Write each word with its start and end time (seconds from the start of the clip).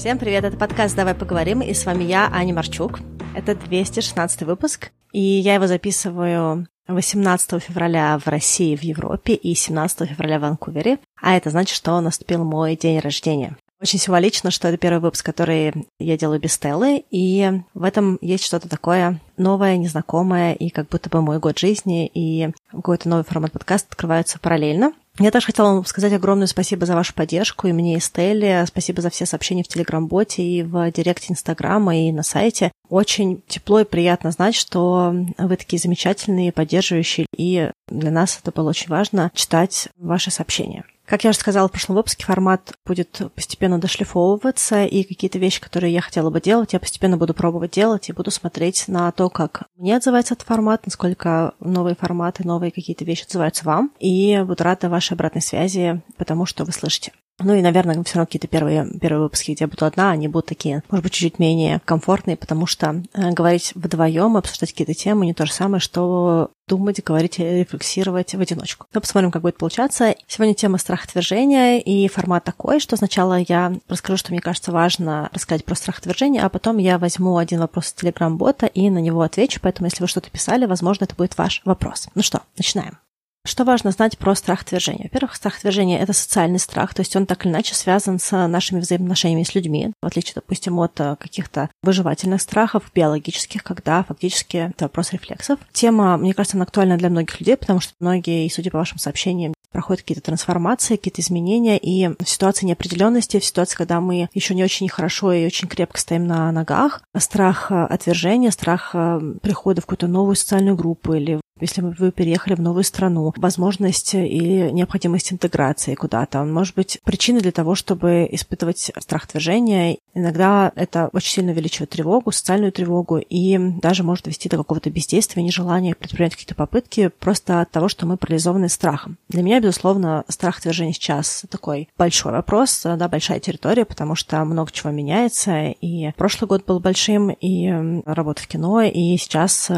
Всем 0.00 0.16
привет, 0.16 0.44
это 0.44 0.56
подкаст 0.56 0.96
«Давай 0.96 1.12
поговорим», 1.14 1.60
и 1.60 1.74
с 1.74 1.84
вами 1.84 2.04
я, 2.04 2.30
Аня 2.32 2.54
Марчук. 2.54 3.00
Это 3.34 3.54
216 3.54 4.44
выпуск, 4.44 4.92
и 5.12 5.20
я 5.20 5.56
его 5.56 5.66
записываю 5.66 6.66
18 6.88 7.62
февраля 7.62 8.18
в 8.18 8.26
России, 8.26 8.74
в 8.76 8.82
Европе, 8.82 9.34
и 9.34 9.54
17 9.54 10.08
февраля 10.08 10.38
в 10.38 10.40
Ванкувере. 10.40 11.00
А 11.20 11.36
это 11.36 11.50
значит, 11.50 11.76
что 11.76 12.00
наступил 12.00 12.44
мой 12.44 12.76
день 12.76 12.98
рождения. 12.98 13.58
Очень 13.78 13.98
символично, 13.98 14.50
что 14.50 14.68
это 14.68 14.78
первый 14.78 15.00
выпуск, 15.00 15.24
который 15.26 15.74
я 15.98 16.16
делаю 16.16 16.40
без 16.40 16.54
Стеллы, 16.54 17.04
и 17.10 17.60
в 17.74 17.84
этом 17.84 18.16
есть 18.22 18.44
что-то 18.44 18.70
такое 18.70 19.20
новое, 19.36 19.76
незнакомое, 19.76 20.54
и 20.54 20.70
как 20.70 20.88
будто 20.88 21.10
бы 21.10 21.20
мой 21.20 21.40
год 21.40 21.58
жизни 21.58 22.10
и 22.12 22.52
какой-то 22.70 23.06
новый 23.10 23.24
формат 23.24 23.52
подкаста 23.52 23.88
открываются 23.90 24.38
параллельно. 24.38 24.94
Я 25.20 25.30
тоже 25.30 25.46
хотела 25.46 25.74
вам 25.74 25.84
сказать 25.84 26.14
огромное 26.14 26.46
спасибо 26.46 26.86
за 26.86 26.94
вашу 26.94 27.12
поддержку, 27.12 27.68
и 27.68 27.72
мне, 27.72 27.96
и 27.96 28.00
Стелле. 28.00 28.64
Спасибо 28.66 29.02
за 29.02 29.10
все 29.10 29.26
сообщения 29.26 29.62
в 29.62 29.68
Телеграм-боте, 29.68 30.42
и 30.42 30.62
в 30.62 30.90
директе 30.90 31.26
Инстаграма, 31.34 31.94
и 31.94 32.10
на 32.10 32.22
сайте. 32.22 32.72
Очень 32.88 33.42
тепло 33.46 33.80
и 33.80 33.84
приятно 33.84 34.30
знать, 34.30 34.54
что 34.54 35.14
вы 35.36 35.56
такие 35.58 35.78
замечательные, 35.78 36.52
поддерживающие, 36.52 37.26
и 37.36 37.70
для 37.88 38.10
нас 38.10 38.40
это 38.42 38.50
было 38.50 38.70
очень 38.70 38.88
важно 38.88 39.30
читать 39.34 39.88
ваши 39.98 40.30
сообщения. 40.30 40.84
Как 41.10 41.24
я 41.24 41.30
уже 41.30 41.40
сказала 41.40 41.66
в 41.66 41.72
прошлом 41.72 41.96
выпуске, 41.96 42.24
формат 42.24 42.72
будет 42.86 43.20
постепенно 43.34 43.80
дошлифовываться, 43.80 44.84
и 44.84 45.02
какие-то 45.02 45.40
вещи, 45.40 45.60
которые 45.60 45.92
я 45.92 46.00
хотела 46.00 46.30
бы 46.30 46.40
делать, 46.40 46.72
я 46.72 46.78
постепенно 46.78 47.16
буду 47.16 47.34
пробовать 47.34 47.72
делать 47.72 48.08
и 48.08 48.12
буду 48.12 48.30
смотреть 48.30 48.84
на 48.86 49.10
то, 49.10 49.28
как 49.28 49.64
мне 49.74 49.96
отзывается 49.96 50.34
этот 50.34 50.46
формат, 50.46 50.86
насколько 50.86 51.54
новые 51.58 51.96
форматы, 51.96 52.46
новые 52.46 52.70
какие-то 52.70 53.04
вещи 53.04 53.24
отзываются 53.24 53.64
вам. 53.64 53.90
И 53.98 54.40
буду 54.46 54.62
рада 54.62 54.88
вашей 54.88 55.14
обратной 55.14 55.42
связи, 55.42 56.00
потому 56.16 56.46
что 56.46 56.64
вы 56.64 56.70
слышите. 56.70 57.10
Ну 57.42 57.54
и, 57.54 57.62
наверное, 57.62 58.02
все 58.04 58.16
равно 58.16 58.26
какие-то 58.26 58.48
первые, 58.48 58.86
первые 59.00 59.22
выпуски, 59.22 59.52
где 59.52 59.64
я 59.64 59.68
буду 59.68 59.86
одна, 59.86 60.10
они 60.10 60.28
будут 60.28 60.46
такие, 60.46 60.82
может 60.90 61.02
быть, 61.02 61.12
чуть-чуть 61.12 61.38
менее 61.38 61.80
комфортные, 61.84 62.36
потому 62.36 62.66
что 62.66 63.02
э, 63.14 63.30
говорить 63.30 63.72
вдвоем, 63.74 64.36
обсуждать 64.36 64.72
какие-то 64.72 64.94
темы 64.94 65.26
не 65.26 65.34
то 65.34 65.46
же 65.46 65.52
самое, 65.52 65.80
что 65.80 66.50
думать, 66.68 67.02
говорить, 67.02 67.38
рефлексировать 67.38 68.34
в 68.34 68.40
одиночку. 68.40 68.86
Но 68.94 69.00
посмотрим, 69.00 69.30
как 69.30 69.42
будет 69.42 69.58
получаться. 69.58 70.14
Сегодня 70.28 70.54
тема 70.54 70.78
страхотвержения, 70.78 71.80
и 71.80 72.06
формат 72.08 72.44
такой, 72.44 72.78
что 72.78 72.96
сначала 72.96 73.38
я 73.48 73.72
расскажу, 73.88 74.16
что 74.18 74.32
мне 74.32 74.40
кажется 74.40 74.70
важно 74.70 75.30
рассказать 75.32 75.64
про 75.64 75.74
страхотвержение, 75.74 76.42
а 76.42 76.48
потом 76.48 76.78
я 76.78 76.98
возьму 76.98 77.38
один 77.38 77.60
вопрос 77.60 77.86
из 77.86 77.92
Телеграм-бота 77.94 78.66
и 78.66 78.88
на 78.88 78.98
него 78.98 79.22
отвечу, 79.22 79.60
поэтому 79.60 79.86
если 79.86 80.02
вы 80.02 80.08
что-то 80.08 80.30
писали, 80.30 80.66
возможно, 80.66 81.04
это 81.04 81.16
будет 81.16 81.36
ваш 81.36 81.62
вопрос. 81.64 82.08
Ну 82.14 82.22
что, 82.22 82.42
начинаем. 82.56 82.98
Что 83.46 83.64
важно 83.64 83.90
знать 83.90 84.18
про 84.18 84.34
страх 84.34 84.62
отвержения? 84.62 85.04
Во-первых, 85.04 85.34
страх 85.34 85.56
отвержения– 85.56 85.98
это 86.00 86.12
социальный 86.12 86.58
страх, 86.58 86.92
то 86.92 87.00
есть 87.00 87.16
он 87.16 87.24
так 87.24 87.44
или 87.46 87.52
иначе 87.52 87.74
связан 87.74 88.18
с 88.18 88.46
нашими 88.46 88.80
взаимоотношениями 88.80 89.44
с 89.44 89.54
людьми, 89.54 89.92
в 90.02 90.06
отличие, 90.06 90.34
допустим, 90.34 90.78
от 90.78 91.00
э, 91.00 91.16
каких-то 91.18 91.70
выживательных 91.82 92.42
страхов, 92.42 92.90
биологических, 92.94 93.64
когда 93.64 94.02
фактически 94.02 94.72
это 94.76 94.84
вопрос 94.84 95.12
рефлексов. 95.12 95.58
Тема, 95.72 96.18
мне 96.18 96.34
кажется, 96.34 96.58
она 96.58 96.64
актуальна 96.64 96.98
для 96.98 97.08
многих 97.08 97.40
людей, 97.40 97.56
потому 97.56 97.80
что 97.80 97.94
многие, 97.98 98.46
судя 98.50 98.70
по 98.70 98.78
вашим 98.78 98.98
сообщениям, 98.98 99.54
проходят 99.72 100.02
какие-то 100.02 100.22
трансформации, 100.22 100.96
какие-то 100.96 101.22
изменения, 101.22 101.78
и 101.78 102.08
в 102.08 102.28
ситуации 102.28 102.66
неопределенности, 102.66 103.38
в 103.38 103.44
ситуации, 103.44 103.76
когда 103.76 104.00
мы 104.00 104.28
еще 104.34 104.54
не 104.54 104.64
очень 104.64 104.88
хорошо 104.88 105.32
и 105.32 105.46
очень 105.46 105.68
крепко 105.68 105.98
стоим 105.98 106.26
на 106.26 106.52
ногах, 106.52 107.02
страх 107.16 107.70
отвержения, 107.70 108.50
страх 108.50 108.90
э, 108.92 109.20
прихода 109.40 109.80
в 109.80 109.86
какую-то 109.86 110.08
новую 110.08 110.36
социальную 110.36 110.76
группу 110.76 111.14
или 111.14 111.40
если 111.60 111.82
вы 111.82 112.12
переехали 112.12 112.54
в 112.54 112.60
новую 112.60 112.84
страну, 112.84 113.32
возможность 113.36 114.14
или 114.14 114.70
необходимость 114.70 115.32
интеграции 115.32 115.94
куда-то. 115.94 116.40
Он 116.40 116.52
может 116.52 116.74
быть 116.74 116.98
причиной 117.04 117.40
для 117.40 117.52
того, 117.52 117.74
чтобы 117.74 118.28
испытывать 118.30 118.90
страх 118.98 119.28
движения. 119.28 119.98
Иногда 120.14 120.72
это 120.74 121.10
очень 121.12 121.32
сильно 121.32 121.52
увеличивает 121.52 121.90
тревогу, 121.90 122.32
социальную 122.32 122.72
тревогу, 122.72 123.18
и 123.18 123.58
даже 123.80 124.02
может 124.02 124.24
довести 124.24 124.48
до 124.48 124.56
какого-то 124.56 124.90
бездействия, 124.90 125.42
нежелания 125.42 125.94
предпринять 125.94 126.32
какие-то 126.32 126.54
попытки 126.54 127.08
просто 127.08 127.60
от 127.60 127.70
того, 127.70 127.88
что 127.88 128.06
мы 128.06 128.16
парализованы 128.16 128.68
страхом. 128.68 129.18
Для 129.28 129.42
меня, 129.42 129.60
безусловно, 129.60 130.24
страх 130.28 130.62
движения 130.62 130.92
сейчас 130.92 131.44
такой 131.50 131.88
большой 131.96 132.32
вопрос, 132.32 132.82
да, 132.84 133.08
большая 133.08 133.40
территория, 133.40 133.84
потому 133.84 134.14
что 134.14 134.44
много 134.44 134.72
чего 134.72 134.90
меняется, 134.90 135.68
и 135.80 136.12
прошлый 136.16 136.48
год 136.48 136.64
был 136.66 136.80
большим, 136.80 137.30
и 137.30 138.02
работа 138.04 138.42
в 138.42 138.46
кино, 138.46 138.82
и 138.82 139.16
сейчас 139.16 139.70
э, 139.70 139.74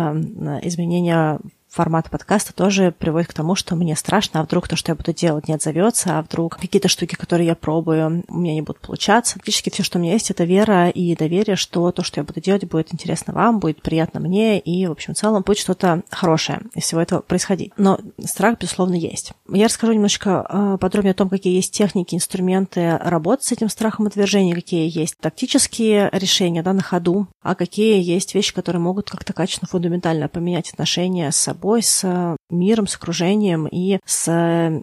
изменения 0.62 1.38
формат 1.72 2.10
подкаста 2.10 2.52
тоже 2.52 2.92
приводит 2.96 3.30
к 3.30 3.32
тому, 3.32 3.54
что 3.54 3.74
мне 3.76 3.96
страшно, 3.96 4.40
а 4.40 4.44
вдруг 4.44 4.68
то, 4.68 4.76
что 4.76 4.92
я 4.92 4.94
буду 4.94 5.12
делать, 5.14 5.48
не 5.48 5.54
отзовется, 5.54 6.18
а 6.18 6.22
вдруг 6.22 6.58
какие-то 6.58 6.88
штуки, 6.88 7.14
которые 7.14 7.46
я 7.46 7.54
пробую, 7.54 8.24
у 8.28 8.38
меня 8.38 8.54
не 8.54 8.60
будут 8.60 8.82
получаться. 8.82 9.34
Фактически 9.36 9.70
все, 9.70 9.82
что 9.82 9.98
у 9.98 10.02
меня 10.02 10.12
есть, 10.12 10.30
это 10.30 10.44
вера 10.44 10.90
и 10.90 11.16
доверие, 11.16 11.56
что 11.56 11.90
то, 11.90 12.02
что 12.02 12.20
я 12.20 12.24
буду 12.24 12.40
делать, 12.40 12.68
будет 12.68 12.92
интересно 12.92 13.32
вам, 13.32 13.58
будет 13.58 13.80
приятно 13.80 14.20
мне, 14.20 14.60
и, 14.60 14.86
в 14.86 14.92
общем, 14.92 15.14
в 15.14 15.16
целом 15.16 15.42
будет 15.42 15.58
что-то 15.58 16.02
хорошее 16.10 16.60
из 16.74 16.84
всего 16.84 17.00
этого 17.00 17.20
происходить. 17.20 17.72
Но 17.78 17.98
страх, 18.22 18.58
безусловно, 18.58 18.94
есть. 18.94 19.32
Я 19.48 19.64
расскажу 19.64 19.94
немножечко 19.94 20.44
а, 20.46 20.76
подробнее 20.76 21.12
о 21.12 21.14
том, 21.14 21.30
какие 21.30 21.54
есть 21.54 21.72
техники, 21.72 22.14
инструменты 22.14 22.98
работы 22.98 23.44
с 23.44 23.52
этим 23.52 23.70
страхом 23.70 24.06
отвержения, 24.06 24.54
какие 24.54 24.90
есть 24.92 25.16
тактические 25.18 26.10
решения 26.12 26.62
да, 26.62 26.74
на 26.74 26.82
ходу, 26.82 27.28
а 27.40 27.54
какие 27.54 28.02
есть 28.02 28.34
вещи, 28.34 28.54
которые 28.54 28.80
могут 28.80 29.08
как-то 29.10 29.32
качественно, 29.32 29.68
фундаментально 29.68 30.28
поменять 30.28 30.70
отношения 30.70 31.30
с 31.30 31.36
собой 31.36 31.61
собой, 31.62 31.82
с 31.82 32.36
миром, 32.50 32.86
с 32.86 32.96
окружением 32.96 33.66
и 33.66 33.98
с 34.04 34.28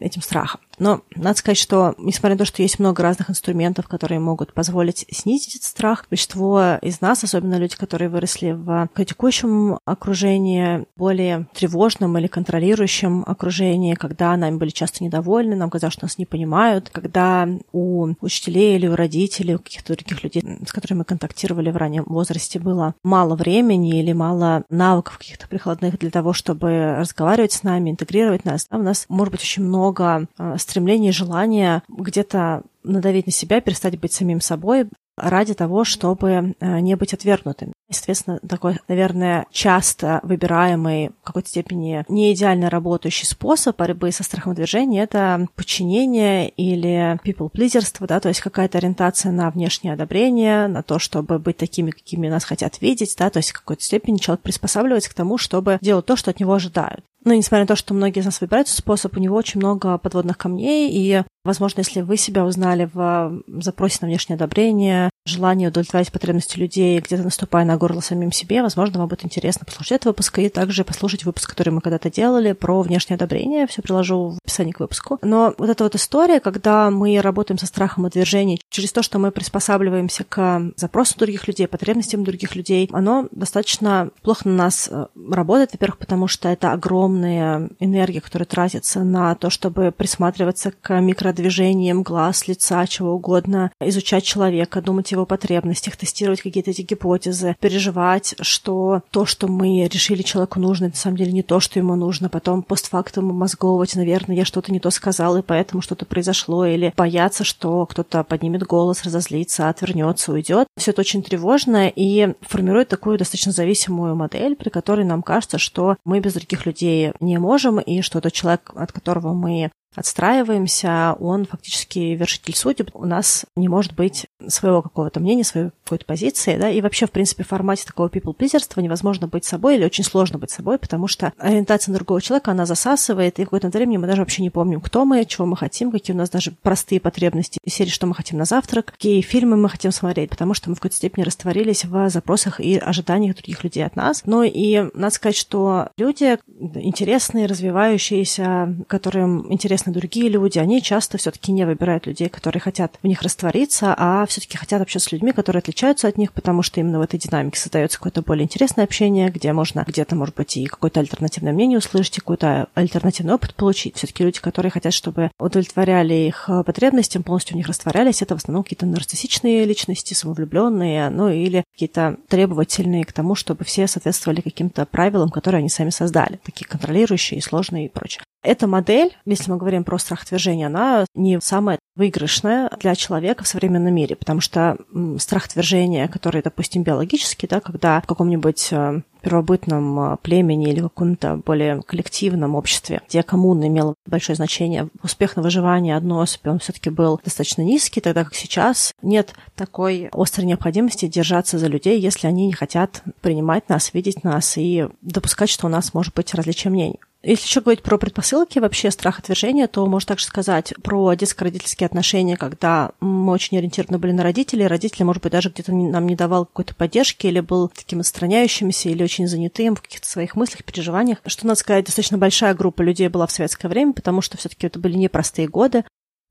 этим 0.01 0.21
страхом. 0.21 0.61
Но 0.79 1.01
надо 1.15 1.37
сказать, 1.37 1.57
что, 1.57 1.93
несмотря 1.97 2.35
на 2.35 2.39
то, 2.39 2.45
что 2.45 2.61
есть 2.61 2.79
много 2.79 3.03
разных 3.03 3.29
инструментов, 3.29 3.87
которые 3.87 4.19
могут 4.19 4.53
позволить 4.53 5.05
снизить 5.11 5.57
этот 5.57 5.67
страх, 5.67 6.05
большинство 6.09 6.77
из 6.81 7.01
нас, 7.01 7.23
особенно 7.23 7.57
люди, 7.57 7.75
которые 7.75 8.07
выросли 8.07 8.51
в 8.51 8.89
критикующем 8.93 9.77
окружении, 9.85 10.85
более 10.95 11.47
тревожном 11.53 12.17
или 12.17 12.27
контролирующем 12.27 13.23
окружении, 13.27 13.93
когда 13.95 14.35
нами 14.37 14.55
были 14.55 14.69
часто 14.69 15.03
недовольны, 15.03 15.55
нам 15.55 15.69
казалось, 15.69 15.93
что 15.93 16.05
нас 16.05 16.17
не 16.17 16.25
понимают, 16.25 16.89
когда 16.89 17.47
у 17.73 18.13
учителей 18.21 18.77
или 18.77 18.87
у 18.87 18.95
родителей, 18.95 19.55
у 19.55 19.59
каких-то 19.59 19.95
других 19.95 20.23
людей, 20.23 20.41
с 20.65 20.71
которыми 20.71 20.99
мы 20.99 21.03
контактировали 21.03 21.71
в 21.71 21.77
раннем 21.77 22.05
возрасте, 22.07 22.57
было 22.57 22.95
мало 23.03 23.35
времени 23.35 23.99
или 23.99 24.13
мало 24.13 24.63
навыков 24.69 25.17
каких-то 25.17 25.47
прикладных 25.49 25.99
для 25.99 26.09
того, 26.09 26.31
чтобы 26.31 26.68
разговаривать 26.69 27.51
с 27.51 27.63
нами, 27.63 27.91
интегрировать 27.91 28.45
нас. 28.45 28.67
Да, 28.69 28.77
у 28.77 28.81
нас 28.81 29.05
может 29.09 29.31
быть 29.31 29.41
очень 29.41 29.63
много 29.63 30.27
э, 30.37 30.55
стремление, 30.57 31.11
желание 31.11 31.83
где-то 31.87 32.63
надавить 32.83 33.25
на 33.25 33.31
себя, 33.31 33.61
перестать 33.61 33.99
быть 33.99 34.13
самим 34.13 34.41
собой 34.41 34.87
ради 35.21 35.53
того, 35.53 35.83
чтобы 35.83 36.55
э, 36.59 36.79
не 36.79 36.95
быть 36.95 37.13
отвергнутым. 37.13 37.73
Соответственно, 37.91 38.39
такой, 38.47 38.77
наверное, 38.87 39.47
часто 39.51 40.19
выбираемый, 40.23 41.09
в 41.21 41.25
какой-то 41.25 41.49
степени 41.49 42.05
не 42.07 42.33
идеально 42.33 42.69
работающий 42.69 43.25
способ 43.25 43.77
борьбы 43.77 44.11
со 44.11 44.23
страхом 44.23 44.53
движения— 44.53 45.01
это 45.03 45.47
подчинение 45.55 46.49
или 46.49 47.19
people-плизерство, 47.25 48.05
да, 48.05 48.19
то 48.19 48.29
есть 48.29 48.41
какая-то 48.41 48.77
ориентация 48.77 49.31
на 49.31 49.49
внешнее 49.49 49.93
одобрение, 49.93 50.67
на 50.67 50.83
то, 50.83 50.99
чтобы 50.99 51.39
быть 51.39 51.57
такими, 51.57 51.89
какими 51.89 52.27
нас 52.27 52.43
хотят 52.43 52.79
видеть, 52.81 53.15
да, 53.17 53.29
то 53.29 53.37
есть 53.37 53.49
в 53.49 53.53
какой-то 53.53 53.83
степени 53.83 54.17
человек 54.17 54.41
приспосабливается 54.41 55.09
к 55.09 55.15
тому, 55.15 55.37
чтобы 55.37 55.79
делать 55.81 56.05
то, 56.05 56.15
что 56.15 56.29
от 56.29 56.39
него 56.39 56.53
ожидают. 56.53 57.03
Но 57.25 57.33
несмотря 57.33 57.63
на 57.63 57.67
то, 57.67 57.75
что 57.75 57.93
многие 57.93 58.19
из 58.19 58.25
нас 58.25 58.39
выбирают 58.39 58.67
этот 58.67 58.79
способ, 58.79 59.17
у 59.17 59.19
него 59.19 59.35
очень 59.35 59.59
много 59.59 59.97
подводных 59.97 60.37
камней, 60.37 60.89
и, 60.89 61.23
возможно, 61.43 61.79
если 61.79 62.01
вы 62.01 62.17
себя 62.17 62.45
узнали 62.45 62.89
в 62.93 63.41
запросе 63.47 63.99
на 64.01 64.07
внешнее 64.07 64.35
одобрение, 64.35 65.09
желание 65.25 65.69
удовлетворять 65.69 66.11
потребности 66.11 66.57
людей, 66.57 66.99
где-то 66.99 67.23
наступая 67.23 67.65
на 67.65 67.77
горло 67.77 68.01
самим 68.01 68.31
себе, 68.31 68.61
возможно, 68.61 68.99
вам 68.99 69.09
будет 69.09 69.25
интересно 69.25 69.65
послушать 69.65 69.93
этот 69.93 70.05
выпуск 70.05 70.39
и 70.39 70.49
также 70.49 70.83
послушать 70.83 71.25
выпуск, 71.25 71.49
который 71.49 71.69
мы 71.69 71.81
когда-то 71.81 72.09
делали 72.09 72.53
про 72.53 72.81
внешнее 72.81 73.15
одобрение. 73.15 73.67
Все 73.67 73.81
приложу 73.81 74.31
в 74.31 74.37
описании 74.43 74.71
к 74.71 74.79
выпуску. 74.79 75.19
Но 75.21 75.53
вот 75.57 75.69
эта 75.69 75.83
вот 75.83 75.95
история, 75.95 76.39
когда 76.39 76.89
мы 76.89 77.19
работаем 77.21 77.57
со 77.57 77.65
страхом 77.65 78.05
отвержения 78.05 78.57
через 78.69 78.91
то, 78.91 79.03
что 79.03 79.19
мы 79.19 79.31
приспосабливаемся 79.31 80.23
к 80.23 80.71
запросу 80.75 81.17
других 81.17 81.47
людей, 81.47 81.67
потребностям 81.67 82.23
других 82.23 82.55
людей, 82.55 82.89
оно 82.91 83.27
достаточно 83.31 84.09
плохо 84.21 84.47
на 84.47 84.55
нас 84.55 84.89
э, 84.91 85.07
работает, 85.31 85.71
во-первых, 85.73 85.97
потому 85.97 86.27
что 86.27 86.49
это 86.49 86.71
огромная 86.71 87.69
энергия, 87.79 88.21
которая 88.21 88.45
тратится 88.45 89.03
на 89.03 89.35
то, 89.35 89.49
чтобы 89.49 89.91
присматриваться 89.91 90.71
к 90.71 90.99
микродвижениям 91.29 92.03
глаз, 92.03 92.47
лица, 92.47 92.85
чего 92.87 93.13
угодно, 93.13 93.71
изучать 93.79 94.23
человека, 94.23 94.81
думать 94.81 95.11
о 95.11 95.15
его 95.15 95.25
потребностях, 95.25 95.95
тестировать 95.95 96.41
какие-то 96.41 96.71
эти 96.71 96.81
гипотезы, 96.81 97.55
переживать, 97.59 98.35
что 98.41 99.01
то, 99.11 99.25
что 99.25 99.47
мы 99.47 99.87
решили 99.87 100.21
человеку 100.21 100.59
нужно, 100.59 100.85
это 100.85 100.95
на 100.95 100.99
самом 100.99 101.17
деле 101.17 101.31
не 101.31 101.43
то, 101.43 101.59
что 101.59 101.79
ему 101.79 101.95
нужно, 101.95 102.29
потом 102.29 102.63
постфактум 102.63 103.25
мозговывать, 103.25 103.95
наверное, 103.95 104.35
я 104.35 104.45
что-то 104.45 104.71
не 104.71 104.79
то 104.79 104.89
сказал, 104.89 105.37
и 105.37 105.41
поэтому 105.41 105.81
что-то 105.81 106.05
произошло, 106.05 106.65
или 106.65 106.93
бояться, 106.97 107.43
что 107.43 107.85
кто-то 107.85 108.23
поднимет 108.23 108.63
голос, 108.63 109.03
разозлится, 109.03 109.69
отвернется, 109.69 110.31
уйдет. 110.31 110.67
Все 110.77 110.91
это 110.91 111.01
очень 111.01 111.23
тревожно 111.23 111.91
и 111.93 112.33
формирует 112.41 112.89
такую 112.89 113.17
достаточно 113.17 113.51
зависимую 113.51 114.15
модель, 114.15 114.55
при 114.55 114.69
которой 114.69 115.05
нам 115.05 115.21
кажется, 115.21 115.57
что 115.57 115.97
мы 116.05 116.19
без 116.19 116.33
других 116.33 116.65
людей 116.65 117.11
не 117.19 117.37
можем, 117.37 117.79
и 117.79 118.01
что 118.01 118.21
тот 118.21 118.33
человек, 118.33 118.71
от 118.75 118.91
которого 118.91 119.33
мы 119.33 119.71
отстраиваемся, 119.95 121.15
он 121.19 121.45
фактически 121.45 121.99
вершитель 122.15 122.55
судеб. 122.55 122.91
У 122.93 123.05
нас 123.05 123.45
не 123.55 123.67
может 123.67 123.93
быть 123.95 124.27
своего 124.47 124.81
какого-то 124.81 125.19
мнения, 125.19 125.43
своей 125.43 125.69
какой-то 125.83 126.05
позиции, 126.05 126.57
да, 126.57 126.69
и 126.69 126.81
вообще, 126.81 127.05
в 127.07 127.11
принципе, 127.11 127.43
в 127.43 127.47
формате 127.47 127.83
такого 127.85 128.07
people-плизерства 128.07 128.79
невозможно 128.81 129.27
быть 129.27 129.45
собой 129.45 129.75
или 129.75 129.85
очень 129.85 130.03
сложно 130.03 130.37
быть 130.37 130.51
собой, 130.51 130.77
потому 130.77 131.07
что 131.07 131.33
ориентация 131.37 131.91
на 131.91 131.97
другого 131.97 132.21
человека, 132.21 132.51
она 132.51 132.65
засасывает, 132.65 133.39
и 133.39 133.43
в 133.43 133.45
какое-то 133.45 133.69
время 133.69 133.99
мы 133.99 134.07
даже 134.07 134.21
вообще 134.21 134.41
не 134.41 134.49
помним, 134.49 134.81
кто 134.81 135.05
мы, 135.05 135.25
чего 135.25 135.45
мы 135.45 135.57
хотим, 135.57 135.91
какие 135.91 136.15
у 136.15 136.17
нас 136.17 136.29
даже 136.29 136.51
простые 136.61 136.99
потребности, 136.99 137.59
серии, 137.67 137.89
что 137.89 138.07
мы 138.07 138.15
хотим 138.15 138.37
на 138.37 138.45
завтрак, 138.45 138.85
какие 138.85 139.21
фильмы 139.21 139.57
мы 139.57 139.69
хотим 139.69 139.91
смотреть, 139.91 140.29
потому 140.29 140.53
что 140.53 140.69
мы 140.69 140.75
в 140.75 140.79
какой-то 140.79 140.95
степени 140.95 141.23
растворились 141.23 141.85
в 141.85 142.09
запросах 142.09 142.59
и 142.59 142.77
ожиданиях 142.77 143.35
других 143.35 143.63
людей 143.63 143.85
от 143.85 143.95
нас. 143.95 144.23
Ну 144.25 144.43
и 144.43 144.89
надо 144.93 145.13
сказать, 145.13 145.37
что 145.37 145.89
люди 145.97 146.37
интересные, 146.75 147.45
развивающиеся, 147.45 148.75
которым 148.87 149.51
интересны 149.51 149.91
другие 149.91 150.29
люди, 150.29 150.59
они 150.59 150.81
часто 150.81 151.17
все-таки 151.17 151.51
не 151.51 151.65
выбирают 151.65 152.07
людей, 152.07 152.29
которые 152.29 152.61
хотят 152.61 152.97
в 153.01 153.07
них 153.07 153.21
раствориться, 153.21 153.93
а 153.97 154.25
все-таки 154.29 154.57
хотят 154.57 154.81
общаться 154.81 155.09
с 155.09 155.11
людьми, 155.11 155.31
которые 155.31 155.59
отличаются 155.59 156.07
от 156.07 156.17
них, 156.17 156.33
потому 156.33 156.61
что 156.61 156.79
именно 156.79 156.99
в 156.99 157.01
этой 157.01 157.19
динамике 157.19 157.59
создается 157.59 157.97
какое-то 157.97 158.21
более 158.21 158.45
интересное 158.45 158.85
общение, 158.85 159.29
где 159.29 159.53
можно 159.53 159.83
где-то, 159.87 160.15
может 160.15 160.35
быть, 160.35 160.57
и 160.57 160.65
какое-то 160.65 160.99
альтернативное 160.99 161.53
мнение 161.53 161.77
услышать, 161.77 162.17
и 162.17 162.21
какой-то 162.21 162.67
альтернативный 162.73 163.33
опыт 163.33 163.55
получить. 163.55 163.97
Все-таки 163.97 164.23
люди, 164.23 164.39
которые 164.39 164.71
хотят, 164.71 164.93
чтобы 164.93 165.31
удовлетворяли 165.39 166.13
их 166.13 166.49
потребностям, 166.65 167.23
полностью 167.23 167.55
в 167.55 167.57
них 167.57 167.67
растворялись, 167.67 168.21
это 168.21 168.35
в 168.35 168.37
основном 168.37 168.63
какие-то 168.63 168.85
нарциссичные 168.85 169.65
личности, 169.65 170.13
самовлюбленные, 170.13 171.09
ну 171.09 171.29
или 171.29 171.63
какие-то 171.73 172.17
требовательные 172.27 173.05
к 173.05 173.13
тому, 173.13 173.35
чтобы 173.35 173.65
все 173.65 173.87
соответствовали 173.87 174.41
каким-то 174.41 174.85
правилам, 174.85 175.29
которые 175.29 175.59
они 175.59 175.69
сами 175.69 175.89
создали, 175.89 176.39
такие 176.43 176.65
контролирующие, 176.65 177.41
сложные 177.41 177.85
и 177.85 177.89
прочее. 177.89 178.23
Эта 178.41 178.67
модель, 178.67 179.17
если 179.25 179.51
мы 179.51 179.57
говорим 179.57 179.83
про 179.83 179.97
страх 179.97 180.23
отвержения, 180.23 180.67
она 180.67 181.05
не 181.13 181.41
самая 181.41 181.77
выигрышная 181.97 182.69
для 182.79 182.95
человека 182.95 183.43
в 183.43 183.47
современном 183.47 183.93
мире, 183.93 184.15
потому 184.15 184.39
что 184.39 184.77
страх 185.17 185.47
отвержения, 185.47 186.07
который, 186.07 186.41
допустим, 186.41 186.83
биологический, 186.83 187.47
да, 187.47 187.59
когда 187.59 187.99
в 187.99 188.07
каком-нибудь 188.07 188.69
э, 188.71 189.01
первобытном 189.21 190.13
э, 190.13 190.17
племени 190.21 190.69
или 190.69 190.79
каком-то 190.79 191.41
более 191.45 191.81
коллективном 191.81 192.55
обществе, 192.55 193.01
где 193.09 193.23
коммуна 193.23 193.67
имела 193.67 193.93
большое 194.05 194.37
значение, 194.37 194.87
успех 195.03 195.35
на 195.35 195.41
выживание 195.41 195.97
одной 195.97 196.23
особи, 196.23 196.47
он 196.47 196.59
все-таки 196.59 196.89
был 196.89 197.19
достаточно 197.21 197.63
низкий, 197.63 197.99
тогда 197.99 198.23
как 198.23 198.35
сейчас 198.35 198.93
нет 199.01 199.33
такой 199.55 200.07
острой 200.13 200.47
необходимости 200.47 201.07
держаться 201.07 201.59
за 201.59 201.67
людей, 201.67 201.99
если 201.99 202.27
они 202.27 202.47
не 202.47 202.53
хотят 202.53 203.03
принимать 203.19 203.67
нас, 203.67 203.93
видеть 203.93 204.23
нас 204.23 204.57
и 204.57 204.87
допускать, 205.01 205.49
что 205.49 205.67
у 205.67 205.69
нас 205.69 205.93
может 205.93 206.13
быть 206.13 206.33
различие 206.33 206.71
мнений. 206.71 206.99
Если 207.21 207.47
еще 207.47 207.59
говорить 207.59 207.83
про 207.83 207.97
предпосылки, 207.97 208.59
вообще 208.59 208.91
страх 208.91 209.19
отвержения, 209.19 209.67
то 209.67 209.85
можно 209.85 210.07
также 210.07 210.25
сказать 210.25 210.73
про 210.81 211.13
детско-родительские 211.15 211.85
отношения, 211.85 212.37
когда 212.37 212.91
мы 213.01 213.33
очень 213.33 213.57
ориентированы 213.57 213.99
были 213.99 214.13
на 214.13 214.23
родителей, 214.23 214.67
родители, 214.67 215.03
может 215.03 215.21
быть, 215.21 215.33
даже 215.33 215.49
где-то 215.49 215.73
нам 215.73 216.07
не 216.07 216.15
давал 216.15 216.45
какой-то 216.45 216.75
поддержки 216.75 217.27
или 217.27 217.41
был 217.41 217.67
таким 217.67 217.99
отстраняющимся 217.99 218.87
или 218.87 219.03
очень 219.03 219.27
занятым 219.27 219.75
в 219.75 219.81
каких-то 219.81 220.07
своих 220.07 220.37
мыслях, 220.37 220.63
переживаниях. 220.63 221.17
Что, 221.25 221.45
надо 221.45 221.59
сказать, 221.59 221.85
достаточно 221.85 222.17
большая 222.17 222.53
группа 222.53 222.81
людей 222.81 223.09
была 223.09 223.27
в 223.27 223.31
советское 223.33 223.67
время, 223.67 223.91
потому 223.91 224.21
что 224.21 224.37
все-таки 224.37 224.67
это 224.67 224.79
были 224.79 224.95
непростые 224.95 225.49
годы. 225.49 225.83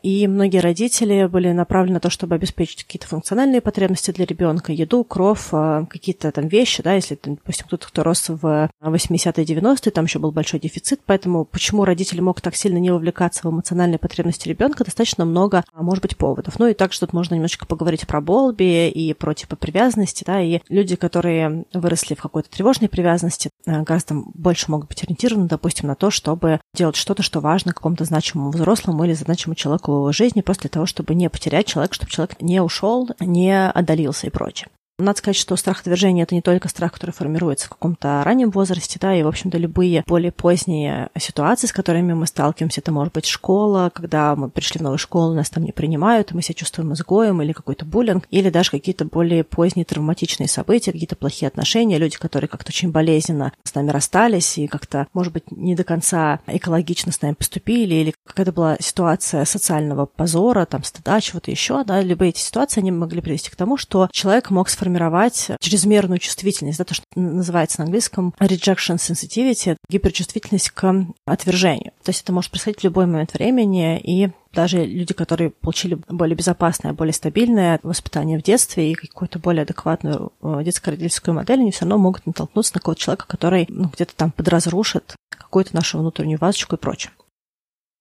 И 0.03 0.29
многие 0.29 0.59
родители 0.59 1.27
были 1.27 1.51
направлены 1.51 1.95
на 1.95 2.01
то, 2.01 2.09
чтобы 2.09 2.37
обеспечить 2.37 2.85
какие-то 2.85 3.09
функциональные 3.09 3.61
потребности 3.61 4.13
для 4.13 4.27
ребенка, 4.27 4.73
еду, 4.73 5.03
кров, 5.03 5.49
а, 5.53 5.87
какие-то 5.87 6.31
там 6.31 6.47
вещи, 6.47 6.83
да, 6.85 6.95
если, 6.95 7.19
допустим, 7.21 7.67
кто-то, 7.67 7.89
кто 7.89 8.05
рос 8.05 8.29
в 8.29 8.71
80-е, 8.81 9.45
90-е, 9.45 9.91
там 9.91 10.05
еще 10.05 10.21
был 10.21 10.31
большой 10.31 10.61
дефицит, 10.61 11.01
поэтому 11.05 11.45
почему 11.45 11.85
родители 11.85 12.21
могут 12.21 12.45
так 12.45 12.55
сильно 12.55 12.79
не 12.79 12.91
вовлекаться 12.91 13.41
в 13.43 13.51
эмоциональные 13.51 13.99
потребности 13.99 14.49
ребенка, 14.49 14.85
достаточно 14.85 15.25
много, 15.25 15.65
а, 15.73 15.83
может 15.83 16.03
быть, 16.03 16.17
поводов. 16.17 16.61
Ну 16.61 16.69
и 16.69 16.75
также 16.75 17.01
тут 17.01 17.13
можно 17.13 17.35
немножечко 17.35 17.67
поговорить 17.67 18.07
про 18.07 18.21
Болби 18.21 18.89
и 18.89 19.13
про 19.15 19.35
типы 19.35 19.57
привязанности, 19.57 20.23
да, 20.25 20.41
и 20.41 20.61
люди, 20.69 20.95
которые 20.95 21.65
выросли 21.75 22.15
в 22.15 22.23
какой-то 22.23 22.49
тревожной 22.51 22.89
привязанности, 22.89 23.51
а, 23.67 23.83
гораздо 23.83 24.15
больше 24.15 24.71
могут 24.71 24.89
быть 24.89 25.03
ориентированы, 25.03 25.49
допустим, 25.49 25.89
на 25.89 25.97
то, 25.97 26.13
чтобы 26.13 26.61
делать 26.73 26.95
что-то, 26.95 27.25
что 27.25 27.41
важно 27.41 27.73
какому-то 27.73 28.05
значимому 28.05 28.51
взрослому 28.51 29.05
или 29.05 29.15
значимому 29.15 29.57
человеку 29.57 29.88
в 29.89 30.13
жизни 30.13 30.43
для 30.59 30.71
того, 30.71 30.87
чтобы 30.87 31.15
не 31.15 31.31
потерять 31.31 31.67
человека, 31.67 31.95
чтобы 31.95 32.11
человек 32.11 32.41
не 32.41 32.61
ушел, 32.61 33.09
не 33.21 33.69
отдалился 33.69 34.27
и 34.27 34.31
прочее. 34.31 34.69
Надо 35.01 35.19
сказать, 35.19 35.37
что 35.37 35.55
страх 35.55 35.79
отвержения– 35.81 36.23
это 36.25 36.35
не 36.35 36.43
только 36.43 36.69
страх, 36.69 36.93
который 36.93 37.13
формируется 37.13 37.67
в 37.67 37.69
каком-то 37.69 38.21
раннем 38.25 38.51
возрасте, 38.51 38.99
да, 39.01 39.15
и, 39.15 39.23
в 39.23 39.29
общем-то, 39.29 39.57
любые 39.57 40.03
более 40.09 40.33
поздние 40.33 41.09
ситуации, 41.17 41.69
с 41.69 41.73
которыми 41.73 42.15
мы 42.15 42.27
сталкиваемся, 42.27 42.81
это 42.81 42.91
может 42.91 43.15
быть 43.15 43.27
школа, 43.27 43.93
когда 43.95 44.35
мы 44.35 44.51
пришли 44.51 44.81
в 44.81 44.83
новую 44.83 44.99
школу, 44.99 45.35
нас 45.35 45.51
там 45.51 45.63
не 45.63 45.71
принимают, 45.71 46.33
и 46.33 46.35
мы 46.35 46.43
себя 46.43 46.55
чувствуем 46.55 46.95
изгоем, 46.95 47.41
или 47.41 47.53
какой-то 47.53 47.85
буллинг, 47.85 48.27
или 48.31 48.51
даже 48.51 48.73
какие-то 48.73 49.05
более 49.05 49.45
поздние 49.45 49.85
травматичные 49.85 50.49
события, 50.49 50.91
какие-то 50.91 51.15
плохие 51.15 51.47
отношения, 51.47 51.97
люди, 51.99 52.17
которые 52.19 52.49
как-то 52.49 52.71
очень 52.71 52.91
болезненно 52.91 53.53
с 53.63 53.77
нами 53.77 53.91
расстались 53.91 54.59
и 54.59 54.67
как-то, 54.67 55.07
может 55.15 55.33
быть, 55.33 55.49
не 55.53 55.77
до 55.77 55.85
конца 55.85 56.41
экологично 56.49 57.13
с 57.13 57.23
нами 57.23 57.35
поступили, 57.35 57.95
или 57.95 58.15
какая-то 58.25 58.51
была 58.51 58.77
ситуация 58.81 59.45
социального 59.45 60.07
позора, 60.07 60.67
там, 60.67 60.83
стыда, 60.83 61.21
чего-то 61.21 61.53
еще, 61.53 61.85
да, 61.85 62.03
любые 62.03 62.31
эти 62.31 62.41
ситуации, 62.41 62.81
они 62.81 62.91
могли 62.91 63.21
привести 63.21 63.49
к 63.49 63.55
тому, 63.55 63.77
что 63.77 64.09
человек 64.11 64.51
мог 64.51 64.69
сформировать 64.69 64.88
формировать 64.89 65.51
чрезмерную 65.61 66.19
чувствительность, 66.19 66.79
да, 66.79 66.85
то, 66.85 66.95
что 66.95 67.05
называется 67.15 67.81
на 67.81 67.85
английском 67.85 68.35
rejection 68.41 68.97
sensitivity, 68.97 69.77
гиперчувствительность 69.91 70.71
к 70.71 71.07
отвержению. 71.27 71.93
То 72.03 72.09
есть 72.09 72.23
это 72.23 72.33
может 72.33 72.51
происходить 72.51 72.81
в 72.81 72.85
любой 72.85 73.05
момент 73.07 73.35
времени, 73.35 74.01
и 74.01 74.31
даже 74.55 74.85
люди, 74.85 75.13
которые 75.13 75.51
получили 75.51 75.99
более 76.09 76.35
безопасное, 76.35 76.95
более 76.95 77.13
стабильное 77.13 77.79
воспитание 77.83 78.39
в 78.39 78.43
детстве 78.43 78.91
и 78.91 78.95
какую-то 78.95 79.39
более 79.39 79.63
адекватную 79.63 80.33
э, 80.43 80.63
детско-родительскую 80.65 81.35
модель, 81.35 81.61
они 81.61 81.71
все 81.71 81.83
равно 81.83 81.99
могут 81.99 82.25
натолкнуться 82.27 82.75
на 82.75 82.81
какого-то 82.81 83.01
человека, 83.01 83.27
который 83.29 83.67
ну, 83.69 83.91
где-то 83.93 84.15
там 84.17 84.31
подразрушит 84.31 85.17
какую-то 85.29 85.77
нашу 85.77 85.99
внутреннюю 85.99 86.39
вазочку 86.39 86.77
и 86.77 86.79
прочее. 86.79 87.13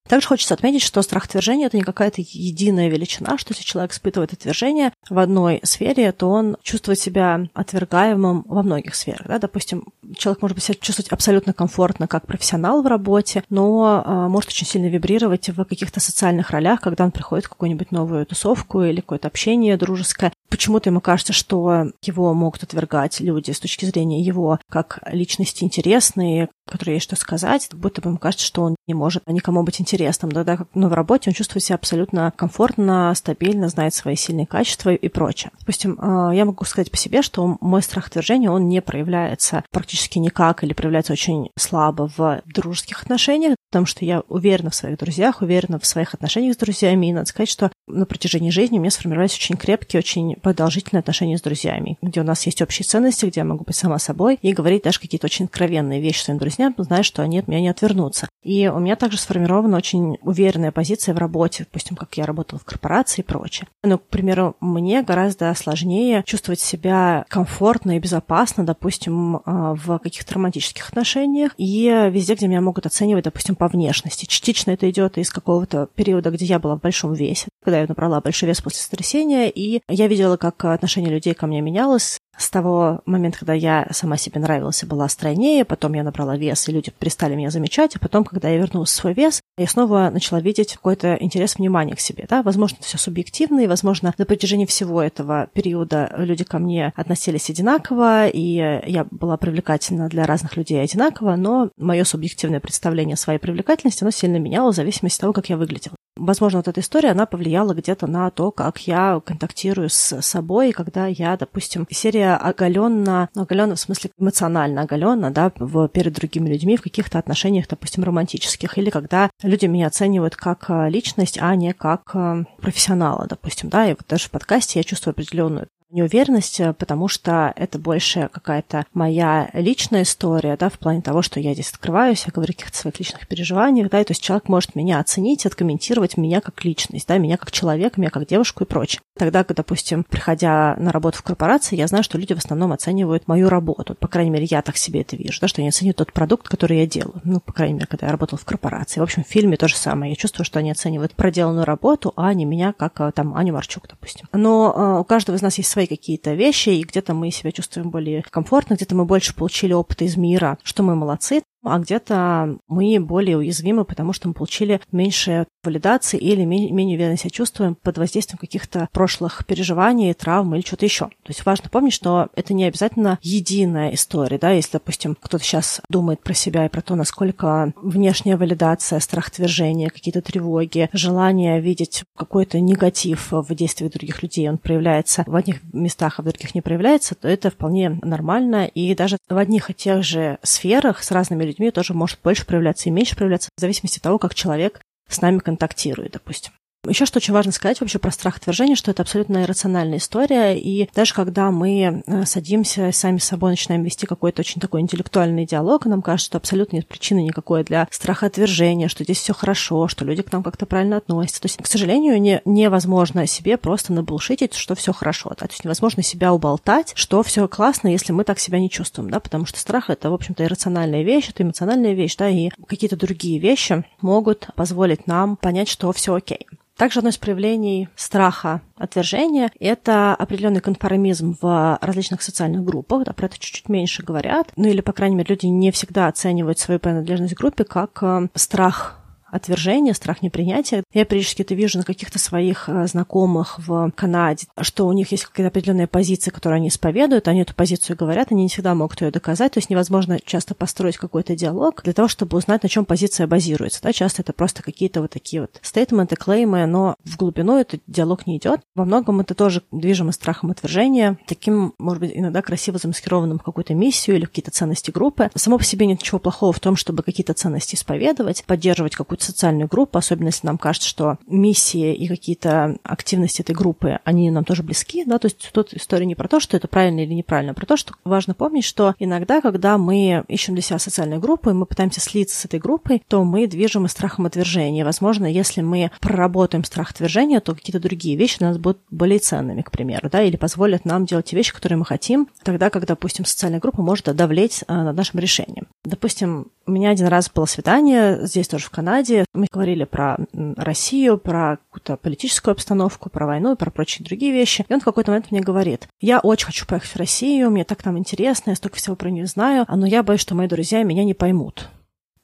Также 0.08 0.26
хочется 0.26 0.54
отметить, 0.54 0.82
что 0.82 1.02
страх 1.02 1.26
отвержения– 1.26 1.66
это 1.68 1.76
не 1.76 1.82
какая-то 1.82 2.22
единая 2.22 2.88
величина, 2.88 3.36
что 3.38 3.52
если 3.52 3.62
человек 3.62 3.92
испытывает 3.92 4.32
отвержение 4.32 4.92
в 5.08 5.18
одной 5.18 5.60
сфере, 5.62 6.12
то 6.12 6.30
он 6.30 6.56
чувствует 6.62 6.98
себя 6.98 7.48
отвергаемым 7.54 8.44
во 8.46 8.62
многих 8.62 8.94
сферах. 8.94 9.26
Да? 9.26 9.38
Допустим, 9.38 9.84
человек 10.16 10.42
может 10.42 10.54
быть 10.54 10.64
себя 10.64 10.76
чувствовать 10.80 11.12
абсолютно 11.12 11.52
комфортно 11.52 12.08
как 12.08 12.26
профессионал 12.26 12.82
в 12.82 12.86
работе, 12.86 13.44
но 13.50 14.02
а, 14.04 14.28
может 14.28 14.50
очень 14.50 14.66
сильно 14.66 14.86
вибрировать 14.86 15.50
в 15.50 15.64
каких-то 15.64 16.00
социальных 16.00 16.50
ролях, 16.50 16.80
когда 16.80 17.04
он 17.04 17.10
приходит 17.10 17.44
в 17.44 17.50
какую-нибудь 17.50 17.90
новую 17.90 18.24
тусовку 18.24 18.82
или 18.82 19.00
какое-то 19.00 19.28
общение 19.28 19.76
дружеское. 19.76 20.32
Почему-то 20.48 20.88
ему 20.88 21.00
кажется, 21.00 21.34
что 21.34 21.90
его 22.02 22.32
могут 22.32 22.62
отвергать 22.62 23.20
люди 23.20 23.50
с 23.50 23.60
точки 23.60 23.84
зрения 23.84 24.22
его 24.22 24.58
как 24.70 25.00
личности 25.10 25.64
интересные, 25.64 26.48
которые 26.68 26.96
есть 26.96 27.04
что 27.04 27.16
сказать, 27.16 27.68
будто 27.72 28.00
бы 28.00 28.10
ему 28.10 28.18
кажется, 28.18 28.46
что 28.46 28.62
он 28.62 28.76
не 28.86 28.94
может 28.94 29.22
никому 29.26 29.62
быть 29.62 29.80
интересным. 29.80 30.30
Тогда 30.30 30.56
как 30.56 30.68
ну, 30.74 30.88
в 30.88 30.92
работе 30.92 31.30
он 31.30 31.34
чувствует 31.34 31.64
себя 31.64 31.76
абсолютно 31.76 32.32
комфортно, 32.36 33.12
стабильно, 33.14 33.68
знает 33.68 33.94
свои 33.94 34.16
сильные 34.16 34.46
качества 34.46 34.90
и 34.90 35.08
прочее. 35.08 35.50
Допустим, 35.60 35.98
а, 36.00 36.30
я 36.32 36.44
могу 36.44 36.64
сказать 36.64 36.90
по 36.90 36.96
себе, 36.96 37.22
что 37.22 37.58
мой 37.60 37.82
страх 37.82 38.08
отвержения, 38.08 38.50
он 38.50 38.68
не 38.68 38.82
проявляется 38.82 39.64
практически 39.70 40.18
никак 40.18 40.64
или 40.64 40.72
проявляется 40.72 41.12
очень 41.12 41.50
слабо 41.58 42.10
в 42.16 42.42
дружеских 42.46 43.02
отношениях, 43.02 43.56
потому 43.70 43.86
что 43.86 44.04
я 44.04 44.22
уверена 44.28 44.70
в 44.70 44.74
своих 44.74 44.98
друзьях, 44.98 45.42
уверена 45.42 45.78
в 45.78 45.86
своих 45.86 46.14
отношениях 46.14 46.54
с 46.54 46.58
друзьями, 46.58 47.06
и 47.06 47.12
надо 47.12 47.26
сказать, 47.26 47.48
что 47.48 47.70
на 47.86 48.06
протяжении 48.06 48.50
жизни 48.50 48.78
у 48.78 48.80
меня 48.80 48.90
сформировались 48.90 49.34
очень 49.34 49.56
крепкие, 49.56 50.00
очень 50.00 50.34
продолжительные 50.36 51.00
отношения 51.00 51.38
с 51.38 51.42
друзьями, 51.42 51.98
где 52.02 52.20
у 52.20 52.24
нас 52.24 52.44
есть 52.46 52.62
общие 52.62 52.84
ценности, 52.84 53.26
где 53.26 53.40
я 53.40 53.44
могу 53.44 53.64
быть 53.64 53.76
сама 53.76 53.98
собой 53.98 54.38
и 54.42 54.52
говорить 54.52 54.82
даже 54.82 55.00
какие-то 55.00 55.26
очень 55.26 55.46
откровенные 55.46 56.00
вещи 56.00 56.22
своим 56.22 56.38
друзьям, 56.38 56.57
зная, 56.78 57.02
что 57.02 57.22
они 57.22 57.38
от 57.38 57.48
меня 57.48 57.60
не 57.60 57.68
отвернутся. 57.68 58.28
И 58.42 58.68
у 58.68 58.78
меня 58.78 58.96
также 58.96 59.18
сформирована 59.18 59.76
очень 59.76 60.16
уверенная 60.22 60.72
позиция 60.72 61.14
в 61.14 61.18
работе, 61.18 61.64
допустим, 61.64 61.96
как 61.96 62.16
я 62.16 62.24
работала 62.24 62.58
в 62.58 62.64
корпорации 62.64 63.22
и 63.22 63.24
прочее. 63.24 63.68
Но, 63.82 63.98
к 63.98 64.08
примеру, 64.08 64.56
мне 64.60 65.02
гораздо 65.02 65.52
сложнее 65.54 66.22
чувствовать 66.24 66.60
себя 66.60 67.24
комфортно 67.28 67.96
и 67.96 68.00
безопасно, 68.00 68.64
допустим, 68.64 69.40
а, 69.44 69.74
в 69.74 69.98
каких-то 69.98 70.34
романтических 70.34 70.88
отношениях 70.88 71.52
и 71.58 72.08
везде, 72.10 72.34
где 72.34 72.48
меня 72.48 72.60
могут 72.60 72.86
оценивать, 72.86 73.24
допустим, 73.24 73.56
по 73.56 73.68
внешности. 73.68 74.26
Частично 74.26 74.70
это 74.70 74.88
идет 74.88 75.18
из 75.18 75.30
какого-то 75.30 75.88
периода, 75.94 76.30
где 76.30 76.44
я 76.44 76.58
была 76.58 76.76
в 76.76 76.80
большом 76.80 77.14
весе, 77.14 77.48
когда 77.62 77.80
я 77.80 77.86
набрала 77.86 78.20
большой 78.20 78.48
вес 78.48 78.60
после 78.60 78.80
сотрясения, 78.80 79.50
и 79.50 79.82
я 79.88 80.06
видела, 80.06 80.36
как 80.36 80.64
отношение 80.64 81.12
людей 81.12 81.34
ко 81.34 81.46
мне 81.46 81.60
менялось 81.60 82.18
с 82.38 82.50
того 82.50 83.02
момента, 83.04 83.40
когда 83.40 83.52
я 83.52 83.86
сама 83.90 84.16
себе 84.16 84.40
нравилась 84.40 84.82
и 84.82 84.86
была 84.86 85.08
стройнее, 85.08 85.64
потом 85.64 85.92
я 85.94 86.02
набрала 86.02 86.36
вес, 86.36 86.68
и 86.68 86.72
люди 86.72 86.92
перестали 86.96 87.34
меня 87.34 87.50
замечать, 87.50 87.96
а 87.96 87.98
потом, 87.98 88.24
когда 88.24 88.48
я 88.48 88.58
вернулась 88.58 88.90
в 88.90 88.94
свой 88.94 89.12
вес, 89.12 89.42
я 89.58 89.66
снова 89.66 90.08
начала 90.10 90.40
видеть 90.40 90.74
какой-то 90.74 91.14
интерес, 91.14 91.56
внимания 91.56 91.96
к 91.96 92.00
себе. 92.00 92.26
Да? 92.28 92.42
Возможно, 92.42 92.76
это 92.76 92.86
все 92.86 92.98
субъективно, 92.98 93.60
и, 93.60 93.66
возможно, 93.66 94.14
на 94.16 94.24
протяжении 94.24 94.66
всего 94.66 95.02
этого 95.02 95.48
периода 95.52 96.14
люди 96.16 96.44
ко 96.44 96.58
мне 96.58 96.92
относились 96.94 97.50
одинаково, 97.50 98.28
и 98.28 98.40
я 98.86 99.06
была 99.10 99.36
привлекательна 99.36 100.08
для 100.08 100.24
разных 100.24 100.56
людей 100.56 100.80
одинаково, 100.80 101.36
но 101.36 101.70
мое 101.76 102.04
субъективное 102.04 102.60
представление 102.60 103.16
своей 103.16 103.38
привлекательности, 103.38 104.04
оно 104.04 104.12
сильно 104.12 104.36
меняло 104.36 104.72
в 104.72 104.76
зависимости 104.76 105.18
от 105.18 105.22
того, 105.22 105.32
как 105.32 105.48
я 105.48 105.56
выглядела. 105.56 105.97
Возможно, 106.16 106.58
вот 106.58 106.68
эта 106.68 106.80
история, 106.80 107.10
она 107.10 107.26
повлияла 107.26 107.74
где-то 107.74 108.06
на 108.06 108.30
то, 108.30 108.50
как 108.50 108.78
я 108.86 109.20
контактирую 109.24 109.88
с 109.88 110.20
собой, 110.20 110.72
когда 110.72 111.06
я, 111.06 111.36
допустим, 111.36 111.86
серия 111.90 112.34
оголенно, 112.34 113.28
оголенно 113.36 113.76
в 113.76 113.80
смысле 113.80 114.10
эмоционально 114.18 114.82
оголенно, 114.82 115.30
да, 115.30 115.52
в, 115.56 115.88
перед 115.88 116.14
другими 116.14 116.48
людьми 116.48 116.76
в 116.76 116.82
каких-то 116.82 117.18
отношениях, 117.18 117.68
допустим, 117.68 118.02
романтических, 118.02 118.76
или 118.78 118.90
когда 118.90 119.30
люди 119.42 119.66
меня 119.66 119.86
оценивают 119.86 120.34
как 120.34 120.66
э, 120.68 120.88
личность, 120.90 121.38
а 121.40 121.54
не 121.54 121.72
как 121.72 122.10
э, 122.14 122.44
профессионала, 122.60 123.26
допустим, 123.28 123.68
да, 123.68 123.86
и 123.86 123.90
вот 123.90 124.02
даже 124.08 124.26
в 124.26 124.30
подкасте 124.30 124.80
я 124.80 124.84
чувствую 124.84 125.12
определенную 125.12 125.68
неуверенность, 125.90 126.60
потому 126.78 127.08
что 127.08 127.52
это 127.56 127.78
больше 127.78 128.28
какая-то 128.32 128.84
моя 128.94 129.50
личная 129.52 130.02
история, 130.02 130.56
да, 130.56 130.68
в 130.68 130.78
плане 130.78 131.02
того, 131.02 131.22
что 131.22 131.40
я 131.40 131.54
здесь 131.54 131.70
открываюсь, 131.70 132.24
я 132.26 132.32
говорю 132.32 132.52
о 132.52 132.54
каких-то 132.54 132.76
своих 132.76 132.98
личных 132.98 133.26
переживаниях, 133.26 133.90
да, 133.90 134.00
и 134.00 134.04
то 134.04 134.12
есть 134.12 134.22
человек 134.22 134.48
может 134.48 134.74
меня 134.74 135.00
оценить, 135.00 135.46
откомментировать 135.46 136.16
меня 136.16 136.40
как 136.40 136.64
личность, 136.64 137.08
да, 137.08 137.18
меня 137.18 137.36
как 137.36 137.50
человека, 137.50 138.00
меня 138.00 138.10
как 138.10 138.26
девушку 138.26 138.64
и 138.64 138.66
прочее. 138.66 139.00
Тогда, 139.18 139.44
допустим, 139.44 140.04
приходя 140.04 140.76
на 140.78 140.92
работу 140.92 141.18
в 141.18 141.22
корпорации, 141.22 141.76
я 141.76 141.88
знаю, 141.88 142.04
что 142.04 142.18
люди 142.18 142.34
в 142.34 142.38
основном 142.38 142.72
оценивают 142.72 143.26
мою 143.26 143.48
работу. 143.48 143.96
По 143.96 144.06
крайней 144.06 144.30
мере, 144.30 144.46
я 144.48 144.62
так 144.62 144.76
себе 144.76 145.00
это 145.00 145.16
вижу, 145.16 145.40
да, 145.40 145.48
что 145.48 145.60
они 145.60 145.68
оценивают 145.68 145.96
тот 145.96 146.12
продукт, 146.12 146.48
который 146.48 146.78
я 146.78 146.86
делаю. 146.86 147.20
Ну, 147.24 147.40
по 147.40 147.52
крайней 147.52 147.74
мере, 147.74 147.86
когда 147.86 148.06
я 148.06 148.12
работала 148.12 148.38
в 148.38 148.44
корпорации. 148.44 149.00
В 149.00 149.02
общем, 149.02 149.24
в 149.24 149.28
фильме 149.28 149.56
то 149.56 149.66
же 149.66 149.76
самое. 149.76 150.12
Я 150.12 150.16
чувствую, 150.16 150.44
что 150.44 150.60
они 150.60 150.70
оценивают 150.70 151.14
проделанную 151.14 151.64
работу, 151.64 152.12
а 152.16 152.32
не 152.32 152.44
меня, 152.44 152.72
как 152.72 153.00
э, 153.00 153.10
там 153.12 153.34
Аню 153.34 153.54
Марчук, 153.54 153.88
допустим. 153.88 154.28
Но 154.32 154.72
э, 154.74 155.00
у 155.00 155.04
каждого 155.04 155.34
из 155.36 155.42
нас 155.42 155.58
есть 155.58 155.70
свои 155.78 155.86
какие-то 155.86 156.34
вещи, 156.34 156.70
и 156.70 156.82
где-то 156.82 157.14
мы 157.14 157.30
себя 157.30 157.52
чувствуем 157.52 157.90
более 157.90 158.22
комфортно, 158.22 158.74
где-то 158.74 158.96
мы 158.96 159.04
больше 159.04 159.32
получили 159.32 159.72
опыта 159.72 160.04
из 160.04 160.16
мира, 160.16 160.58
что 160.64 160.82
мы 160.82 160.96
молодцы, 160.96 161.42
а 161.62 161.78
где-то 161.78 162.58
мы 162.68 162.98
более 163.00 163.38
уязвимы, 163.38 163.84
потому 163.84 164.12
что 164.12 164.28
мы 164.28 164.34
получили 164.34 164.80
меньше 164.92 165.46
валидации 165.64 166.18
или 166.18 166.44
менее 166.44 166.96
уверенно 166.96 167.16
себя 167.16 167.30
чувствуем 167.30 167.74
под 167.74 167.98
воздействием 167.98 168.38
каких-то 168.38 168.88
прошлых 168.92 169.44
переживаний, 169.46 170.14
травм 170.14 170.54
или 170.54 170.62
что-то 170.64 170.86
еще. 170.86 171.06
То 171.06 171.28
есть 171.28 171.44
важно 171.44 171.68
помнить, 171.68 171.92
что 171.92 172.28
это 172.34 172.54
не 172.54 172.64
обязательно 172.64 173.18
единая 173.22 173.94
история, 173.94 174.38
да, 174.38 174.50
если, 174.50 174.72
допустим, 174.72 175.16
кто-то 175.20 175.44
сейчас 175.44 175.80
думает 175.88 176.22
про 176.22 176.34
себя 176.34 176.66
и 176.66 176.68
про 176.68 176.80
то, 176.80 176.94
насколько 176.94 177.72
внешняя 177.76 178.36
валидация, 178.36 179.00
страх 179.00 179.28
отвержения, 179.28 179.90
какие-то 179.90 180.22
тревоги, 180.22 180.88
желание 180.92 181.60
видеть 181.60 182.04
какой-то 182.16 182.60
негатив 182.60 183.28
в 183.30 183.54
действии 183.54 183.88
других 183.88 184.22
людей, 184.22 184.48
он 184.48 184.58
проявляется 184.58 185.24
в 185.26 185.34
одних 185.34 185.60
местах, 185.72 186.18
а 186.18 186.22
в 186.22 186.26
других 186.26 186.54
не 186.54 186.60
проявляется, 186.60 187.14
то 187.14 187.28
это 187.28 187.50
вполне 187.50 187.98
нормально. 188.02 188.66
И 188.66 188.94
даже 188.94 189.18
в 189.28 189.36
одних 189.36 189.70
и 189.70 189.74
тех 189.74 190.02
же 190.02 190.38
сферах 190.42 191.02
с 191.02 191.10
разными 191.10 191.44
людьми 191.48 191.70
тоже 191.70 191.94
может 191.94 192.20
больше 192.22 192.46
проявляться 192.46 192.88
и 192.88 192.92
меньше 192.92 193.16
проявляться 193.16 193.50
в 193.56 193.60
зависимости 193.60 193.98
от 193.98 194.02
того, 194.02 194.18
как 194.18 194.34
человек 194.34 194.80
с 195.08 195.20
нами 195.20 195.38
контактирует, 195.38 196.12
допустим. 196.12 196.52
Еще 196.88 197.06
что 197.06 197.18
очень 197.18 197.34
важно 197.34 197.52
сказать 197.52 197.80
вообще 197.80 197.98
про 197.98 198.10
страх 198.10 198.36
отвержения, 198.36 198.74
что 198.74 198.90
это 198.90 199.02
абсолютно 199.02 199.42
иррациональная 199.42 199.98
история, 199.98 200.58
и 200.58 200.88
даже 200.94 201.14
когда 201.14 201.50
мы 201.50 202.02
э, 202.06 202.24
садимся 202.24 202.90
сами 202.92 203.18
с 203.18 203.24
собой 203.24 203.50
начинаем 203.50 203.82
вести 203.82 204.06
какой-то 204.06 204.40
очень 204.40 204.60
такой 204.60 204.80
интеллектуальный 204.80 205.46
диалог, 205.46 205.86
нам 205.86 206.02
кажется, 206.02 206.26
что 206.26 206.38
абсолютно 206.38 206.76
нет 206.76 206.86
причины 206.86 207.20
никакой 207.20 207.64
для 207.64 207.88
страха 207.90 208.26
отвержения, 208.26 208.88
что 208.88 209.04
здесь 209.04 209.18
все 209.18 209.32
хорошо, 209.32 209.88
что 209.88 210.04
люди 210.04 210.22
к 210.22 210.32
нам 210.32 210.42
как-то 210.42 210.66
правильно 210.66 210.96
относятся. 210.96 211.42
То 211.42 211.46
есть, 211.46 211.62
к 211.62 211.66
сожалению, 211.66 212.20
не, 212.20 212.40
невозможно 212.44 213.26
себе 213.26 213.56
просто 213.56 213.92
набулшитить, 213.92 214.54
что 214.54 214.74
все 214.74 214.92
хорошо. 214.92 215.30
Да? 215.30 215.46
То 215.46 215.52
есть 215.52 215.64
невозможно 215.64 216.02
себя 216.02 216.32
уболтать, 216.32 216.92
что 216.94 217.22
все 217.22 217.46
классно, 217.48 217.88
если 217.88 218.12
мы 218.12 218.24
так 218.24 218.38
себя 218.38 218.58
не 218.58 218.70
чувствуем, 218.70 219.10
да, 219.10 219.20
потому 219.20 219.46
что 219.46 219.58
страх 219.58 219.90
это, 219.90 220.10
в 220.10 220.14
общем-то, 220.14 220.44
иррациональная 220.44 221.02
вещь, 221.02 221.28
это 221.30 221.42
эмоциональная 221.42 221.94
вещь, 221.94 222.16
да, 222.16 222.28
и 222.28 222.50
какие-то 222.66 222.96
другие 222.96 223.38
вещи 223.38 223.84
могут 224.00 224.48
позволить 224.54 225.06
нам 225.06 225.36
понять, 225.36 225.68
что 225.68 225.92
все 225.92 226.14
окей. 226.14 226.46
Также 226.78 227.00
одно 227.00 227.10
из 227.10 227.18
проявлений 227.18 227.88
страха 227.96 228.62
отвержения– 228.76 229.50
это 229.58 230.14
определенный 230.14 230.60
конформизм 230.60 231.36
в 231.42 231.76
различных 231.82 232.22
социальных 232.22 232.62
группах. 232.62 233.02
Да, 233.04 233.12
про 233.12 233.26
это 233.26 233.36
чуть-чуть 233.36 233.68
меньше 233.68 234.04
говорят. 234.04 234.52
Ну 234.54 234.68
или, 234.68 234.80
по 234.80 234.92
крайней 234.92 235.16
мере, 235.16 235.30
люди 235.30 235.46
не 235.46 235.72
всегда 235.72 236.06
оценивают 236.06 236.60
свою 236.60 236.78
принадлежность 236.78 237.34
к 237.34 237.38
группе 237.38 237.64
как 237.64 238.00
э, 238.02 238.28
страх 238.36 238.97
отвержение, 239.30 239.94
страх 239.94 240.22
непринятия. 240.22 240.84
Я 240.92 241.04
периодически 241.04 241.42
это 241.42 241.54
вижу 241.54 241.78
на 241.78 241.84
каких-то 241.84 242.18
своих 242.18 242.68
э, 242.68 242.86
знакомых 242.86 243.58
в 243.58 243.90
Канаде, 243.94 244.46
что 244.60 244.86
у 244.86 244.92
них 244.92 245.12
есть 245.12 245.24
какая-то 245.24 245.48
определенная 245.48 245.86
позиция, 245.86 246.32
которую 246.32 246.56
они 246.58 246.68
исповедуют, 246.68 247.28
они 247.28 247.42
эту 247.42 247.54
позицию 247.54 247.96
говорят, 247.96 248.28
они 248.30 248.44
не 248.44 248.48
всегда 248.48 248.74
могут 248.74 249.00
ее 249.00 249.10
доказать, 249.10 249.52
то 249.52 249.58
есть 249.58 249.70
невозможно 249.70 250.18
часто 250.24 250.54
построить 250.54 250.96
какой-то 250.96 251.36
диалог 251.36 251.82
для 251.82 251.92
того, 251.92 252.08
чтобы 252.08 252.36
узнать, 252.36 252.62
на 252.62 252.68
чем 252.68 252.84
позиция 252.84 253.26
базируется. 253.26 253.80
Да? 253.82 253.92
Часто 253.92 254.22
это 254.22 254.32
просто 254.32 254.62
какие-то 254.62 255.00
вот 255.02 255.10
такие 255.10 255.42
вот 255.42 255.58
стейтменты, 255.62 256.16
клеймы, 256.16 256.66
но 256.66 256.96
в 257.04 257.16
глубину 257.16 257.58
этот 257.58 257.80
диалог 257.86 258.26
не 258.26 258.38
идет. 258.38 258.60
Во 258.74 258.84
многом 258.84 259.20
это 259.20 259.34
тоже 259.34 259.62
движимо 259.72 260.12
страхом 260.12 260.50
отвержения, 260.50 261.18
таким, 261.26 261.74
может 261.78 262.00
быть, 262.00 262.12
иногда 262.14 262.42
красиво 262.42 262.78
замаскированным 262.78 263.38
какую-то 263.38 263.74
миссию 263.74 264.16
или 264.16 264.24
какие-то 264.24 264.50
ценности 264.50 264.90
группы. 264.90 265.30
Само 265.34 265.58
по 265.58 265.64
себе 265.64 265.86
нет 265.86 266.00
ничего 266.00 266.18
плохого 266.18 266.52
в 266.52 266.60
том, 266.60 266.76
чтобы 266.76 267.02
какие-то 267.02 267.34
ценности 267.34 267.74
исповедовать, 267.74 268.44
поддерживать 268.44 268.96
какую-то 268.96 269.17
какую-то 269.18 269.24
социальную 269.24 269.68
группу, 269.68 269.98
особенно 269.98 270.28
если 270.28 270.46
нам 270.46 270.58
кажется, 270.58 270.88
что 270.88 271.18
миссии 271.26 271.94
и 271.94 272.06
какие-то 272.08 272.76
активности 272.82 273.42
этой 273.42 273.54
группы, 273.54 273.98
они 274.04 274.30
нам 274.30 274.44
тоже 274.44 274.62
близки, 274.62 275.04
да, 275.04 275.18
то 275.18 275.26
есть 275.26 275.50
тут 275.52 275.74
история 275.74 276.06
не 276.06 276.14
про 276.14 276.28
то, 276.28 276.40
что 276.40 276.56
это 276.56 276.68
правильно 276.68 277.00
или 277.00 277.12
неправильно, 277.14 277.52
а 277.52 277.54
про 277.54 277.66
то, 277.66 277.76
что 277.76 277.94
важно 278.04 278.34
помнить, 278.34 278.64
что 278.64 278.94
иногда, 278.98 279.40
когда 279.40 279.78
мы 279.78 280.24
ищем 280.28 280.54
для 280.54 280.62
себя 280.62 280.78
социальную 280.78 281.20
группу, 281.20 281.50
и 281.50 281.52
мы 281.52 281.66
пытаемся 281.66 282.00
слиться 282.00 282.38
с 282.38 282.44
этой 282.44 282.60
группой, 282.60 283.02
то 283.08 283.24
мы 283.24 283.46
движем 283.46 283.86
и 283.86 283.88
страхом 283.88 284.26
отвержения. 284.26 284.84
Возможно, 284.84 285.26
если 285.26 285.60
мы 285.60 285.90
проработаем 286.00 286.64
страх 286.64 286.90
отвержения, 286.90 287.40
то 287.40 287.54
какие-то 287.54 287.80
другие 287.80 288.16
вещи 288.16 288.38
для 288.38 288.48
нас 288.48 288.58
будут 288.58 288.78
более 288.90 289.18
ценными, 289.18 289.62
к 289.62 289.70
примеру, 289.70 290.08
да, 290.10 290.22
или 290.22 290.36
позволят 290.36 290.84
нам 290.84 291.04
делать 291.04 291.26
те 291.26 291.36
вещи, 291.36 291.52
которые 291.52 291.78
мы 291.78 291.84
хотим, 291.84 292.28
тогда, 292.42 292.70
когда, 292.70 292.94
допустим, 292.94 293.24
социальная 293.24 293.60
группа 293.60 293.82
может 293.82 294.04
давлеть 294.14 294.64
а, 294.66 294.84
над 294.84 294.96
нашим 294.96 295.20
решением. 295.20 295.66
Допустим, 295.84 296.48
у 296.68 296.70
меня 296.70 296.90
один 296.90 297.06
раз 297.06 297.30
было 297.30 297.46
свидание 297.46 298.26
здесь 298.26 298.46
тоже 298.46 298.66
в 298.66 298.70
Канаде. 298.70 299.24
Мы 299.32 299.46
говорили 299.50 299.84
про 299.84 300.18
Россию, 300.32 301.18
про 301.18 301.56
какую-то 301.56 301.96
политическую 301.96 302.52
обстановку, 302.52 303.08
про 303.08 303.26
войну 303.26 303.54
и 303.54 303.56
про 303.56 303.70
прочие 303.70 304.04
другие 304.04 304.32
вещи. 304.32 304.66
И 304.68 304.74
он 304.74 304.80
в 304.80 304.84
какой-то 304.84 305.10
момент 305.10 305.30
мне 305.30 305.40
говорит, 305.40 305.88
я 306.00 306.20
очень 306.20 306.46
хочу 306.46 306.66
поехать 306.66 306.90
в 306.90 306.96
Россию, 306.96 307.50
мне 307.50 307.64
так 307.64 307.82
там 307.82 307.96
интересно, 307.96 308.50
я 308.50 308.56
столько 308.56 308.76
всего 308.76 308.96
про 308.96 309.10
нее 309.10 309.26
знаю, 309.26 309.64
но 309.68 309.86
я 309.86 310.02
боюсь, 310.02 310.20
что 310.20 310.34
мои 310.34 310.46
друзья 310.46 310.82
меня 310.82 311.04
не 311.04 311.14
поймут. 311.14 311.68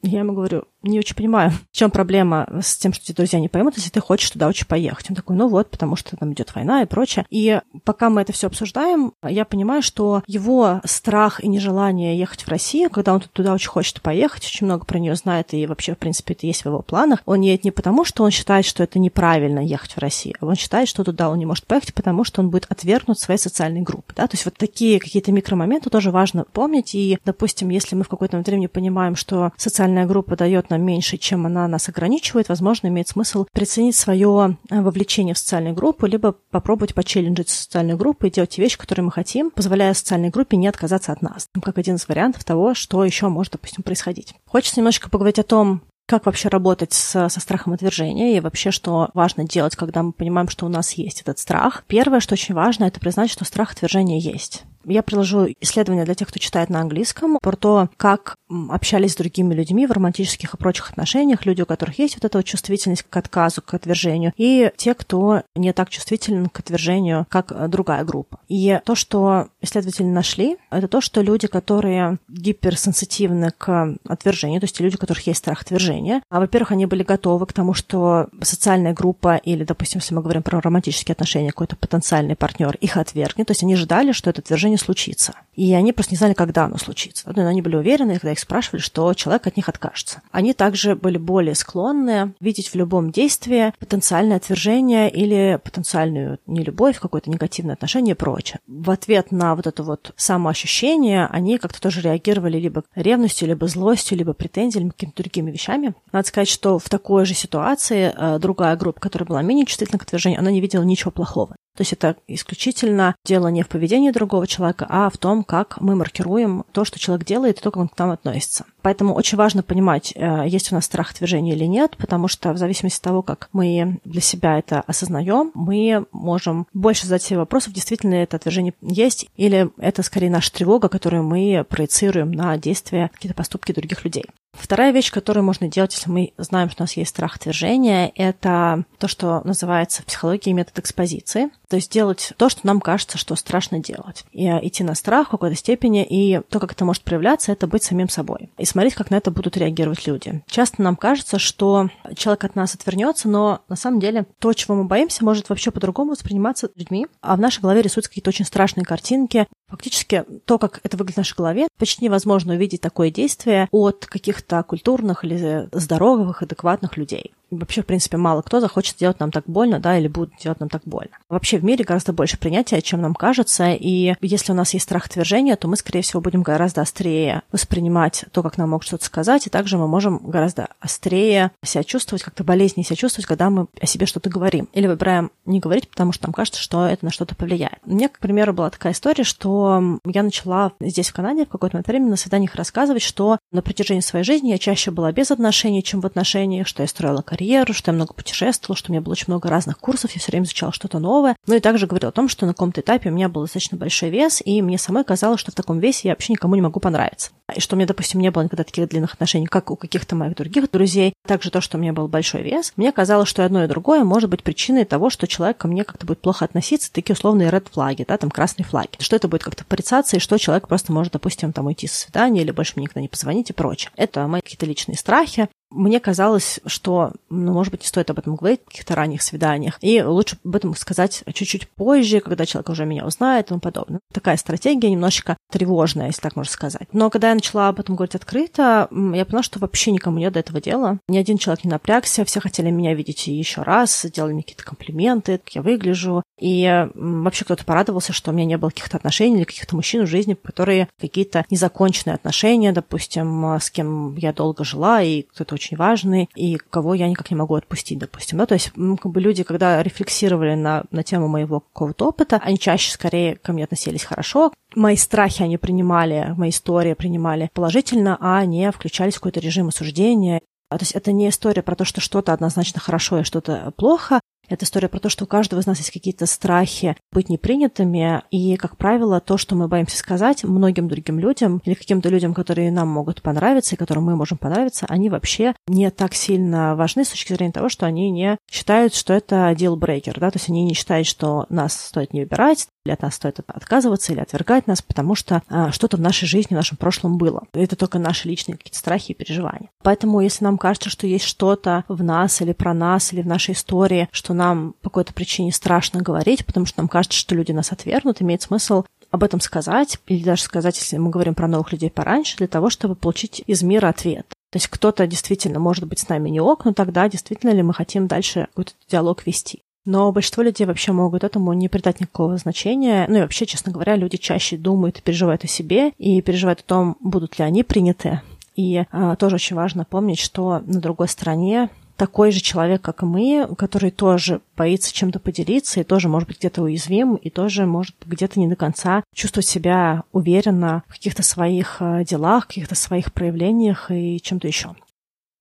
Я 0.02 0.18
ему 0.18 0.34
говорю, 0.34 0.64
не 0.84 0.98
очень 0.98 1.16
понимаю, 1.16 1.50
в 1.72 1.76
чем 1.76 1.90
проблема 1.90 2.48
с 2.62 2.76
тем, 2.76 2.92
что 2.92 3.04
тебе 3.04 3.16
друзья 3.16 3.40
не 3.40 3.48
поймут, 3.48 3.76
если 3.76 3.90
ты 3.90 4.00
хочешь 4.00 4.30
туда 4.30 4.48
очень 4.48 4.66
поехать. 4.66 5.10
Он 5.10 5.16
такой, 5.16 5.36
ну 5.36 5.48
вот, 5.48 5.70
потому 5.70 5.96
что 5.96 6.16
там 6.16 6.32
идет 6.32 6.54
война 6.54 6.82
и 6.82 6.86
прочее. 6.86 7.26
И 7.30 7.60
пока 7.84 8.10
мы 8.10 8.20
это 8.20 8.32
все 8.32 8.46
обсуждаем, 8.46 9.12
я 9.22 9.44
понимаю, 9.44 9.82
что 9.82 10.22
его 10.26 10.80
страх 10.84 11.42
и 11.42 11.48
нежелание 11.48 12.18
ехать 12.18 12.42
в 12.42 12.48
Россию, 12.48 12.90
когда 12.90 13.14
он 13.14 13.20
туда 13.20 13.54
очень 13.54 13.68
хочет 13.68 14.02
поехать, 14.02 14.44
очень 14.44 14.66
много 14.66 14.84
про 14.84 14.98
нее 14.98 15.16
знает, 15.16 15.54
и 15.54 15.66
вообще, 15.66 15.94
в 15.94 15.98
принципе, 15.98 16.34
это 16.34 16.46
есть 16.46 16.62
в 16.62 16.66
его 16.66 16.82
планах, 16.82 17.20
он 17.26 17.40
едет 17.40 17.64
не 17.64 17.70
потому, 17.70 18.04
что 18.04 18.24
он 18.24 18.30
считает, 18.30 18.64
что 18.64 18.82
это 18.82 18.98
неправильно 18.98 19.60
ехать 19.60 19.92
в 19.92 19.98
Россию, 19.98 20.36
а 20.40 20.46
он 20.46 20.54
считает, 20.54 20.88
что 20.88 21.04
туда 21.04 21.28
он 21.28 21.38
не 21.38 21.46
может 21.46 21.66
поехать, 21.66 21.94
потому 21.94 22.24
что 22.24 22.40
он 22.40 22.50
будет 22.50 22.66
отвергнут 22.68 23.18
своей 23.18 23.38
социальной 23.38 23.82
группы. 23.82 24.12
Да? 24.16 24.26
То 24.26 24.34
есть 24.34 24.44
вот 24.44 24.54
такие 24.56 24.98
какие-то 25.00 25.32
микромоменты 25.32 25.90
тоже 25.90 26.10
важно 26.10 26.44
помнить. 26.52 26.94
И, 26.94 27.18
допустим, 27.24 27.68
если 27.68 27.96
мы 27.96 28.04
в 28.04 28.08
какой-то 28.08 28.36
момент 28.36 28.48
времени 28.48 28.66
понимаем, 28.66 29.16
что 29.16 29.52
социальная 29.56 30.06
группа 30.06 30.36
дает 30.36 30.70
нам 30.76 30.84
меньше, 30.86 31.16
чем 31.16 31.46
она 31.46 31.66
нас 31.68 31.88
ограничивает, 31.88 32.48
возможно, 32.48 32.88
имеет 32.88 33.08
смысл 33.08 33.46
приценить 33.52 33.96
свое 33.96 34.58
э, 34.70 34.80
вовлечение 34.80 35.34
в 35.34 35.38
социальную 35.38 35.74
группу, 35.74 36.06
либо 36.06 36.32
попробовать 36.50 36.94
почелленджить 36.94 37.48
социальную 37.48 37.96
группу 37.96 38.26
и 38.26 38.30
делать 38.30 38.50
те 38.50 38.62
вещи, 38.62 38.78
которые 38.78 39.04
мы 39.04 39.12
хотим, 39.12 39.50
позволяя 39.50 39.94
социальной 39.94 40.30
группе 40.30 40.56
не 40.56 40.68
отказаться 40.68 41.12
от 41.12 41.22
нас. 41.22 41.48
Как 41.62 41.78
один 41.78 41.96
из 41.96 42.08
вариантов 42.08 42.44
того, 42.44 42.74
что 42.74 43.04
еще 43.04 43.28
может, 43.28 43.52
допустим, 43.52 43.82
происходить. 43.82 44.34
Хочется 44.46 44.80
немножко 44.80 45.10
поговорить 45.10 45.38
о 45.38 45.44
том, 45.44 45.82
как 46.06 46.26
вообще 46.26 46.48
работать 46.48 46.92
с, 46.92 47.28
со 47.28 47.40
страхом 47.40 47.72
отвержения 47.72 48.36
и 48.36 48.40
вообще, 48.40 48.70
что 48.70 49.10
важно 49.14 49.44
делать, 49.44 49.76
когда 49.76 50.02
мы 50.02 50.12
понимаем, 50.12 50.48
что 50.48 50.66
у 50.66 50.68
нас 50.68 50.92
есть 50.92 51.22
этот 51.22 51.38
страх. 51.38 51.84
Первое, 51.86 52.20
что 52.20 52.34
очень 52.34 52.54
важно, 52.54 52.84
это 52.84 53.00
признать, 53.00 53.30
что 53.30 53.44
страх 53.44 53.72
отвержения 53.72 54.18
есть. 54.18 54.64
Я 54.86 55.02
приложу 55.02 55.48
исследование 55.60 56.04
для 56.04 56.14
тех, 56.14 56.28
кто 56.28 56.38
читает 56.38 56.70
на 56.70 56.80
английском, 56.80 57.38
про 57.40 57.56
то, 57.56 57.88
как 57.96 58.36
общались 58.70 59.12
с 59.12 59.16
другими 59.16 59.54
людьми 59.54 59.86
в 59.86 59.92
романтических 59.92 60.54
и 60.54 60.56
прочих 60.56 60.90
отношениях, 60.90 61.46
люди, 61.46 61.62
у 61.62 61.66
которых 61.66 61.98
есть 61.98 62.16
вот 62.16 62.24
эта 62.24 62.38
вот 62.38 62.44
чувствительность 62.44 63.04
к 63.08 63.16
отказу, 63.16 63.62
к 63.62 63.74
отвержению, 63.74 64.32
и 64.36 64.70
те, 64.76 64.94
кто 64.94 65.42
не 65.54 65.72
так 65.72 65.90
чувствителен 65.90 66.48
к 66.48 66.60
отвержению, 66.60 67.26
как 67.28 67.52
э, 67.52 67.68
другая 67.68 68.04
группа. 68.04 68.40
И 68.48 68.80
то, 68.84 68.94
что 68.94 69.48
исследователи 69.60 70.06
нашли, 70.06 70.56
это 70.70 70.88
то, 70.88 71.00
что 71.00 71.20
люди, 71.20 71.46
которые 71.46 72.18
гиперсенситивны 72.28 73.52
к 73.56 73.96
отвержению, 74.06 74.60
то 74.60 74.64
есть 74.64 74.78
люди, 74.80 74.96
у 74.96 74.98
которых 74.98 75.26
есть 75.26 75.38
страх 75.38 75.62
отвержения, 75.62 76.22
а, 76.30 76.40
во-первых, 76.40 76.72
они 76.72 76.86
были 76.86 77.02
готовы 77.02 77.46
к 77.46 77.52
тому, 77.52 77.74
что 77.74 78.28
социальная 78.42 78.92
группа 78.92 79.36
или, 79.36 79.64
допустим, 79.64 80.00
если 80.00 80.14
мы 80.14 80.22
говорим 80.22 80.42
про 80.42 80.60
романтические 80.60 81.14
отношения, 81.14 81.50
какой-то 81.50 81.76
потенциальный 81.76 82.36
партнер 82.36 82.76
их 82.76 82.96
отвергнет, 82.96 83.46
то 83.46 83.52
есть 83.52 83.62
они 83.62 83.76
ждали, 83.76 84.12
что 84.12 84.30
это 84.30 84.40
отвержение 84.40 84.73
отвержение 84.74 84.78
случится. 84.78 85.34
И 85.54 85.72
они 85.72 85.92
просто 85.92 86.14
не 86.14 86.18
знали, 86.18 86.34
когда 86.34 86.64
оно 86.64 86.78
случится. 86.78 87.32
Но 87.34 87.46
они 87.46 87.62
были 87.62 87.76
уверены, 87.76 88.14
когда 88.14 88.32
их 88.32 88.38
спрашивали, 88.38 88.80
что 88.80 89.14
человек 89.14 89.46
от 89.46 89.56
них 89.56 89.68
откажется. 89.68 90.20
Они 90.32 90.52
также 90.52 90.96
были 90.96 91.16
более 91.16 91.54
склонны 91.54 92.34
видеть 92.40 92.68
в 92.68 92.74
любом 92.74 93.12
действии 93.12 93.72
потенциальное 93.78 94.36
отвержение 94.36 95.08
или 95.10 95.60
потенциальную 95.62 96.38
нелюбовь, 96.46 96.98
какое-то 96.98 97.30
негативное 97.30 97.74
отношение 97.74 98.14
и 98.14 98.18
прочее. 98.18 98.58
В 98.66 98.90
ответ 98.90 99.30
на 99.30 99.54
вот 99.54 99.66
это 99.66 99.82
вот 99.82 100.12
самоощущение 100.16 101.26
они 101.26 101.58
как-то 101.58 101.80
тоже 101.80 102.00
реагировали 102.00 102.58
либо 102.58 102.82
ревностью, 102.96 103.48
либо 103.48 103.68
злостью, 103.68 104.18
либо 104.18 104.32
претензиями, 104.32 104.90
какими-то 104.90 105.22
другими 105.22 105.52
вещами. 105.52 105.94
Надо 106.12 106.26
сказать, 106.26 106.48
что 106.48 106.78
в 106.78 106.88
такой 106.88 107.24
же 107.26 107.34
ситуации 107.34 108.12
э, 108.14 108.38
другая 108.38 108.76
группа, 108.76 109.00
которая 109.00 109.26
была 109.26 109.42
менее 109.42 109.66
чувствительна 109.66 109.98
к 109.98 110.02
отвержению, 110.02 110.40
она 110.40 110.50
не 110.50 110.60
видела 110.60 110.82
ничего 110.82 111.12
плохого. 111.12 111.54
То 111.76 111.80
есть 111.80 111.92
это 111.92 112.16
исключительно 112.28 113.16
дело 113.24 113.48
не 113.48 113.62
в 113.62 113.68
поведении 113.68 114.10
другого 114.12 114.46
человека, 114.46 114.86
а 114.88 115.10
в 115.10 115.18
том, 115.18 115.42
как 115.42 115.80
мы 115.80 115.96
маркируем 115.96 116.64
то, 116.72 116.84
что 116.84 117.00
человек 117.00 117.26
делает, 117.26 117.58
и 117.58 117.62
то, 117.62 117.70
как 117.70 117.82
он 117.82 117.88
к 117.88 117.98
нам 117.98 118.10
относится. 118.10 118.64
Поэтому 118.80 119.14
очень 119.14 119.36
важно 119.38 119.62
понимать, 119.62 120.12
э, 120.14 120.44
есть 120.46 120.70
у 120.70 120.74
нас 120.76 120.84
страх 120.84 121.10
отвержения 121.10 121.54
или 121.54 121.64
нет, 121.64 121.96
потому 121.96 122.28
что 122.28 122.52
в 122.52 122.58
зависимости 122.58 122.98
от 122.98 123.02
того, 123.02 123.22
как 123.22 123.48
мы 123.52 123.98
для 124.04 124.20
себя 124.20 124.58
это 124.58 124.82
осознаем, 124.82 125.50
мы 125.54 126.06
можем 126.12 126.66
больше 126.72 127.06
задать 127.06 127.22
себе 127.22 127.38
вопросов, 127.38 127.72
действительно 127.72 128.12
ли 128.12 128.18
это 128.18 128.36
отвержение 128.36 128.74
есть, 128.80 129.26
или 129.36 129.70
это 129.78 130.02
скорее 130.02 130.30
наша 130.30 130.52
тревога, 130.52 130.88
которую 130.88 131.24
мы 131.24 131.64
проецируем 131.68 132.30
на 132.30 132.56
действия, 132.56 133.10
какие-то 133.12 133.36
поступки 133.36 133.72
других 133.72 134.04
людей. 134.04 134.26
Вторая 134.54 134.92
вещь, 134.92 135.10
которую 135.10 135.44
можно 135.44 135.68
делать, 135.68 135.94
если 135.94 136.10
мы 136.10 136.32
знаем, 136.38 136.70
что 136.70 136.82
у 136.82 136.84
нас 136.84 136.96
есть 136.96 137.10
страх 137.10 137.36
отвержения, 137.36 138.12
это 138.14 138.84
то, 138.98 139.08
что 139.08 139.42
называется 139.44 140.02
в 140.02 140.06
психологии 140.06 140.52
метод 140.52 140.78
экспозиции. 140.78 141.50
То 141.74 141.78
есть 141.78 141.90
делать 141.90 142.32
то, 142.36 142.48
что 142.48 142.64
нам 142.68 142.80
кажется, 142.80 143.18
что 143.18 143.34
страшно 143.34 143.80
делать. 143.80 144.24
И 144.30 144.46
э, 144.46 144.64
идти 144.64 144.84
на 144.84 144.94
страх 144.94 145.26
в 145.26 145.30
какой-то 145.32 145.56
степени, 145.56 146.06
и 146.08 146.40
то, 146.48 146.60
как 146.60 146.70
это 146.70 146.84
может 146.84 147.02
проявляться, 147.02 147.50
это 147.50 147.66
быть 147.66 147.82
самим 147.82 148.08
собой. 148.08 148.48
И 148.58 148.64
смотреть, 148.64 148.94
как 148.94 149.10
на 149.10 149.16
это 149.16 149.32
будут 149.32 149.56
реагировать 149.56 150.06
люди. 150.06 150.44
Часто 150.46 150.82
нам 150.82 150.94
кажется, 150.94 151.40
что 151.40 151.88
человек 152.14 152.44
от 152.44 152.54
нас 152.54 152.76
отвернется, 152.76 153.28
но 153.28 153.62
на 153.68 153.74
самом 153.74 153.98
деле 153.98 154.24
то, 154.38 154.52
чего 154.52 154.76
мы 154.76 154.84
боимся, 154.84 155.24
может 155.24 155.48
вообще 155.48 155.72
по-другому 155.72 156.12
восприниматься 156.12 156.70
людьми. 156.76 157.08
А 157.20 157.34
в 157.34 157.40
нашей 157.40 157.60
голове 157.60 157.82
рисуются 157.82 158.08
какие-то 158.08 158.30
очень 158.30 158.44
страшные 158.44 158.84
картинки. 158.84 159.48
Фактически 159.66 160.22
то, 160.44 160.58
как 160.58 160.78
это 160.84 160.96
выглядит 160.96 161.16
в 161.16 161.18
нашей 161.18 161.36
голове, 161.36 161.66
почти 161.76 162.04
невозможно 162.04 162.54
увидеть 162.54 162.82
такое 162.82 163.10
действие 163.10 163.66
от 163.72 164.06
каких-то 164.06 164.62
культурных 164.62 165.24
или 165.24 165.68
здоровых, 165.72 166.42
адекватных 166.42 166.96
людей 166.96 167.32
вообще, 167.50 167.82
в 167.82 167.86
принципе, 167.86 168.16
мало 168.16 168.42
кто 168.42 168.60
захочет 168.60 168.96
сделать 168.96 169.20
нам 169.20 169.30
так 169.30 169.44
больно, 169.46 169.78
да, 169.78 169.98
или 169.98 170.08
будет 170.08 170.30
делать 170.40 170.60
нам 170.60 170.68
так 170.68 170.82
больно. 170.84 171.10
Вообще 171.28 171.58
в 171.58 171.64
мире 171.64 171.84
гораздо 171.84 172.12
больше 172.12 172.38
принятия, 172.38 172.80
чем 172.82 173.00
нам 173.00 173.14
кажется, 173.14 173.72
и 173.72 174.14
если 174.20 174.52
у 174.52 174.54
нас 174.54 174.74
есть 174.74 174.84
страх 174.84 175.06
отвержения, 175.06 175.56
то 175.56 175.68
мы, 175.68 175.76
скорее 175.76 176.02
всего, 176.02 176.20
будем 176.20 176.42
гораздо 176.42 176.80
острее 176.80 177.42
воспринимать 177.52 178.24
то, 178.32 178.42
как 178.42 178.58
нам 178.58 178.70
могут 178.70 178.86
что-то 178.86 179.04
сказать, 179.04 179.46
и 179.46 179.50
также 179.50 179.78
мы 179.78 179.88
можем 179.88 180.18
гораздо 180.18 180.68
острее 180.80 181.52
себя 181.64 181.84
чувствовать, 181.84 182.22
как-то 182.22 182.44
болезненнее 182.44 182.86
себя 182.86 182.96
чувствовать, 182.96 183.26
когда 183.26 183.50
мы 183.50 183.66
о 183.80 183.86
себе 183.86 184.06
что-то 184.06 184.30
говорим. 184.30 184.68
Или 184.72 184.86
выбираем 184.86 185.30
не 185.46 185.60
говорить, 185.60 185.88
потому 185.88 186.12
что 186.12 186.26
нам 186.26 186.32
кажется, 186.32 186.60
что 186.60 186.86
это 186.86 187.04
на 187.04 187.10
что-то 187.10 187.34
повлияет. 187.34 187.78
У 187.84 187.94
меня, 187.94 188.08
к 188.08 188.18
примеру, 188.18 188.52
была 188.52 188.70
такая 188.70 188.92
история, 188.92 189.24
что 189.24 189.98
я 190.06 190.22
начала 190.22 190.72
здесь, 190.80 191.10
в 191.10 191.14
Канаде, 191.14 191.44
в 191.44 191.48
какое-то 191.48 191.82
время 191.86 192.08
на 192.08 192.16
свиданиях 192.16 192.54
рассказывать, 192.54 193.02
что 193.02 193.38
на 193.52 193.62
протяжении 193.62 194.00
своей 194.00 194.24
жизни 194.24 194.50
я 194.50 194.58
чаще 194.58 194.90
была 194.90 195.12
без 195.12 195.30
отношений, 195.30 195.82
чем 195.82 196.00
в 196.00 196.06
отношениях, 196.06 196.66
что 196.66 196.82
я 196.82 196.88
строила 196.88 197.22
карьеру, 197.34 197.74
что 197.74 197.90
я 197.90 197.96
много 197.96 198.14
путешествовала, 198.14 198.76
что 198.76 198.90
у 198.90 198.92
меня 198.92 199.00
было 199.00 199.12
очень 199.12 199.24
много 199.26 199.48
разных 199.48 199.78
курсов, 199.78 200.12
я 200.12 200.20
все 200.20 200.30
время 200.30 200.46
изучала 200.46 200.72
что-то 200.72 201.00
новое. 201.00 201.34
Ну 201.48 201.56
и 201.56 201.60
также 201.60 201.88
говорила 201.88 202.10
о 202.10 202.12
том, 202.12 202.28
что 202.28 202.46
на 202.46 202.52
каком-то 202.52 202.80
этапе 202.80 203.10
у 203.10 203.12
меня 203.12 203.28
был 203.28 203.42
достаточно 203.42 203.76
большой 203.76 204.10
вес, 204.10 204.40
и 204.44 204.62
мне 204.62 204.78
самой 204.78 205.02
казалось, 205.02 205.40
что 205.40 205.50
в 205.50 205.54
таком 205.56 205.80
весе 205.80 206.08
я 206.08 206.12
вообще 206.12 206.34
никому 206.34 206.54
не 206.54 206.60
могу 206.60 206.78
понравиться. 206.78 207.32
И 207.54 207.60
что 207.60 207.74
у 207.74 207.78
меня, 207.78 207.86
допустим, 207.86 208.20
не 208.20 208.30
было 208.30 208.42
никогда 208.42 208.64
таких 208.64 208.88
длинных 208.88 209.14
отношений, 209.14 209.46
как 209.46 209.70
у 209.70 209.76
каких-то 209.76 210.16
моих 210.16 210.34
других 210.34 210.70
друзей. 210.70 211.12
Также 211.26 211.50
то, 211.50 211.60
что 211.60 211.76
у 211.76 211.80
меня 211.80 211.92
был 211.92 212.08
большой 212.08 212.42
вес, 212.42 212.72
мне 212.76 212.90
казалось, 212.92 213.28
что 213.28 213.44
одно 213.44 213.64
и 213.64 213.68
другое 213.68 214.04
может 214.04 214.30
быть 214.30 214.42
причиной 214.42 214.84
того, 214.84 215.10
что 215.10 215.26
человек 215.26 215.58
ко 215.58 215.68
мне 215.68 215.84
как-то 215.84 216.06
будет 216.06 216.20
плохо 216.20 216.44
относиться, 216.44 216.92
такие 216.92 217.14
условные 217.14 217.50
ред 217.50 217.68
флаги, 217.70 218.04
да, 218.08 218.16
там 218.16 218.30
красные 218.30 218.64
флаги. 218.64 218.90
Что 218.98 219.16
это 219.16 219.28
будет 219.28 219.44
как-то 219.44 219.64
порицаться, 219.64 220.16
и 220.16 220.20
что 220.20 220.38
человек 220.38 220.68
просто 220.68 220.92
может, 220.92 221.12
допустим, 221.12 221.52
там 221.52 221.66
уйти 221.66 221.86
со 221.86 221.96
свидания 221.96 222.42
или 222.42 222.50
больше 222.50 222.74
мне 222.76 222.84
никогда 222.84 223.02
не 223.02 223.08
позвонить 223.08 223.50
и 223.50 223.52
прочее. 223.52 223.90
Это 223.96 224.26
мои 224.26 224.40
какие-то 224.40 224.66
личные 224.66 224.96
страхи 224.96 225.48
мне 225.74 226.00
казалось, 226.00 226.60
что, 226.66 227.12
ну, 227.30 227.52
может 227.52 227.72
быть, 227.72 227.82
не 227.82 227.88
стоит 227.88 228.08
об 228.10 228.18
этом 228.18 228.36
говорить 228.36 228.60
в 228.62 228.68
каких-то 228.68 228.94
ранних 228.94 229.22
свиданиях. 229.22 229.78
И 229.80 230.02
лучше 230.02 230.38
об 230.44 230.56
этом 230.56 230.74
сказать 230.76 231.24
чуть-чуть 231.32 231.68
позже, 231.68 232.20
когда 232.20 232.46
человек 232.46 232.68
уже 232.68 232.86
меня 232.86 233.04
узнает 233.04 233.46
и 233.46 233.48
тому 233.48 233.60
подобное. 233.60 234.00
Такая 234.12 234.36
стратегия 234.36 234.90
немножечко 234.90 235.36
тревожная, 235.50 236.06
если 236.06 236.20
так 236.20 236.36
можно 236.36 236.52
сказать. 236.52 236.88
Но 236.92 237.10
когда 237.10 237.28
я 237.28 237.33
начала 237.34 237.68
об 237.68 237.80
этом 237.80 237.96
говорить 237.96 238.14
открыто, 238.14 238.88
я 238.90 239.24
поняла, 239.24 239.42
что 239.42 239.58
вообще 239.58 239.90
никому 239.90 240.18
нет 240.18 240.32
до 240.32 240.40
этого 240.40 240.60
дела. 240.60 240.98
Ни 241.08 241.18
один 241.18 241.38
человек 241.38 241.64
не 241.64 241.70
напрягся, 241.70 242.24
все 242.24 242.40
хотели 242.40 242.70
меня 242.70 242.94
видеть 242.94 243.26
еще 243.26 243.62
раз, 243.62 244.06
делали 244.12 244.32
мне 244.32 244.42
какие-то 244.42 244.64
комплименты, 244.64 245.38
как 245.38 245.54
я 245.54 245.62
выгляжу. 245.62 246.22
И 246.38 246.88
вообще 246.94 247.44
кто-то 247.44 247.64
порадовался, 247.64 248.12
что 248.12 248.30
у 248.30 248.34
меня 248.34 248.44
не 248.44 248.58
было 248.58 248.70
каких-то 248.70 248.96
отношений 248.96 249.36
или 249.36 249.44
каких-то 249.44 249.76
мужчин 249.76 250.04
в 250.04 250.08
жизни, 250.08 250.34
которые 250.34 250.88
какие-то 251.00 251.44
незаконченные 251.50 252.14
отношения, 252.14 252.72
допустим, 252.72 253.56
с 253.60 253.70
кем 253.70 254.16
я 254.16 254.32
долго 254.32 254.64
жила, 254.64 255.02
и 255.02 255.22
кто-то 255.22 255.54
очень 255.54 255.76
важный, 255.76 256.28
и 256.34 256.56
кого 256.56 256.94
я 256.94 257.08
никак 257.08 257.30
не 257.30 257.36
могу 257.36 257.54
отпустить, 257.54 257.98
допустим. 257.98 258.38
Да? 258.38 258.46
То 258.46 258.54
есть 258.54 258.72
как 258.72 259.12
бы 259.12 259.20
люди, 259.20 259.42
когда 259.44 259.82
рефлексировали 259.82 260.54
на, 260.54 260.84
на 260.90 261.02
тему 261.02 261.28
моего 261.28 261.60
какого-то 261.60 262.08
опыта, 262.08 262.40
они 262.42 262.58
чаще 262.58 262.90
скорее 262.90 263.36
ко 263.36 263.52
мне 263.52 263.64
относились 263.64 264.04
хорошо, 264.04 264.52
мои 264.74 264.96
страхи 264.96 265.42
они 265.42 265.56
принимали, 265.56 266.34
мои 266.36 266.50
истории 266.50 266.94
принимали 266.94 267.50
положительно, 267.54 268.16
а 268.20 268.44
не 268.44 268.70
включались 268.72 269.14
в 269.14 269.20
какой-то 269.20 269.40
режим 269.40 269.68
осуждения. 269.68 270.40
То 270.70 270.78
есть 270.80 270.92
это 270.92 271.12
не 271.12 271.28
история 271.28 271.62
про 271.62 271.76
то, 271.76 271.84
что 271.84 272.00
что-то 272.00 272.32
однозначно 272.32 272.80
хорошо 272.80 273.20
и 273.20 273.24
что-то 273.24 273.72
плохо, 273.76 274.20
это 274.48 274.64
история 274.64 274.88
про 274.88 275.00
то, 275.00 275.08
что 275.08 275.24
у 275.24 275.26
каждого 275.26 275.60
из 275.60 275.66
нас 275.66 275.78
есть 275.78 275.90
какие-то 275.90 276.26
страхи 276.26 276.96
быть 277.12 277.28
непринятыми, 277.28 278.22
и, 278.30 278.56
как 278.56 278.76
правило, 278.76 279.20
то, 279.20 279.38
что 279.38 279.54
мы 279.54 279.68
боимся 279.68 279.96
сказать 279.96 280.44
многим 280.44 280.88
другим 280.88 281.18
людям 281.18 281.62
или 281.64 281.74
каким-то 281.74 282.08
людям, 282.08 282.34
которые 282.34 282.70
нам 282.70 282.88
могут 282.88 283.22
понравиться 283.22 283.74
и 283.74 283.78
которым 283.78 284.04
мы 284.04 284.16
можем 284.16 284.36
понравиться, 284.36 284.86
они 284.88 285.08
вообще 285.08 285.54
не 285.66 285.90
так 285.90 286.14
сильно 286.14 286.76
важны 286.76 287.04
с 287.04 287.10
точки 287.10 287.32
зрения 287.32 287.52
того, 287.52 287.68
что 287.68 287.86
они 287.86 288.10
не 288.10 288.36
считают, 288.50 288.94
что 288.94 289.14
это 289.14 289.52
deal-breaker, 289.52 290.18
да, 290.18 290.30
то 290.30 290.36
есть 290.36 290.48
они 290.48 290.64
не 290.64 290.74
считают, 290.74 291.06
что 291.06 291.46
нас 291.48 291.86
стоит 291.86 292.12
не 292.12 292.20
выбирать, 292.20 292.66
или 292.84 292.92
от 292.92 293.02
нас 293.02 293.14
стоит 293.14 293.40
отказываться 293.46 294.12
или 294.12 294.20
отвергать 294.20 294.66
нас, 294.66 294.82
потому 294.82 295.14
что 295.14 295.42
а, 295.48 295.72
что-то 295.72 295.96
в 295.96 296.00
нашей 296.00 296.26
жизни, 296.26 296.54
в 296.54 296.58
нашем 296.58 296.76
прошлом 296.76 297.16
было. 297.16 297.44
Это 297.54 297.76
только 297.76 297.98
наши 297.98 298.28
личные 298.28 298.56
какие-то 298.56 298.78
страхи 298.78 299.12
и 299.12 299.14
переживания. 299.14 299.70
Поэтому, 299.82 300.20
если 300.20 300.44
нам 300.44 300.58
кажется, 300.58 300.90
что 300.90 301.06
есть 301.06 301.24
что-то 301.24 301.84
в 301.88 302.02
нас 302.02 302.42
или 302.42 302.52
про 302.52 302.74
нас, 302.74 303.12
или 303.12 303.22
в 303.22 303.26
нашей 303.26 303.54
истории, 303.54 304.08
что 304.12 304.34
нам 304.34 304.74
по 304.82 304.90
какой-то 304.90 305.14
причине 305.14 305.50
страшно 305.52 306.02
говорить, 306.02 306.44
потому 306.44 306.66
что 306.66 306.80
нам 306.80 306.88
кажется, 306.88 307.18
что 307.18 307.34
люди 307.34 307.52
нас 307.52 307.72
отвергнут, 307.72 308.20
имеет 308.20 308.42
смысл 308.42 308.84
об 309.10 309.24
этом 309.24 309.40
сказать, 309.40 309.98
или 310.06 310.22
даже 310.22 310.42
сказать, 310.42 310.76
если 310.76 310.98
мы 310.98 311.08
говорим 311.08 311.34
про 311.34 311.48
новых 311.48 311.72
людей 311.72 311.90
пораньше, 311.90 312.36
для 312.36 312.48
того, 312.48 312.68
чтобы 312.68 312.96
получить 312.96 313.42
из 313.46 313.62
мира 313.62 313.88
ответ. 313.88 314.26
То 314.50 314.58
есть 314.58 314.68
кто-то 314.68 315.06
действительно 315.06 315.58
может 315.58 315.86
быть 315.86 316.00
с 316.00 316.08
нами 316.08 316.30
не 316.30 316.40
ок, 316.40 316.64
но 316.64 316.72
тогда 316.72 317.08
действительно 317.08 317.50
ли 317.50 317.62
мы 317.62 317.72
хотим 317.74 318.06
дальше 318.06 318.46
какой-то 318.50 318.72
диалог 318.88 319.26
вести. 319.26 319.63
Но 319.84 320.10
большинство 320.12 320.42
людей 320.42 320.66
вообще 320.66 320.92
могут 320.92 321.24
этому 321.24 321.52
не 321.52 321.68
придать 321.68 322.00
никакого 322.00 322.36
значения. 322.38 323.06
Ну 323.08 323.18
и 323.18 323.20
вообще, 323.20 323.46
честно 323.46 323.72
говоря, 323.72 323.96
люди 323.96 324.16
чаще 324.16 324.56
думают 324.56 324.98
и 324.98 325.02
переживают 325.02 325.44
о 325.44 325.48
себе, 325.48 325.90
и 325.98 326.22
переживают 326.22 326.60
о 326.60 326.64
том, 326.64 326.96
будут 327.00 327.38
ли 327.38 327.44
они 327.44 327.62
приняты. 327.62 328.22
И 328.56 328.84
а, 328.90 329.16
тоже 329.16 329.36
очень 329.36 329.56
важно 329.56 329.84
помнить, 329.84 330.18
что 330.18 330.62
на 330.66 330.80
другой 330.80 331.08
стороне 331.08 331.70
такой 331.96 332.32
же 332.32 332.40
человек, 332.40 332.82
как 332.82 333.02
и 333.02 333.06
мы, 333.06 333.48
который 333.56 333.90
тоже 333.90 334.40
боится 334.56 334.92
чем-то 334.92 335.20
поделиться 335.20 335.80
и 335.80 335.84
тоже 335.84 336.08
может 336.08 336.28
быть 336.28 336.38
где-то 336.38 336.62
уязвим, 336.62 337.14
и 337.16 337.30
тоже 337.30 337.66
может 337.66 337.94
где-то 338.04 338.40
не 338.40 338.48
до 338.48 338.56
конца 338.56 339.04
чувствовать 339.14 339.46
себя 339.46 340.02
уверенно 340.12 340.82
в 340.88 340.92
каких-то 340.92 341.22
своих 341.22 341.76
а, 341.80 342.04
делах, 342.04 342.46
каких-то 342.46 342.74
своих 342.74 343.12
проявлениях 343.12 343.90
и 343.90 344.20
чем-то 344.20 344.48
еще. 344.48 344.74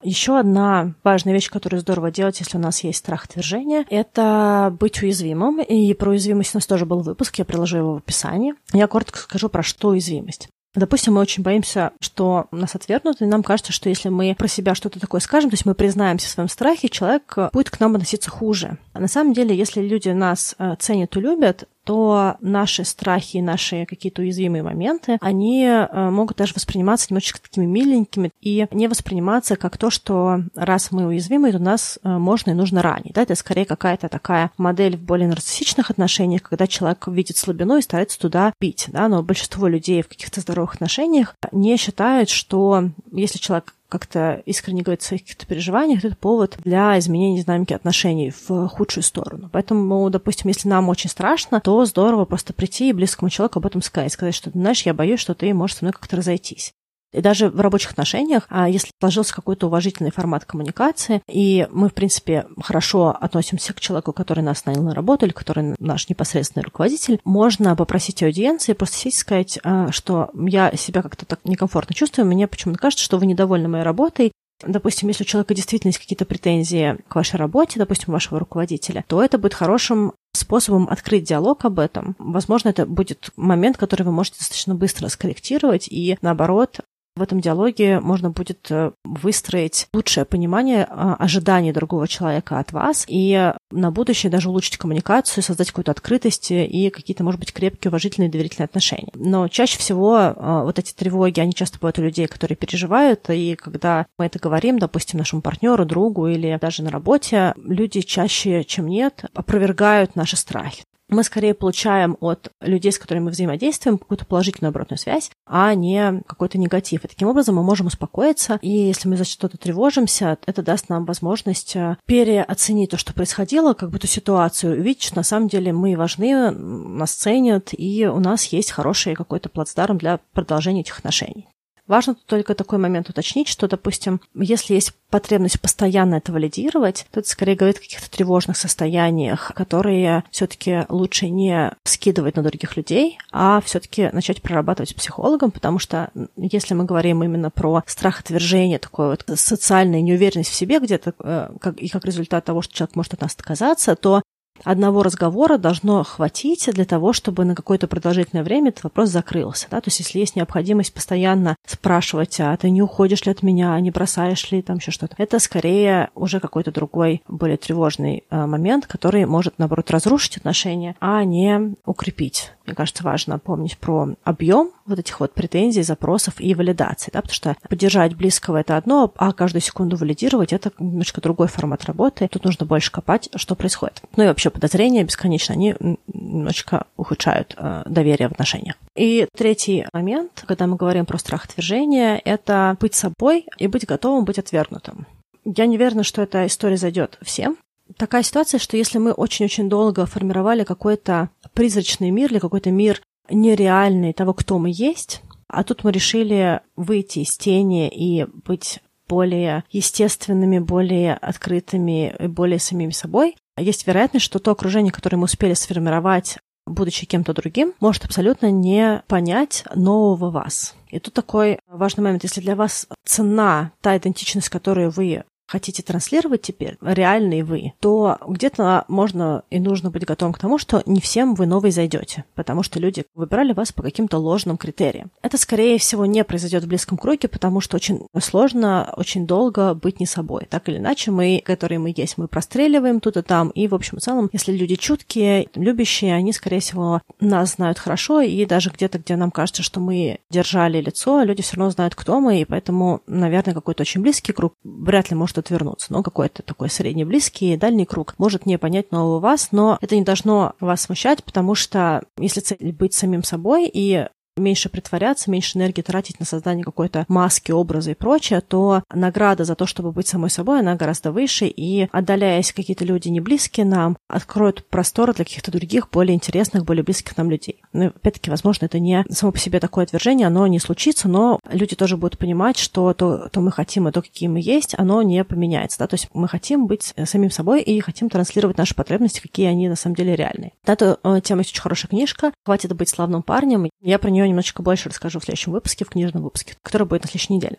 Еще 0.03 0.37
одна 0.37 0.93
важная 1.03 1.33
вещь, 1.33 1.49
которую 1.49 1.81
здорово 1.81 2.11
делать, 2.11 2.39
если 2.39 2.57
у 2.57 2.61
нас 2.61 2.83
есть 2.83 2.99
страх 2.99 3.25
отвержения, 3.25 3.85
это 3.89 4.75
быть 4.79 5.01
уязвимым. 5.01 5.61
И 5.61 5.93
про 5.93 6.11
уязвимость 6.11 6.53
у 6.53 6.57
нас 6.57 6.65
тоже 6.65 6.85
был 6.85 7.01
выпуск, 7.01 7.35
я 7.37 7.45
приложу 7.45 7.77
его 7.77 7.93
в 7.93 7.97
описании. 7.97 8.55
Я 8.73 8.87
коротко 8.87 9.19
скажу, 9.19 9.49
про 9.49 9.63
что 9.63 9.89
уязвимость. 9.89 10.49
Допустим, 10.75 11.13
мы 11.13 11.21
очень 11.21 11.43
боимся, 11.43 11.91
что 11.99 12.47
нас 12.51 12.73
отвергнут, 12.73 13.21
и 13.21 13.25
нам 13.25 13.43
кажется, 13.43 13.71
что 13.71 13.89
если 13.89 14.09
мы 14.09 14.35
про 14.35 14.47
себя 14.47 14.73
что-то 14.73 14.99
такое 14.99 15.21
скажем, 15.21 15.51
то 15.51 15.53
есть 15.53 15.67
мы 15.67 15.75
признаемся 15.75 16.27
в 16.27 16.31
своем 16.31 16.49
страхе, 16.49 16.89
человек 16.89 17.37
будет 17.53 17.69
к 17.69 17.79
нам 17.79 17.93
относиться 17.93 18.31
хуже. 18.31 18.79
А 18.93 18.99
на 18.99 19.07
самом 19.07 19.33
деле, 19.33 19.55
если 19.55 19.81
люди 19.81 20.09
нас 20.09 20.55
э, 20.57 20.75
ценят 20.79 21.15
и 21.15 21.19
любят, 21.19 21.67
то 21.83 22.35
наши 22.39 22.85
страхи, 22.85 23.37
наши 23.37 23.85
какие-то 23.85 24.21
уязвимые 24.21 24.63
моменты, 24.63 25.17
они 25.21 25.65
э, 25.65 26.09
могут 26.09 26.37
даже 26.37 26.53
восприниматься 26.53 27.07
немножечко 27.09 27.41
такими 27.41 27.65
миленькими 27.65 28.31
и 28.41 28.67
не 28.71 28.87
восприниматься 28.87 29.55
как 29.55 29.77
то, 29.77 29.89
что 29.89 30.41
раз 30.55 30.91
мы 30.91 31.05
уязвимы, 31.05 31.51
то 31.51 31.59
нас 31.59 31.99
э, 32.03 32.09
можно 32.09 32.51
и 32.51 32.55
нужно 32.55 32.81
ранить. 32.81 33.13
Да? 33.13 33.23
Это 33.23 33.35
скорее 33.35 33.65
какая-то 33.65 34.09
такая 34.09 34.51
модель 34.57 34.97
в 34.97 35.01
более 35.01 35.27
нарциссичных 35.27 35.89
отношениях, 35.89 36.43
когда 36.43 36.67
человек 36.67 37.07
видит 37.07 37.37
слабину 37.37 37.77
и 37.77 37.81
старается 37.81 38.19
туда 38.19 38.53
бить. 38.59 38.85
Да? 38.89 39.07
Но 39.07 39.23
большинство 39.23 39.67
людей 39.67 40.01
в 40.01 40.07
каких-то 40.07 40.41
здоровых 40.41 40.75
отношениях 40.75 41.35
не 41.51 41.75
считают, 41.77 42.29
что 42.29 42.89
если 43.11 43.37
человек 43.39 43.73
как-то 43.93 44.41
искренне 44.47 44.81
говорит 44.81 45.01
о 45.01 45.05
своих 45.05 45.21
каких-то 45.21 45.45
переживаниях, 45.45 46.03
это 46.03 46.15
повод 46.15 46.57
для 46.63 46.97
изменения 46.97 47.43
динамики 47.43 47.73
отношений 47.73 48.33
в 48.47 48.67
худшую 48.67 49.03
сторону. 49.03 49.51
Поэтому, 49.53 50.09
допустим, 50.09 50.47
если 50.47 50.67
нам 50.67 50.89
очень 50.89 51.11
страшно, 51.11 51.61
то 51.61 51.85
здорово 51.85 52.25
просто 52.25 52.53
прийти 52.53 52.89
и 52.89 52.93
близкому 52.93 53.29
человеку 53.29 53.59
об 53.59 53.67
этом 53.67 53.83
сказать, 53.83 54.11
сказать, 54.11 54.33
что, 54.33 54.49
знаешь, 54.49 54.81
я 54.81 54.95
боюсь, 54.95 55.19
что 55.19 55.35
ты 55.35 55.53
можешь 55.53 55.77
со 55.77 55.85
мной 55.85 55.93
как-то 55.93 56.15
разойтись. 56.15 56.73
И 57.13 57.21
даже 57.21 57.49
в 57.49 57.59
рабочих 57.59 57.91
отношениях, 57.91 58.45
а 58.49 58.67
если 58.67 58.89
сложился 58.99 59.33
какой-то 59.33 59.67
уважительный 59.67 60.11
формат 60.11 60.45
коммуникации, 60.45 61.21
и 61.29 61.67
мы, 61.71 61.89
в 61.89 61.93
принципе, 61.93 62.47
хорошо 62.61 63.15
относимся 63.19 63.73
к 63.73 63.79
человеку, 63.79 64.13
который 64.13 64.43
нас 64.43 64.65
нанял 64.65 64.83
на 64.83 64.93
работу, 64.93 65.25
или 65.25 65.33
который 65.33 65.75
наш 65.79 66.09
непосредственный 66.09 66.63
руководитель, 66.63 67.19
можно 67.23 67.75
попросить 67.75 68.23
аудиенции, 68.23 68.73
просто 68.73 68.97
сесть 68.97 69.17
и 69.17 69.19
сказать, 69.19 69.59
а, 69.63 69.91
что 69.91 70.31
я 70.33 70.75
себя 70.75 71.01
как-то 71.01 71.25
так 71.25 71.39
некомфортно 71.43 71.95
чувствую, 71.95 72.25
мне 72.25 72.47
почему-то 72.47 72.79
кажется, 72.79 73.05
что 73.05 73.17
вы 73.17 73.25
недовольны 73.25 73.67
моей 73.67 73.83
работой, 73.83 74.31
Допустим, 74.65 75.09
если 75.09 75.23
у 75.23 75.27
человека 75.27 75.53
действительно 75.53 75.89
есть 75.89 75.99
какие-то 75.99 76.25
претензии 76.25 76.97
к 77.07 77.15
вашей 77.15 77.35
работе, 77.35 77.79
допустим, 77.79 78.13
вашего 78.13 78.39
руководителя, 78.39 79.03
то 79.07 79.21
это 79.21 79.37
будет 79.37 79.53
хорошим 79.53 80.13
способом 80.33 80.87
открыть 80.89 81.25
диалог 81.25 81.65
об 81.65 81.79
этом. 81.79 82.15
Возможно, 82.17 82.69
это 82.69 82.85
будет 82.85 83.31
момент, 83.35 83.77
который 83.77 84.03
вы 84.03 84.11
можете 84.11 84.39
достаточно 84.39 84.73
быстро 84.73 85.07
скорректировать 85.09 85.87
и, 85.89 86.17
наоборот, 86.21 86.79
в 87.15 87.21
этом 87.21 87.41
диалоге 87.41 87.99
можно 87.99 88.31
будет 88.31 88.71
э, 88.71 88.91
выстроить 89.03 89.87
лучшее 89.93 90.25
понимание 90.25 90.87
а, 90.89 91.15
ожиданий 91.15 91.71
другого 91.71 92.07
человека 92.07 92.59
от 92.59 92.71
вас 92.71 93.05
и 93.07 93.53
на 93.71 93.91
будущее 93.91 94.31
даже 94.31 94.49
улучшить 94.49 94.77
коммуникацию, 94.77 95.43
создать 95.43 95.69
какую-то 95.69 95.91
открытость 95.91 96.51
и 96.51 96.89
какие-то, 96.89 97.23
может 97.23 97.39
быть, 97.39 97.53
крепкие, 97.53 97.89
уважительные, 97.89 98.31
доверительные 98.31 98.65
отношения. 98.65 99.11
Но 99.13 99.47
чаще 99.47 99.77
всего 99.77 100.15
а, 100.15 100.63
вот 100.63 100.79
эти 100.79 100.93
тревоги, 100.93 101.39
они 101.39 101.53
часто 101.53 101.77
бывают 101.77 101.99
у 101.99 102.03
людей, 102.03 102.27
которые 102.27 102.55
переживают, 102.55 103.29
и 103.29 103.55
когда 103.55 104.07
мы 104.17 104.25
это 104.25 104.39
говорим, 104.39 104.79
допустим, 104.79 105.19
нашему 105.19 105.41
партнеру, 105.41 105.85
другу 105.85 106.27
или 106.27 106.57
даже 106.59 106.81
на 106.81 106.89
работе, 106.89 107.53
люди 107.57 108.01
чаще, 108.01 108.63
чем 108.63 108.87
нет, 108.87 109.25
опровергают 109.33 110.15
наши 110.15 110.35
страхи 110.35 110.83
мы 111.09 111.23
скорее 111.23 111.53
получаем 111.53 112.17
от 112.19 112.51
людей, 112.61 112.91
с 112.91 112.99
которыми 112.99 113.25
мы 113.25 113.31
взаимодействуем, 113.31 113.97
какую-то 113.97 114.25
положительную 114.25 114.69
обратную 114.69 114.97
связь, 114.97 115.31
а 115.45 115.73
не 115.75 116.21
какой-то 116.25 116.57
негатив. 116.57 117.03
И 117.03 117.07
таким 117.07 117.27
образом 117.27 117.55
мы 117.55 117.63
можем 117.63 117.87
успокоиться, 117.87 118.59
и 118.61 118.69
если 118.69 119.07
мы 119.07 119.17
за 119.17 119.25
что-то 119.25 119.57
тревожимся, 119.57 120.37
это 120.45 120.61
даст 120.61 120.89
нам 120.89 121.05
возможность 121.05 121.75
э, 121.75 121.97
переоценить 122.05 122.91
то, 122.91 122.97
что 122.97 123.13
происходило, 123.13 123.73
как 123.73 123.89
бы 123.89 123.97
эту 123.97 124.07
ситуацию, 124.07 124.79
увидеть, 124.79 125.03
что 125.03 125.17
на 125.17 125.23
самом 125.23 125.47
деле 125.47 125.73
мы 125.73 125.95
важны, 125.95 126.51
нас 126.51 127.13
ценят, 127.13 127.69
и 127.71 128.05
у 128.05 128.19
нас 128.19 128.45
есть 128.45 128.71
хороший 128.71 129.15
какой-то 129.15 129.49
плацдарм 129.49 129.97
для 129.97 130.19
продолжения 130.33 130.81
этих 130.81 130.99
отношений. 130.99 131.47
Важно 131.87 132.15
только 132.15 132.55
такой 132.55 132.79
момент 132.79 133.09
уточнить, 133.09 133.47
что, 133.47 133.67
допустим, 133.67 134.21
если 134.33 134.73
есть 134.73 134.93
потребность 135.09 135.61
постоянно 135.61 136.15
это 136.15 136.31
валидировать, 136.31 137.05
то 137.11 137.19
это 137.19 137.29
скорее 137.29 137.55
говорит 137.55 137.77
о 137.77 137.81
каких-то 137.81 138.09
тревожных 138.09 138.57
состояниях, 138.57 139.51
которые 139.53 140.23
все-таки 140.31 140.85
лучше 140.89 141.29
не 141.29 141.71
скидывать 141.83 142.35
на 142.35 142.41
других 142.41 142.77
людей, 142.77 143.19
а 143.31 143.61
все-таки 143.61 144.09
начать 144.11 144.41
прорабатывать 144.41 144.89
с 144.89 144.93
психологом, 144.93 145.51
потому 145.51 145.77
что 145.77 146.09
если 146.35 146.73
мы 146.73 146.85
говорим 146.85 147.23
именно 147.23 147.51
про 147.51 147.83
страх 147.85 148.21
отвержения, 148.21 148.79
такой 148.79 149.09
вот 149.09 149.23
социальная 149.37 150.01
неуверенность 150.01 150.49
в 150.49 150.55
себе 150.55 150.79
где-то, 150.79 151.13
э, 151.19 151.49
как, 151.61 151.77
и 151.77 151.89
как 151.89 152.05
результат 152.05 152.45
того, 152.45 152.63
что 152.63 152.73
человек 152.73 152.95
может 152.95 153.13
от 153.13 153.21
нас 153.21 153.35
отказаться, 153.35 153.95
то 153.95 154.22
одного 154.63 155.03
разговора 155.03 155.57
должно 155.57 156.03
хватить 156.03 156.69
для 156.71 156.85
того, 156.85 157.13
чтобы 157.13 157.45
на 157.45 157.55
какое-то 157.55 157.87
продолжительное 157.87 158.43
время 158.43 158.69
этот 158.69 158.85
вопрос 158.85 159.09
закрылся. 159.09 159.67
Да? 159.69 159.81
То 159.81 159.89
есть 159.89 159.99
если 159.99 160.19
есть 160.19 160.35
необходимость 160.35 160.93
постоянно 160.93 161.55
спрашивать, 161.65 162.39
а 162.39 162.55
ты 162.57 162.69
не 162.69 162.81
уходишь 162.81 163.25
ли 163.25 163.31
от 163.31 163.43
меня, 163.43 163.79
не 163.79 163.91
бросаешь 163.91 164.51
ли 164.51 164.61
там 164.61 164.77
еще 164.77 164.91
что-то, 164.91 165.15
это 165.17 165.39
скорее 165.39 166.09
уже 166.15 166.39
какой-то 166.39 166.71
другой, 166.71 167.21
более 167.27 167.57
тревожный 167.57 168.23
э, 168.29 168.45
момент, 168.45 168.87
который 168.87 169.25
может, 169.25 169.55
наоборот, 169.57 169.91
разрушить 169.91 170.37
отношения, 170.37 170.95
а 170.99 171.23
не 171.23 171.75
укрепить. 171.85 172.51
Мне 172.65 172.75
кажется, 172.75 173.03
важно 173.03 173.39
помнить 173.39 173.77
про 173.77 174.09
объем 174.23 174.71
вот 174.85 174.99
этих 174.99 175.19
вот 175.19 175.33
претензий, 175.33 175.83
запросов 175.83 176.35
и 176.39 176.53
валидации, 176.53 177.11
да, 177.11 177.21
потому 177.21 177.33
что 177.33 177.55
поддержать 177.67 178.15
близкого 178.15 178.57
это 178.57 178.77
одно, 178.77 179.11
а 179.17 179.33
каждую 179.33 179.61
секунду 179.61 179.97
валидировать 179.97 180.53
это 180.53 180.71
немножко 180.79 181.21
другой 181.21 181.47
формат 181.47 181.85
работы. 181.85 182.27
Тут 182.27 182.45
нужно 182.45 182.65
больше 182.65 182.91
копать, 182.91 183.29
что 183.35 183.55
происходит. 183.55 184.01
Ну 184.15 184.23
и 184.23 184.27
вообще 184.27 184.49
подозрения 184.49 185.03
бесконечно, 185.03 185.53
они 185.53 185.75
немножечко 186.07 186.85
ухудшают 186.95 187.53
э, 187.57 187.83
доверие 187.85 188.29
в 188.29 188.31
отношениях. 188.31 188.75
И 188.95 189.27
третий 189.35 189.85
момент, 189.91 190.43
когда 190.47 190.67
мы 190.67 190.77
говорим 190.77 191.05
про 191.05 191.17
страх 191.17 191.45
отвержения, 191.45 192.21
это 192.23 192.77
быть 192.79 192.95
собой 192.95 193.45
и 193.57 193.67
быть 193.67 193.85
готовым 193.85 194.25
быть 194.25 194.39
отвергнутым. 194.39 195.05
Я 195.45 195.65
не 195.65 195.75
уверена, 195.75 196.03
что 196.03 196.21
эта 196.21 196.45
история 196.47 196.77
зайдет 196.77 197.17
всем, 197.21 197.57
такая 197.97 198.23
ситуация, 198.23 198.59
что 198.59 198.77
если 198.77 198.97
мы 198.97 199.11
очень-очень 199.11 199.69
долго 199.69 200.05
формировали 200.05 200.63
какой-то 200.63 201.29
призрачный 201.53 202.11
мир 202.11 202.31
или 202.31 202.39
какой-то 202.39 202.71
мир 202.71 203.01
нереальный 203.29 204.13
того, 204.13 204.33
кто 204.33 204.59
мы 204.59 204.71
есть, 204.73 205.21
а 205.47 205.63
тут 205.63 205.83
мы 205.83 205.91
решили 205.91 206.61
выйти 206.75 207.19
из 207.19 207.37
тени 207.37 207.87
и 207.89 208.25
быть 208.25 208.79
более 209.07 209.63
естественными, 209.71 210.59
более 210.59 211.13
открытыми 211.15 212.15
и 212.19 212.27
более 212.27 212.59
самими 212.59 212.91
собой, 212.91 213.35
есть 213.57 213.85
вероятность, 213.85 214.25
что 214.25 214.39
то 214.39 214.51
окружение, 214.51 214.91
которое 214.91 215.17
мы 215.17 215.25
успели 215.25 215.53
сформировать, 215.53 216.37
будучи 216.65 217.05
кем-то 217.05 217.33
другим, 217.33 217.73
может 217.79 218.05
абсолютно 218.05 218.49
не 218.49 219.03
понять 219.07 219.63
нового 219.75 220.31
вас. 220.31 220.75
И 220.87 220.99
тут 220.99 221.13
такой 221.13 221.59
важный 221.67 222.03
момент. 222.03 222.23
Если 222.23 222.41
для 222.41 222.55
вас 222.55 222.87
цена 223.05 223.71
та 223.81 223.97
идентичность, 223.97 224.49
которую 224.49 224.89
вы 224.89 225.23
хотите 225.53 225.83
транслировать 225.83 226.41
теперь, 226.41 226.77
реальный 226.81 227.43
вы, 227.43 227.73
то 227.79 228.17
где-то 228.27 228.85
можно 228.87 229.43
и 229.51 229.59
нужно 229.59 229.91
быть 229.91 230.03
готовым 230.03 230.33
к 230.33 230.39
тому, 230.39 230.57
что 230.57 230.81
не 230.87 230.99
всем 230.99 231.35
вы 231.35 231.45
новый 231.45 231.69
зайдете, 231.69 232.25
потому 232.33 232.63
что 232.63 232.79
люди 232.79 233.05
выбирали 233.13 233.53
вас 233.53 233.71
по 233.71 233.83
каким-то 233.83 234.17
ложным 234.17 234.57
критериям. 234.57 235.11
Это, 235.21 235.37
скорее 235.37 235.77
всего, 235.77 236.07
не 236.07 236.23
произойдет 236.23 236.63
в 236.63 236.67
близком 236.67 236.97
круге, 236.97 237.27
потому 237.27 237.61
что 237.61 237.75
очень 237.75 238.07
сложно, 238.19 238.91
очень 238.97 239.27
долго 239.27 239.75
быть 239.75 239.99
не 239.99 240.07
собой. 240.07 240.47
Так 240.49 240.69
или 240.69 240.77
иначе, 240.77 241.11
мы, 241.11 241.39
которые 241.45 241.77
мы 241.77 241.93
есть, 241.95 242.17
мы 242.17 242.27
простреливаем 242.27 242.99
тут 242.99 243.17
и 243.17 243.21
там, 243.21 243.49
и, 243.49 243.67
в 243.67 243.75
общем 243.75 243.99
и 243.99 244.01
целом, 244.01 244.31
если 244.33 244.53
люди 244.53 244.73
чуткие, 244.73 245.49
любящие, 245.53 246.15
они, 246.15 246.33
скорее 246.33 246.61
всего, 246.61 247.01
нас 247.19 247.53
знают 247.53 247.77
хорошо, 247.77 248.21
и 248.21 248.43
даже 248.47 248.71
где-то, 248.71 248.97
где 248.97 249.15
нам 249.17 249.29
кажется, 249.29 249.61
что 249.61 249.79
мы 249.79 250.17
держали 250.31 250.81
лицо, 250.81 251.21
люди 251.21 251.43
все 251.43 251.57
равно 251.57 251.69
знают, 251.69 251.93
кто 251.93 252.19
мы, 252.19 252.41
и 252.41 252.45
поэтому, 252.45 253.01
наверное, 253.05 253.53
какой-то 253.53 253.83
очень 253.83 254.01
близкий 254.01 254.33
круг 254.33 254.55
вряд 254.63 255.11
ли 255.11 255.15
может 255.15 255.42
отвернуться. 255.43 255.91
Но 255.93 256.03
какой-то 256.03 256.41
такой 256.43 256.69
средний 256.69 257.05
близкий, 257.05 257.57
дальний 257.57 257.85
круг 257.85 258.15
может 258.17 258.45
не 258.45 258.57
понять 258.57 258.91
нового 258.91 259.19
вас, 259.19 259.49
но 259.51 259.77
это 259.81 259.95
не 259.95 260.03
должно 260.03 260.53
вас 260.59 260.81
смущать, 260.81 261.23
потому 261.23 261.55
что 261.55 262.03
если 262.17 262.39
цель 262.39 262.71
быть 262.71 262.93
самим 262.93 263.23
собой 263.23 263.69
и 263.71 264.07
меньше 264.37 264.69
притворяться, 264.69 265.29
меньше 265.29 265.57
энергии 265.57 265.81
тратить 265.81 266.19
на 266.19 266.25
создание 266.25 266.63
какой-то 266.63 267.05
маски, 267.07 267.51
образа 267.51 267.91
и 267.91 267.95
прочее, 267.95 268.41
то 268.41 268.83
награда 268.93 269.43
за 269.43 269.55
то, 269.55 269.65
чтобы 269.65 269.91
быть 269.91 270.07
самой 270.07 270.29
собой, 270.29 270.59
она 270.59 270.75
гораздо 270.75 271.11
выше, 271.11 271.45
и 271.45 271.87
отдаляясь 271.91 272.51
какие-то 272.51 272.85
люди 272.85 273.09
не 273.09 273.19
близкие 273.19 273.65
нам, 273.65 273.97
откроют 274.07 274.65
простор 274.67 275.13
для 275.13 275.25
каких-то 275.25 275.51
других, 275.51 275.89
более 275.89 276.15
интересных, 276.15 276.65
более 276.65 276.83
близких 276.83 277.17
нам 277.17 277.29
людей. 277.29 277.61
Ну, 277.73 277.87
опять-таки, 277.87 278.29
возможно, 278.29 278.65
это 278.65 278.79
не 278.79 279.05
само 279.09 279.31
по 279.31 279.37
себе 279.37 279.59
такое 279.59 279.85
отвержение, 279.85 280.27
оно 280.27 280.47
не 280.47 280.59
случится, 280.59 281.07
но 281.07 281.39
люди 281.51 281.75
тоже 281.75 281.97
будут 281.97 282.17
понимать, 282.17 282.57
что 282.57 282.93
то, 282.93 283.29
то 283.29 283.41
мы 283.41 283.51
хотим, 283.51 283.87
и 283.87 283.91
то, 283.91 284.01
какие 284.01 284.29
мы 284.29 284.39
есть, 284.41 284.75
оно 284.77 285.01
не 285.01 285.23
поменяется. 285.23 285.79
Да? 285.79 285.87
То 285.87 285.95
есть 285.95 286.09
мы 286.13 286.27
хотим 286.27 286.67
быть 286.67 286.93
самим 287.05 287.31
собой 287.31 287.61
и 287.61 287.79
хотим 287.79 288.09
транслировать 288.09 288.57
наши 288.57 288.75
потребности, 288.75 289.19
какие 289.19 289.47
они 289.47 289.69
на 289.69 289.75
самом 289.75 289.95
деле 289.95 290.15
реальные. 290.15 290.53
Это 290.65 290.99
э, 291.03 291.21
тема 291.23 291.41
есть 291.41 291.51
очень 291.51 291.61
хорошая 291.61 291.89
книжка 291.89 292.31
«Хватит 292.45 292.73
быть 292.75 292.89
славным 292.89 293.23
парнем». 293.23 293.69
Я 293.81 293.99
про 293.99 294.09
нее 294.09 294.22
нее 294.23 294.29
немножечко 294.29 294.61
больше 294.61 294.89
расскажу 294.89 295.19
в 295.19 295.23
следующем 295.23 295.51
выпуске, 295.51 295.85
в 295.85 295.89
книжном 295.89 296.23
выпуске, 296.23 296.55
который 296.61 296.87
будет 296.87 297.03
на 297.03 297.09
следующей 297.09 297.33
неделе. 297.33 297.57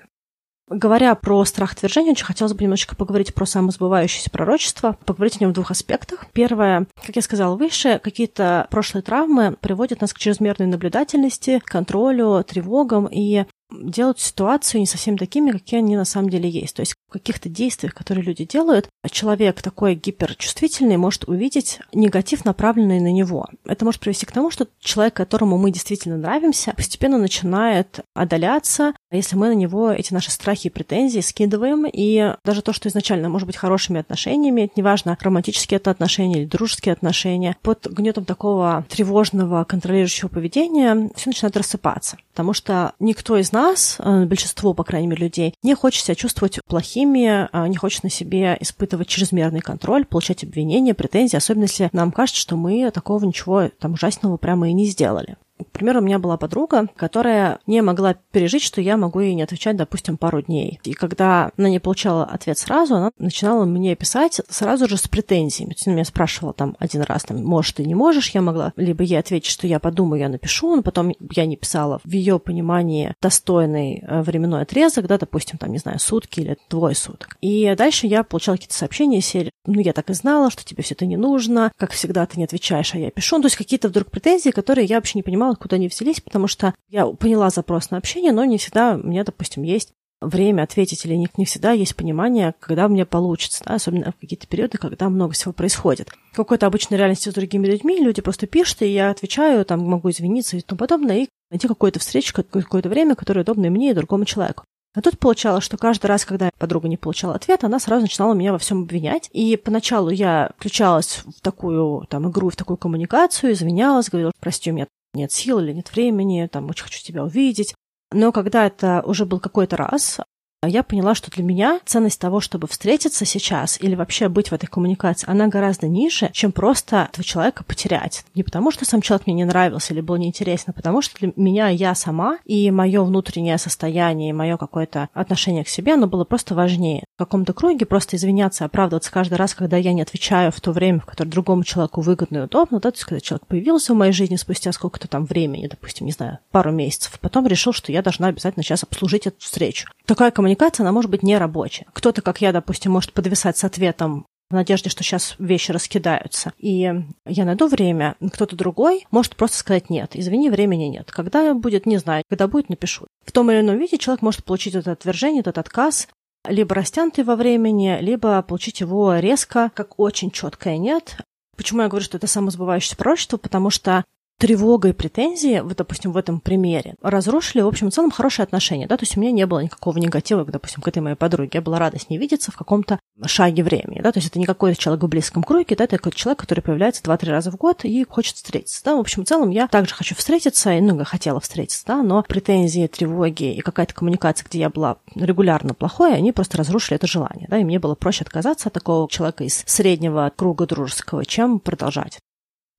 Говоря 0.69 1.15
про 1.15 1.45
страх 1.45 1.73
отвержения, 1.73 2.13
очень 2.13 2.25
хотелось 2.25 2.55
бы 2.55 2.63
немножечко 2.63 2.97
поговорить 2.97 3.35
про 3.35 3.45
самосбывающееся 3.45 4.31
пророчество, 4.31 4.97
поговорить 5.05 5.37
о 5.37 5.41
нем 5.41 5.51
в 5.51 5.55
двух 5.55 5.71
аспектах. 5.71 6.27
Первое, 6.33 6.87
как 7.05 7.17
я 7.17 7.23
сказала 7.23 7.55
выше, 7.55 8.01
какие-то 8.03 8.67
прошлые 8.71 9.03
травмы 9.03 9.59
приводят 9.61 10.01
нас 10.01 10.15
к 10.15 10.19
чрезмерной 10.19 10.67
наблюдательности, 10.67 11.61
контролю, 11.67 12.43
тревогам, 12.45 13.07
и 13.11 13.45
делают 13.83 14.21
ситуацию 14.21 14.81
не 14.81 14.87
совсем 14.87 15.19
такими, 15.19 15.51
какие 15.51 15.79
они 15.79 15.97
на 15.97 16.05
самом 16.05 16.31
деле 16.31 16.49
есть. 16.49 16.77
То 16.77 16.81
есть 16.81 16.95
в 17.09 17.13
каких-то 17.13 17.49
действиях, 17.49 17.95
которые 17.95 18.25
люди 18.25 18.45
делают, 18.45 18.89
человек 19.11 19.63
такой 19.63 19.95
гиперчувствительный 19.95 20.97
может 20.97 21.29
увидеть 21.29 21.81
негатив, 21.93 22.45
направленный 22.45 23.01
на 23.01 23.13
него. 23.13 23.47
Это 23.65 23.85
может 23.85 24.01
привести 24.01 24.27
к 24.27 24.33
тому, 24.33 24.51
что 24.51 24.67
человек, 24.81 25.15
которому 25.15 25.59
мы 25.59 25.71
действительно 25.71 26.17
нравимся, 26.17 26.73
постепенно 26.77 27.19
начинает 27.19 28.01
отдаляться, 28.15 28.95
если 29.11 29.37
мы 29.37 29.49
на 29.49 29.55
него 29.55 29.91
эти 29.91 30.13
наши 30.13 30.31
страхи 30.31 30.67
и 30.67 30.71
претензии 30.71 31.21
скидываем, 31.21 31.87
и 31.87 32.35
даже 32.45 32.63
то, 32.63 32.73
что 32.73 32.89
изначально 32.89 33.29
может 33.29 33.47
быть 33.47 33.57
хорошими 33.57 34.01
отношениями, 34.01 34.63
это 34.63 34.75
неважно, 34.77 35.17
романтические 35.21 35.77
это 35.77 35.91
отношения 35.91 36.41
или 36.41 36.47
дружеские 36.47 36.93
отношения, 36.93 37.57
под 37.63 37.87
гнетом 37.87 38.25
такого 38.25 38.85
тревожного, 38.89 39.65
контролирующего 39.65 40.29
поведения 40.29 41.11
все 41.15 41.31
начинает 41.31 41.57
рассыпаться. 41.57 42.19
Потому 42.33 42.53
что 42.53 42.93
никто 42.99 43.37
из 43.39 43.53
нас, 43.53 43.64
э, 43.99 44.25
большинство, 44.25 44.75
по 44.75 44.85
крайней 44.85 45.09
мере, 45.09 45.25
людей, 45.25 45.55
не 45.63 45.75
хочет 45.75 46.05
себя 46.05 46.15
чувствовать 46.15 46.61
плохими, 46.67 47.49
а 47.53 47.69
не 47.69 47.77
хочет 47.77 48.03
на 48.03 48.11
себе 48.11 48.57
испытывать 48.61 49.09
чрезмерный 49.09 49.61
контроль, 49.61 50.05
получать 50.05 50.45
обвинения, 50.45 50.95
претензии, 50.95 51.37
особенно 51.37 51.65
если 51.65 51.89
нам 51.93 52.13
кажется, 52.13 52.41
что 52.41 52.57
мы 52.57 52.91
такого 52.91 53.25
ничего 53.25 53.69
там 53.79 53.95
ужасного 53.95 54.37
прямо 54.37 54.69
и 54.69 54.73
не 54.73 54.87
сделали. 54.87 55.37
Примеру, 55.73 56.01
у 56.01 56.05
меня 56.05 56.19
была 56.19 56.37
подруга, 56.37 56.89
которая 56.97 57.59
не 57.67 57.83
могла 57.83 58.15
пережить, 58.15 58.63
что 58.63 58.81
я 58.81 58.97
могу 58.97 59.21
ей 59.21 59.35
не 59.35 59.43
отвечать, 59.43 59.77
допустим, 59.77 60.17
пару 60.17 60.43
дней. 60.43 60.81
И 60.85 60.93
когда 60.93 61.51
она 61.57 61.69
не 61.69 61.79
получала 61.79 62.25
ответ 62.25 62.59
сразу, 62.59 62.97
она 62.97 63.11
начинала 63.19 63.65
мне 63.65 63.97
писать 63.97 64.41
сразу 64.49 64.89
же 64.89 64.97
с 64.97 65.09
претензиями. 65.09 65.71
То 65.71 65.77
есть 65.77 65.87
она 65.87 65.97
меня 65.97 66.05
спрашивала 66.05 66.53
там 66.53 66.77
один 66.79 67.03
раз, 67.03 67.25
там, 67.25 67.43
можешь 67.45 67.73
ты, 67.73 67.85
не 67.85 67.95
можешь, 67.95 68.31
я 68.31 68.43
могла 68.43 68.73
либо 68.77 69.03
ей 69.03 69.19
ответить, 69.19 69.51
что 69.51 69.67
я 69.67 69.79
подумаю, 69.79 70.21
я 70.21 70.29
напишу, 70.29 70.77
но 70.77 70.83
потом 70.83 71.13
я 71.33 71.47
не 71.47 71.57
писала 71.57 72.01
в 72.05 72.11
ее 72.11 72.39
понимании 72.39 73.15
достойный 73.21 74.03
э, 74.07 74.23
временной 74.23 74.63
отрезок, 74.63 75.07
да, 75.07 75.19
допустим, 75.19 75.59
там, 75.59 75.73
не 75.73 75.79
знаю, 75.79 75.99
сутки 75.99 76.41
или 76.41 76.59
двое 76.69 76.95
суток. 76.95 77.37
И 77.41 77.75
дальше 77.77 78.07
я 78.07 78.23
получала 78.23 78.57
какие-то 78.57 78.77
сообщения 78.77 79.21
серии, 79.21 79.53
ну, 79.67 79.81
я 79.81 79.93
так 79.93 80.11
и 80.11 80.15
знала, 80.15 80.51
что 80.51 80.65
тебе 80.65 80.83
все 80.83 80.95
это 80.95 81.07
не 81.07 81.17
нужно, 81.17 81.73
как 81.77 81.93
всегда 81.93 82.27
ты 82.27 82.39
не 82.39 82.45
отвечаешь, 82.45 82.95
а 82.95 82.99
я 82.99 83.11
пишу. 83.11 83.37
Ну, 83.37 83.43
то 83.43 83.47
есть 83.47 83.57
какие-то 83.57 83.89
вдруг 83.89 84.11
претензии, 84.11 84.51
которые 84.51 84.87
я 84.87 84.97
вообще 84.97 85.19
не 85.19 85.23
понимала, 85.23 85.54
понимала, 85.55 85.57
куда 85.57 85.77
они 85.77 85.89
взялись, 85.89 86.21
потому 86.21 86.47
что 86.47 86.75
я 86.89 87.07
поняла 87.07 87.51
запрос 87.51 87.91
на 87.91 87.99
общение, 87.99 88.33
но 88.33 88.45
не 88.45 88.59
всегда 88.59 88.95
у 88.95 89.07
меня, 89.07 89.25
допустим, 89.25 89.63
есть 89.63 89.93
время 90.21 90.63
ответить 90.63 91.05
или 91.05 91.15
не 91.15 91.45
всегда 91.45 91.73
есть 91.73 91.97
понимание, 91.97 92.55
когда 92.59 92.89
мне 92.89 93.05
получится, 93.05 93.63
да, 93.67 93.75
особенно 93.75 94.13
в 94.13 94.21
какие-то 94.21 94.47
периоды, 94.47 94.79
когда 94.79 95.09
много 95.09 95.35
всего 95.35 95.53
происходит. 95.53 96.11
В 96.33 96.37
какой-то 96.37 96.67
обычной 96.67 96.97
реальности 96.97 97.29
с 97.29 97.35
другими 97.35 97.67
людьми 97.67 98.01
люди 98.01 98.23
просто 98.23 98.47
пишут, 98.47 98.83
и 98.83 98.87
я 98.87 99.11
отвечаю, 99.11 99.65
там 99.65 99.81
могу 99.81 100.11
извиниться 100.11 100.57
и 100.57 100.61
тому 100.63 100.79
подобное, 100.79 101.25
и 101.25 101.29
найти 101.51 101.69
какую-то 101.69 102.01
встречу, 102.01 102.35
какое-то 102.35 102.89
время, 102.89 103.15
которое 103.15 103.41
удобно 103.41 103.67
и 103.67 103.71
мне, 103.71 103.91
и 103.91 103.95
другому 103.95 104.25
человеку. 104.25 104.65
А 104.95 105.03
тут 105.03 105.19
получалось, 105.19 105.65
что 105.65 105.77
каждый 105.77 106.07
раз, 106.07 106.25
когда 106.25 106.51
подруга 106.57 106.87
не 106.87 106.97
получала 106.97 107.35
ответ, 107.35 107.65
она 107.65 107.81
сразу 107.81 108.03
начинала 108.03 108.33
меня 108.33 108.53
во 108.53 108.59
всем 108.59 108.83
обвинять. 108.83 109.29
И 109.33 109.57
поначалу 109.57 110.11
я 110.11 110.53
включалась 110.57 111.23
в 111.27 111.41
такую 111.43 112.07
там 112.07 112.31
игру, 112.31 112.49
в 112.49 112.57
такую 112.57 112.77
коммуникацию, 112.77 113.53
извинялась, 113.53 114.09
говорила, 114.09 114.31
прости, 114.39 114.71
у 114.71 114.75
меня 114.75 114.87
нет 115.15 115.33
сил 115.33 115.61
или 115.61 115.73
нет 115.73 115.91
времени, 115.93 116.49
там, 116.51 116.69
очень 116.69 116.85
хочу 116.85 117.03
тебя 117.03 117.25
увидеть. 117.25 117.75
Но 118.13 118.33
когда 118.33 118.67
это 118.67 119.03
уже 119.05 119.27
был 119.27 119.41
какой-то 119.41 119.77
раз, 119.77 120.21
я 120.67 120.83
поняла, 120.83 121.15
что 121.15 121.31
для 121.31 121.45
меня 121.45 121.81
ценность 121.85 122.21
того, 122.21 122.41
чтобы 122.41 122.69
встретиться 122.69 123.25
сейчас 123.25 123.81
или 123.81 123.95
вообще 123.95 124.29
быть 124.29 124.51
в 124.51 124.55
этой 124.55 124.67
коммуникации, 124.67 125.29
она 125.29 125.49
гораздо 125.49 125.89
ниже, 125.89 126.31
чем 126.33 126.53
просто 126.53 127.09
этого 127.11 127.25
человека 127.25 127.65
потерять. 127.65 128.25
Не 128.35 128.43
потому, 128.43 128.71
что 128.71 128.85
сам 128.85 129.01
человек 129.01 129.27
мне 129.27 129.37
не 129.37 129.45
нравился 129.45 129.93
или 129.93 130.01
был 130.01 130.17
неинтересен, 130.17 130.67
а 130.69 130.73
потому 130.73 131.03
что 131.03 131.19
для 131.19 131.33
меня 131.37 131.69
я 131.69 131.95
сама 131.95 132.39
и 132.45 132.71
мое 132.71 133.03
внутреннее 133.03 133.59
состояние, 133.59 134.31
и 134.31 134.33
мое 134.33 134.57
какое-то 134.57 135.09
отношение 135.13 135.65
к 135.65 135.69
себе, 135.69 135.95
оно 135.95 136.07
было 136.07 136.25
просто 136.25 136.55
важнее. 136.55 137.05
В 137.15 137.19
каком-то 137.19 137.53
круге 137.53 137.87
просто 137.87 138.17
извиняться, 138.17 138.65
оправдываться 138.65 139.13
каждый 139.13 139.35
раз, 139.35 139.55
когда 139.55 139.77
я 139.77 139.93
не 139.93 140.03
отвечаю 140.03 140.53
в 140.53 140.61
то 140.61 140.73
время, 140.73 141.01
в 141.01 141.07
которое 141.07 141.31
другому 141.31 141.65
человеку 141.65 142.01
выгодно 142.01 142.39
и 142.39 142.41
удобно, 142.43 142.81
да, 142.81 142.91
то 142.91 142.97
есть 142.97 143.05
когда 143.05 143.21
человек 143.21 143.47
появился 143.47 143.95
в 143.95 143.97
моей 143.97 144.13
жизни 144.13 144.37
спустя 144.37 144.73
сколько-то 144.73 145.09
там 145.09 145.25
времени, 145.25 145.67
допустим, 145.67 146.07
не 146.07 146.13
знаю, 146.13 146.39
пару 146.51 146.73
месяцев, 146.73 147.19
потом 147.21 147.47
решил, 147.47 147.73
что 147.73 147.93
я 147.93 148.03
должна 148.03 148.29
обязательно 148.29 148.63
сейчас 148.63 148.83
обслужить 148.83 149.27
эту 149.27 149.41
встречу. 149.41 149.89
Такая 150.07 150.31
коммуникация 150.31 150.54
коммуникация, 150.55 150.85
она 150.85 150.93
может 150.93 151.11
быть 151.11 151.23
нерабочая. 151.23 151.87
Кто-то, 151.93 152.23
как 152.23 152.41
я, 152.41 152.53
допустим, 152.53 152.93
может 152.93 153.13
подвисать 153.13 153.57
с 153.57 153.65
ответом 153.65 154.27
в 154.51 154.55
надежде, 154.55 154.91
что 154.91 155.03
сейчас 155.03 155.35
вещи 155.39 155.73
раскидаются. 155.73 156.53
И 156.59 156.93
я 157.27 157.45
найду 157.45 157.67
время, 157.67 158.17
кто-то 158.33 158.57
другой 158.57 159.07
может 159.11 159.37
просто 159.37 159.57
сказать 159.57 159.91
нет, 159.91 160.11
извини, 160.15 160.51
времени 160.51 160.85
нет. 160.85 161.11
Когда 161.11 161.55
будет, 161.55 161.87
не 161.87 161.99
знаю, 161.99 162.23
когда 162.29 162.47
будет, 162.47 162.69
напишу. 162.69 163.07
В 163.25 163.33
том 163.33 163.51
или 163.51 163.61
ином 163.61 163.79
виде 163.79 163.99
человек 163.99 164.23
может 164.23 164.45
получить 164.45 164.75
это 164.75 164.93
отвержение, 164.93 165.41
этот 165.41 165.59
отказ, 165.59 166.09
либо 166.47 166.75
растянутый 166.75 167.25
во 167.25 167.37
времени, 167.37 167.97
либо 168.01 168.41
получить 168.43 168.81
его 168.81 169.17
резко, 169.17 169.71
как 169.75 169.99
очень 169.99 170.31
четкое 170.31 170.77
нет. 170.77 171.17
Почему 171.57 171.83
я 171.83 171.89
говорю, 171.89 172.05
что 172.05 172.19
это 172.19 172.27
самосбывающееся 172.27 172.97
пророчество? 172.97 173.37
Потому 173.39 173.71
что 173.71 174.05
тревога 174.45 174.91
и 174.91 174.93
претензии, 174.93 175.61
вот, 175.61 175.79
допустим, 175.79 176.13
в 176.13 176.19
этом 176.19 176.39
примере, 176.39 176.97
разрушили, 177.01 177.63
в 177.63 177.67
общем 177.67 177.89
и 177.89 177.91
целом, 177.91 178.11
хорошие 178.11 178.45
отношения, 178.45 178.87
да, 178.87 178.99
то 178.99 179.05
есть 179.05 179.17
у 179.17 179.21
меня 179.21 179.33
не 179.33 179.47
было 179.47 179.61
никакого 179.61 179.97
негатива, 179.97 180.45
допустим, 180.45 180.83
к 180.83 180.89
этой 180.89 180.99
моей 180.99 181.17
подруге, 181.17 181.49
я 181.55 181.63
была 181.63 181.79
рада 181.79 181.99
с 181.99 182.11
ней 182.11 182.19
видеться 182.19 182.53
в 182.53 182.57
каком-то 182.59 182.99
шаге 183.25 183.63
времени, 183.63 184.03
да, 184.03 184.13
то 184.13 184.19
есть 184.19 184.29
это 184.29 184.39
не 184.39 184.45
какой-то 184.45 184.79
человек 184.79 185.03
в 185.03 185.09
близком 185.09 185.45
круге, 185.45 185.75
да, 185.77 185.85
это 185.85 185.97
какой-то 185.97 186.19
человек, 186.19 186.41
который 186.41 186.61
появляется 186.61 187.03
два-три 187.03 187.31
раза 187.31 187.51
в 187.53 187.57
год 187.57 187.87
и 187.87 188.05
хочет 188.05 188.37
встретиться, 188.37 188.85
да, 188.85 188.97
в 188.97 189.01
общем 189.01 189.23
и 189.23 189.25
целом 189.25 189.49
я 189.49 189.67
также 189.67 189.95
хочу 189.95 190.15
встретиться, 190.15 190.75
и, 190.75 190.81
ну, 190.83 191.03
хотела 191.07 191.41
встретиться, 191.41 191.83
да, 191.87 192.03
но 192.03 192.23
претензии, 192.23 192.87
тревоги 192.87 193.55
и 193.55 193.63
какая-то 193.63 193.95
коммуникация, 193.95 194.45
где 194.47 194.59
я 194.59 194.69
была 194.69 194.99
регулярно 195.15 195.73
плохой, 195.73 196.13
они 196.15 196.33
просто 196.33 196.59
разрушили 196.59 196.97
это 196.97 197.07
желание, 197.07 197.47
да, 197.49 197.57
и 197.57 197.65
мне 197.65 197.79
было 197.79 197.95
проще 197.95 198.25
отказаться 198.25 198.69
от 198.69 198.75
такого 198.75 199.09
человека 199.09 199.43
из 199.43 199.65
среднего 199.65 200.31
круга 200.37 200.67
дружеского, 200.67 201.25
чем 201.25 201.61
продолжать. 201.61 202.19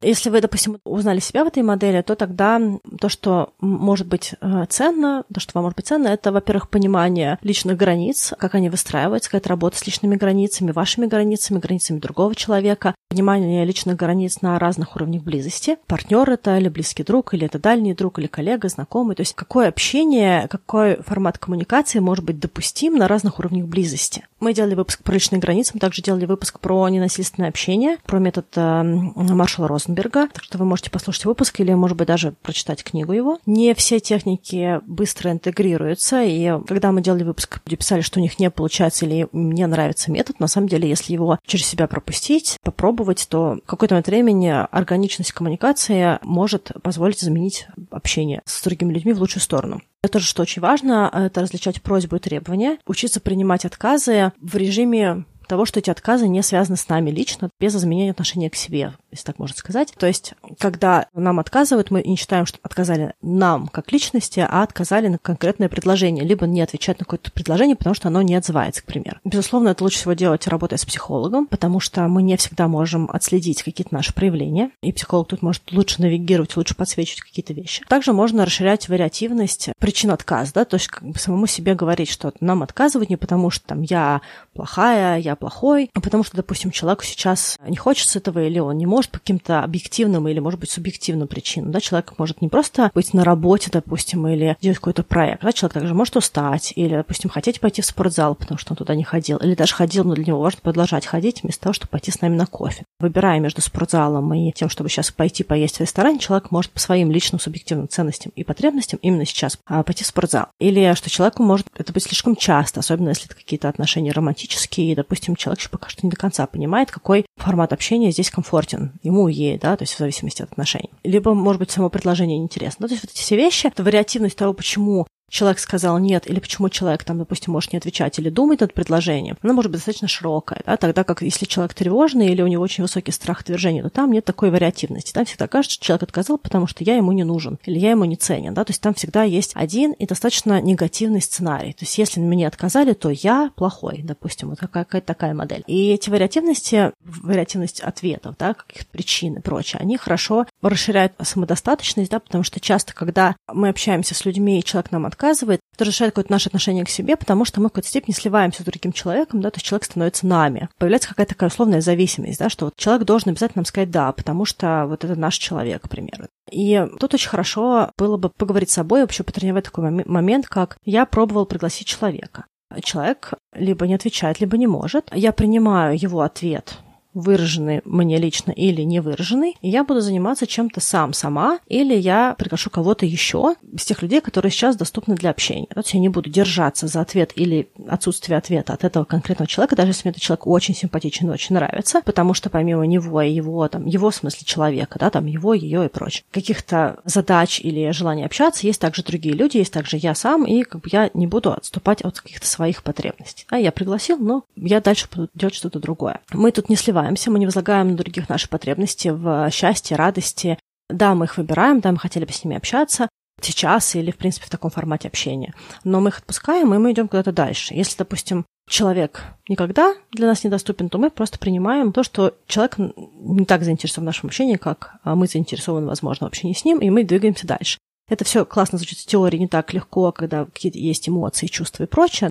Если 0.02 0.30
вы, 0.30 0.42
допустим, 0.42 0.80
узнали 0.84 1.20
себя 1.20 1.44
в 1.44 1.48
этой 1.48 1.64
модели, 1.64 2.02
то 2.02 2.16
тогда 2.16 2.62
то, 3.00 3.10
что 3.10 3.54
может 3.60 4.08
быть 4.08 4.34
э, 4.42 4.66
ценно, 4.70 5.24
то, 5.34 5.40
что 5.40 5.52
вам 5.56 5.64
может 5.64 5.78
быть 5.78 5.88
ценно, 5.88 6.10
это, 6.10 6.32
во-первых, 6.32 6.70
понимание 6.70 7.40
личных 7.42 7.78
границ, 7.78 8.34
как 8.38 8.56
они 8.56 8.70
выстраиваются, 8.70 9.30
какая-то 9.30 9.50
работа 9.50 9.78
с 9.78 9.86
личными 9.86 10.16
границами, 10.16 10.72
вашими 10.72 11.06
границами, 11.06 11.60
границами 11.60 12.00
другого 12.00 12.36
человека, 12.36 12.94
понимание 13.10 13.64
личных 13.64 13.96
границ 13.96 14.42
на 14.42 14.60
разных 14.60 14.96
уровнях 14.96 15.24
близости. 15.24 15.78
Партнер 15.88 16.30
это 16.30 16.58
или 16.58 16.68
близкий 16.68 17.04
друг, 17.04 17.34
или 17.34 17.46
это 17.46 17.60
дальний 17.60 17.94
друг, 17.94 18.20
или 18.20 18.28
коллега, 18.28 18.68
знакомый. 18.68 19.16
То 19.16 19.22
есть 19.22 19.34
какое 19.34 19.70
общение, 19.70 20.48
какой 20.50 21.02
формат 21.02 21.38
коммуникации 21.38 22.00
может 22.00 22.26
быть 22.26 22.40
допустим 22.40 22.96
на 22.96 23.08
разных 23.08 23.40
уровнях 23.40 23.66
близости. 23.68 24.28
Мы 24.40 24.54
делали 24.54 24.76
выпуск 24.76 25.02
про 25.04 25.14
личные 25.14 25.40
границы, 25.40 25.72
мы 25.74 25.80
также 25.80 26.02
делали 26.02 26.26
выпуск 26.26 26.60
про 26.60 26.88
ненасильственное 26.90 27.50
общение, 27.50 27.98
про 28.06 28.20
метод 28.20 28.46
э, 28.56 28.84
Маршала 28.84 29.68
Розенберга, 29.96 30.28
так 30.28 30.44
что 30.44 30.58
вы 30.58 30.66
можете 30.66 30.92
послушать 30.92 31.26
выпуск 31.26 31.60
или, 31.60 31.74
может 31.74 31.98
быть, 31.98 32.08
даже 32.08 32.34
прочитать 32.42 32.84
книгу 32.84 33.14
его. 33.14 33.40
Не 33.46 33.74
все 33.74 34.00
техники 34.00 34.82
быстро 34.86 35.32
интегрируются, 35.32 36.22
и 36.24 36.52
когда 36.68 36.92
мы 36.92 37.02
делали 37.02 37.24
выпуск, 37.24 37.60
люди 37.66 37.78
писали, 37.78 38.02
что 38.02 38.20
у 38.20 38.22
них 38.22 38.38
не 38.40 38.50
получается 38.50 39.06
или 39.06 39.28
мне 39.32 39.68
нравится 39.68 40.12
метод, 40.12 40.40
на 40.40 40.48
самом 40.48 40.68
деле, 40.68 40.90
если 40.90 41.14
его 41.14 41.40
через 41.46 41.66
себя 41.66 41.88
пропустить, 41.88 42.58
попробовать, 42.64 43.28
то 43.30 43.60
в 43.64 43.68
какой-то 43.68 43.96
момент 43.96 44.08
времени 44.08 44.50
органичность 44.50 45.32
коммуникации 45.32 46.20
может 46.22 46.72
позволить 46.82 47.24
изменить 47.24 47.68
общение 47.92 48.42
с 48.46 48.62
другими 48.64 48.94
людьми 48.94 49.14
в 49.14 49.20
лучшую 49.20 49.42
сторону. 49.42 49.82
Это 50.04 50.14
тоже, 50.14 50.28
что 50.28 50.44
очень 50.44 50.62
важно, 50.62 51.10
это 51.12 51.42
различать 51.42 51.82
просьбу 51.82 52.18
и 52.18 52.20
требования, 52.20 52.78
учиться 52.86 53.20
принимать 53.20 53.66
отказы 53.66 54.34
в 54.40 54.56
режиме 54.56 55.26
того, 55.48 55.66
что 55.66 55.80
эти 55.80 55.90
отказы 55.90 56.28
не 56.28 56.42
связаны 56.42 56.78
с 56.78 56.90
нами 56.90 57.12
лично, 57.12 57.50
без 57.60 57.76
изменения 57.76 58.12
отношения 58.12 58.50
к 58.50 58.56
себе, 58.56 58.94
если 59.12 59.26
так 59.26 59.40
можно 59.40 59.56
сказать. 59.56 59.94
То 59.98 60.08
есть, 60.08 60.34
когда 60.60 61.08
нам 61.14 61.40
отказывают, 61.40 61.92
мы 61.92 62.04
не 62.04 62.16
считаем, 62.16 62.46
что 62.46 62.60
отказали 62.62 63.14
нам 63.22 63.68
как 63.68 63.92
личности, 63.92 64.46
а 64.48 64.64
отказали 64.64 65.08
на 65.08 65.18
конкретное 65.18 65.70
предложение, 65.70 66.24
либо 66.24 66.48
не 66.48 66.62
отвечать 66.62 67.00
на 67.00 67.06
какое-то 67.06 67.32
предложение, 67.32 67.76
потому 67.76 67.96
что 67.96 68.08
оно 68.08 68.22
не 68.22 68.36
отзывается, 68.36 68.82
к 68.82 68.86
примеру. 68.86 69.20
Безусловно, 69.24 69.70
это 69.70 69.84
лучше 69.84 70.00
всего 70.00 70.14
делать, 70.14 70.48
работая 70.48 70.78
с 70.78 70.86
психологом, 70.86 71.48
потому 71.48 71.80
что 71.80 72.08
мы 72.08 72.24
не 72.24 72.38
всегда 72.38 72.68
можем 72.68 73.10
отследить 73.12 73.64
какие-то 73.64 73.94
наши 73.94 74.14
проявления, 74.14 74.72
и 74.82 74.92
психолог 74.92 75.28
тут 75.28 75.42
может 75.42 75.72
лучше 75.72 76.02
навигировать, 76.02 76.56
лучше 76.58 76.76
подсвечивать 76.76 77.22
какие-то 77.22 77.54
вещи. 77.54 77.84
Также 77.88 78.14
можно 78.14 78.46
расширять 78.46 78.90
вариативность 78.90 79.70
причин 79.80 80.12
отказа, 80.12 80.54
да, 80.54 80.66
то 80.66 80.76
есть 80.76 80.88
как 80.88 81.04
бы 81.04 81.18
самому 81.20 81.48
себе 81.48 81.76
говорить, 81.76 82.10
что 82.10 82.34
нам 82.40 82.64
отказывать 82.64 83.10
не 83.10 83.18
потому, 83.18 83.50
что 83.50 83.68
там 83.68 83.82
я 83.82 84.22
плохая, 84.54 85.20
я 85.20 85.35
я 85.36 85.38
плохой, 85.38 85.90
потому 85.94 86.24
что, 86.24 86.38
допустим, 86.38 86.72
человеку 86.72 87.04
сейчас 87.04 87.58
не 87.68 87.78
хочется 87.78 88.20
этого, 88.20 88.44
или 88.44 88.60
он 88.60 88.78
не 88.78 88.86
может 88.86 89.12
по 89.12 89.20
каким-то 89.20 89.64
объективным 89.64 90.28
или, 90.28 90.40
может 90.40 90.60
быть, 90.60 90.72
субъективным 90.72 91.28
причинам. 91.28 91.72
Да, 91.72 91.80
человек 91.80 92.14
может 92.18 92.42
не 92.42 92.48
просто 92.48 92.92
быть 92.94 93.14
на 93.14 93.24
работе, 93.24 93.70
допустим, 93.72 94.28
или 94.28 94.58
делать 94.62 94.78
какой-то 94.78 95.04
проект. 95.04 95.44
Да, 95.44 95.52
человек 95.52 95.74
также 95.74 95.94
может 95.94 96.16
устать, 96.16 96.74
или, 96.76 96.96
допустим, 96.96 97.30
хотеть 97.30 97.60
пойти 97.60 97.82
в 97.82 97.86
спортзал, 97.86 98.36
потому 98.36 98.58
что 98.58 98.74
он 98.74 98.78
туда 98.78 98.96
не 98.96 99.04
ходил, 99.04 99.38
или 99.38 99.56
даже 99.56 99.76
ходил, 99.76 100.04
но 100.04 100.16
для 100.16 100.26
него 100.26 100.40
важно 100.40 100.60
продолжать 100.62 101.06
ходить 101.06 101.44
вместо 101.44 101.64
того, 101.64 101.74
чтобы 101.74 101.90
пойти 101.90 102.12
с 102.12 102.22
нами 102.22 102.36
на 102.36 102.46
кофе. 102.46 102.86
Выбирая 103.00 103.40
между 103.40 103.62
спортзалом 103.62 104.34
и 104.34 104.52
тем, 104.52 104.70
чтобы 104.70 104.90
сейчас 104.90 105.12
пойти 105.12 105.44
поесть 105.44 105.78
в 105.78 105.82
ресторане, 105.82 106.20
человек 106.20 106.52
может 106.52 106.72
по 106.72 106.80
своим 106.80 107.12
личным 107.12 107.40
субъективным 107.40 107.90
ценностям 107.90 108.32
и 108.36 108.44
потребностям 108.44 109.00
именно 109.02 109.26
сейчас 109.26 109.58
а, 109.66 109.84
пойти 109.84 110.04
в 110.04 110.08
спортзал. 110.08 110.48
Или 110.60 110.94
что 110.96 111.10
человеку 111.10 111.44
может 111.44 111.68
это 111.76 111.92
быть 111.92 112.04
слишком 112.04 112.36
часто, 112.36 112.80
особенно 112.80 113.10
если 113.10 113.26
это 113.26 113.36
какие-то 113.36 113.70
отношения 113.70 114.12
романтические, 114.12 114.92
и, 114.92 114.96
допустим, 115.26 115.36
человек 115.36 115.60
еще 115.60 115.70
пока 115.70 115.90
что 115.90 116.06
не 116.06 116.10
до 116.10 116.18
конца 116.18 116.46
понимает, 116.48 116.92
какой 116.92 117.26
формат 117.38 117.74
общения 117.74 118.12
здесь 118.12 118.30
комфортен 118.30 118.94
ему 119.04 119.28
и 119.28 119.34
ей, 119.34 119.58
да, 119.58 119.76
то 119.76 119.84
есть 119.84 119.94
в 119.94 119.98
зависимости 119.98 120.42
от 120.42 120.52
отношений. 120.52 120.92
Либо, 121.04 121.34
может 121.34 121.60
быть, 121.60 121.72
само 121.72 121.90
предложение 121.90 122.38
неинтересно. 122.38 122.84
Ну, 122.84 122.88
то 122.88 122.94
есть 122.94 123.04
вот 123.04 123.12
эти 123.12 123.20
все 123.20 123.36
вещи, 123.36 123.68
это 123.68 123.84
вариативность 123.84 124.38
того, 124.38 124.54
почему 124.54 125.08
человек 125.30 125.60
сказал 125.60 125.98
нет, 125.98 126.30
или 126.30 126.40
почему 126.40 126.70
человек 126.70 127.04
там, 127.04 127.18
допустим, 127.18 127.54
может 127.54 127.74
не 127.74 127.78
отвечать 127.78 128.20
или 128.20 128.30
думать 128.30 128.62
над 128.62 128.74
предложением, 128.74 129.38
она 129.42 129.54
может 129.54 129.72
быть 129.72 129.80
достаточно 129.80 130.08
широкая, 130.08 130.62
да, 130.66 130.78
тогда 130.78 131.04
как 131.04 131.22
если 131.22 131.46
человек 131.46 131.74
тревожный 131.74 132.28
или 132.28 132.42
у 132.42 132.48
него 132.48 132.64
очень 132.64 132.84
высокий 132.84 133.12
страх 133.12 133.42
отвержения, 133.42 133.84
то 133.84 133.90
там 133.90 134.12
нет 134.12 134.26
такой 134.26 134.52
вариативности. 134.52 135.12
Там 135.12 135.26
всегда 135.26 135.48
кажется, 135.48 135.76
что 135.76 135.86
человек 135.86 136.04
отказал, 136.04 136.38
потому 136.38 136.68
что 136.68 136.84
я 136.84 136.96
ему 136.96 137.12
не 137.12 137.24
нужен, 137.24 137.60
или 137.66 137.80
я 137.80 137.92
ему 137.92 138.06
не 138.06 138.16
ценен, 138.16 138.54
да, 138.54 138.64
то 138.64 138.72
есть 138.72 138.82
там 138.82 138.94
всегда 138.94 139.24
есть 139.24 139.52
один 139.56 139.92
и 139.94 140.06
достаточно 140.06 140.62
негативный 140.62 141.22
сценарий. 141.22 141.74
То 141.74 141.84
есть 141.84 141.98
если 141.98 142.20
мне 142.20 142.48
отказали, 142.48 142.94
то 142.94 143.10
я 143.10 143.52
плохой, 143.56 144.02
допустим, 144.04 144.50
вот 144.50 144.60
какая-то 144.60 145.02
такая 145.02 145.34
модель. 145.34 145.64
И 145.68 145.92
эти 145.92 146.10
вариативности, 146.10 146.92
вариативность 147.04 147.82
ответов, 147.82 148.36
да, 148.38 148.54
каких-то 148.54 148.90
причин 148.92 149.36
и 149.36 149.42
прочее, 149.42 149.80
они 149.82 149.98
хорошо 149.98 150.46
расширяют 150.62 151.14
самодостаточность, 151.22 152.12
да, 152.12 152.20
потому 152.20 152.44
что 152.44 152.60
часто, 152.60 152.94
когда 152.94 153.36
мы 153.52 153.70
общаемся 153.70 154.16
с 154.16 154.26
людьми, 154.26 154.60
и 154.60 154.64
человек 154.64 154.92
нам 154.92 155.06
отказывает, 155.06 155.15
это 155.54 155.62
разрушает 155.80 156.14
какое-то 156.14 156.32
наше 156.32 156.50
отношение 156.50 156.86
к 156.86 156.90
себе, 156.90 157.16
потому 157.16 157.46
что 157.46 157.62
мы 157.62 157.68
в 157.68 157.70
какой-то 157.72 157.90
степени 157.90 158.14
сливаемся 158.14 158.62
с 158.62 158.66
другим 158.66 158.92
человеком, 158.92 159.42
да, 159.42 159.52
то 159.52 159.58
есть 159.58 159.66
человек 159.66 159.86
становится 159.86 160.28
нами. 160.28 160.70
Появляется 160.78 161.10
какая-то 161.10 161.34
такая 161.34 161.50
условная 161.50 161.82
зависимость, 161.82 162.40
да, 162.40 162.50
что 162.50 162.66
вот 162.66 162.76
человек 162.76 163.06
должен 163.06 163.30
обязательно 163.30 163.60
нам 163.60 163.66
сказать 163.66 163.92
«да», 163.92 164.12
потому 164.12 164.46
что 164.46 164.86
вот 164.88 165.04
это 165.04 165.16
наш 165.16 165.38
человек, 165.38 165.84
к 165.84 165.90
примеру. 165.90 166.26
И 166.52 166.86
тут 167.00 167.14
очень 167.14 167.30
хорошо 167.30 167.92
было 167.98 168.18
бы 168.18 168.30
поговорить 168.30 168.70
с 168.70 168.74
собой, 168.74 169.02
вообще 169.02 169.24
потренировать 169.24 169.66
такой 169.66 169.90
момент, 170.06 170.48
как 170.48 170.78
я 170.84 171.06
пробовал 171.06 171.46
пригласить 171.46 171.88
человека. 171.88 172.46
Человек 172.82 173.34
либо 173.54 173.88
не 173.88 173.96
отвечает, 173.96 174.40
либо 174.40 174.58
не 174.58 174.68
может. 174.68 175.10
Я 175.14 175.32
принимаю 175.32 175.98
его 176.00 176.22
ответ 176.22 176.80
выраженный 177.16 177.82
мне 177.86 178.18
лично 178.18 178.52
или 178.52 178.84
не 178.84 179.00
выраженный, 179.00 179.58
я 179.62 179.84
буду 179.84 180.02
заниматься 180.02 180.46
чем-то 180.46 180.82
сам, 180.82 181.14
сама, 181.14 181.60
или 181.68 181.96
я 181.96 182.36
приглашу 182.38 182.70
кого-то 182.70 183.06
еще 183.06 183.56
из 183.74 183.86
тех 183.86 184.02
людей, 184.02 184.22
которые 184.22 184.52
сейчас 184.52 184.76
доступны 184.76 185.16
для 185.16 185.32
общения. 185.32 185.68
То 185.74 185.80
есть 185.80 185.94
я 185.94 186.00
не 186.00 186.10
буду 186.10 186.30
держаться 186.30 186.88
за 186.88 187.02
ответ 187.02 187.32
или 187.36 187.70
отсутствие 187.88 188.38
ответа 188.38 188.74
от 188.74 188.84
этого 188.84 189.06
конкретного 189.06 189.48
человека, 189.48 189.76
даже 189.76 189.92
если 189.92 190.08
мне 190.08 190.12
этот 190.12 190.22
человек 190.22 190.46
очень 190.46 190.76
симпатичен 190.76 191.30
и 191.30 191.34
очень 191.34 191.56
нравится, 191.56 192.02
потому 192.06 192.34
что 192.34 192.50
помимо 192.50 192.86
него 192.86 193.22
и 193.22 193.32
его, 193.32 193.68
там, 193.68 193.86
его 193.86 194.10
в 194.10 194.16
смысле 194.16 194.46
человека, 194.46 195.00
да, 195.00 195.10
там, 195.10 195.26
его, 195.26 195.54
ее 195.54 195.86
и 195.86 195.90
прочее, 195.90 196.24
каких-то 196.32 197.00
задач 197.06 197.60
или 197.62 197.92
желаний 197.92 198.26
общаться, 198.26 198.68
есть 198.68 198.82
также 198.82 199.04
другие 199.04 199.36
люди, 199.36 199.58
есть 199.58 199.74
также 199.74 199.98
я 199.98 200.14
сам, 200.16 200.46
и 200.46 200.64
как 200.64 200.82
бы 200.82 200.90
я 200.92 201.10
не 201.14 201.28
буду 201.28 201.54
отступать 201.54 202.02
от 202.02 202.20
каких-то 202.20 202.48
своих 202.48 202.84
потребностей. 202.84 203.46
А 203.50 203.58
я 203.58 203.72
пригласил, 203.72 204.18
но 204.18 204.44
я 204.56 204.82
дальше 204.82 205.08
буду 205.14 205.30
делать 205.34 205.56
что-то 205.56 205.80
другое. 205.80 206.20
Мы 206.34 206.52
тут 206.52 206.70
не 206.70 206.76
сливаем 206.76 207.05
сливаемся, 207.06 207.32
мы 207.32 207.40
не 207.40 207.46
возлагаем 207.46 207.92
на 207.92 207.98
других 207.98 208.30
наши 208.30 208.50
потребности 208.50 209.10
в 209.10 209.50
счастье, 209.52 209.98
радости. 209.98 210.58
Да, 210.90 211.16
мы 211.16 211.26
их 211.26 211.38
выбираем, 211.38 211.80
да, 211.80 211.92
мы 211.92 211.98
хотели 211.98 212.26
бы 212.26 212.32
с 212.32 212.44
ними 212.44 212.58
общаться 212.58 213.10
сейчас 213.42 213.96
или, 213.96 214.12
в 214.12 214.18
принципе, 214.18 214.46
в 214.46 214.50
таком 214.50 214.72
формате 214.72 215.08
общения. 215.08 215.54
Но 215.84 216.00
мы 216.00 216.10
их 216.10 216.20
отпускаем, 216.20 216.74
и 216.74 216.78
мы 216.78 216.92
идем 216.92 217.08
куда-то 217.08 217.32
дальше. 217.32 217.74
Если, 217.74 217.98
допустим, 217.98 218.46
человек 218.70 219.24
никогда 219.50 219.94
для 220.12 220.28
нас 220.28 220.44
недоступен, 220.44 220.90
то 220.90 220.98
мы 220.98 221.10
просто 221.10 221.38
принимаем 221.38 221.92
то, 221.92 222.04
что 222.04 222.36
человек 222.48 222.78
не 222.78 223.46
так 223.46 223.64
заинтересован 223.64 224.06
в 224.06 224.08
нашем 224.08 224.28
общении, 224.28 224.56
как 224.56 224.96
мы 225.04 225.28
заинтересованы, 225.28 225.88
возможно, 225.88 226.26
в 226.26 226.30
общении 226.30 226.54
с 226.54 226.66
ним, 226.66 226.80
и 226.80 226.90
мы 226.90 227.04
двигаемся 227.04 227.46
дальше. 227.46 227.78
Это 228.08 228.24
все 228.24 228.46
классно 228.46 228.78
звучит 228.78 229.00
в 229.00 229.06
теории, 229.06 229.38
не 229.38 229.48
так 229.48 229.74
легко, 229.74 230.12
когда 230.12 230.46
какие-то 230.46 230.78
есть 230.78 231.10
эмоции, 231.10 231.48
чувства 231.48 231.84
и 231.84 231.88
прочее, 231.88 232.30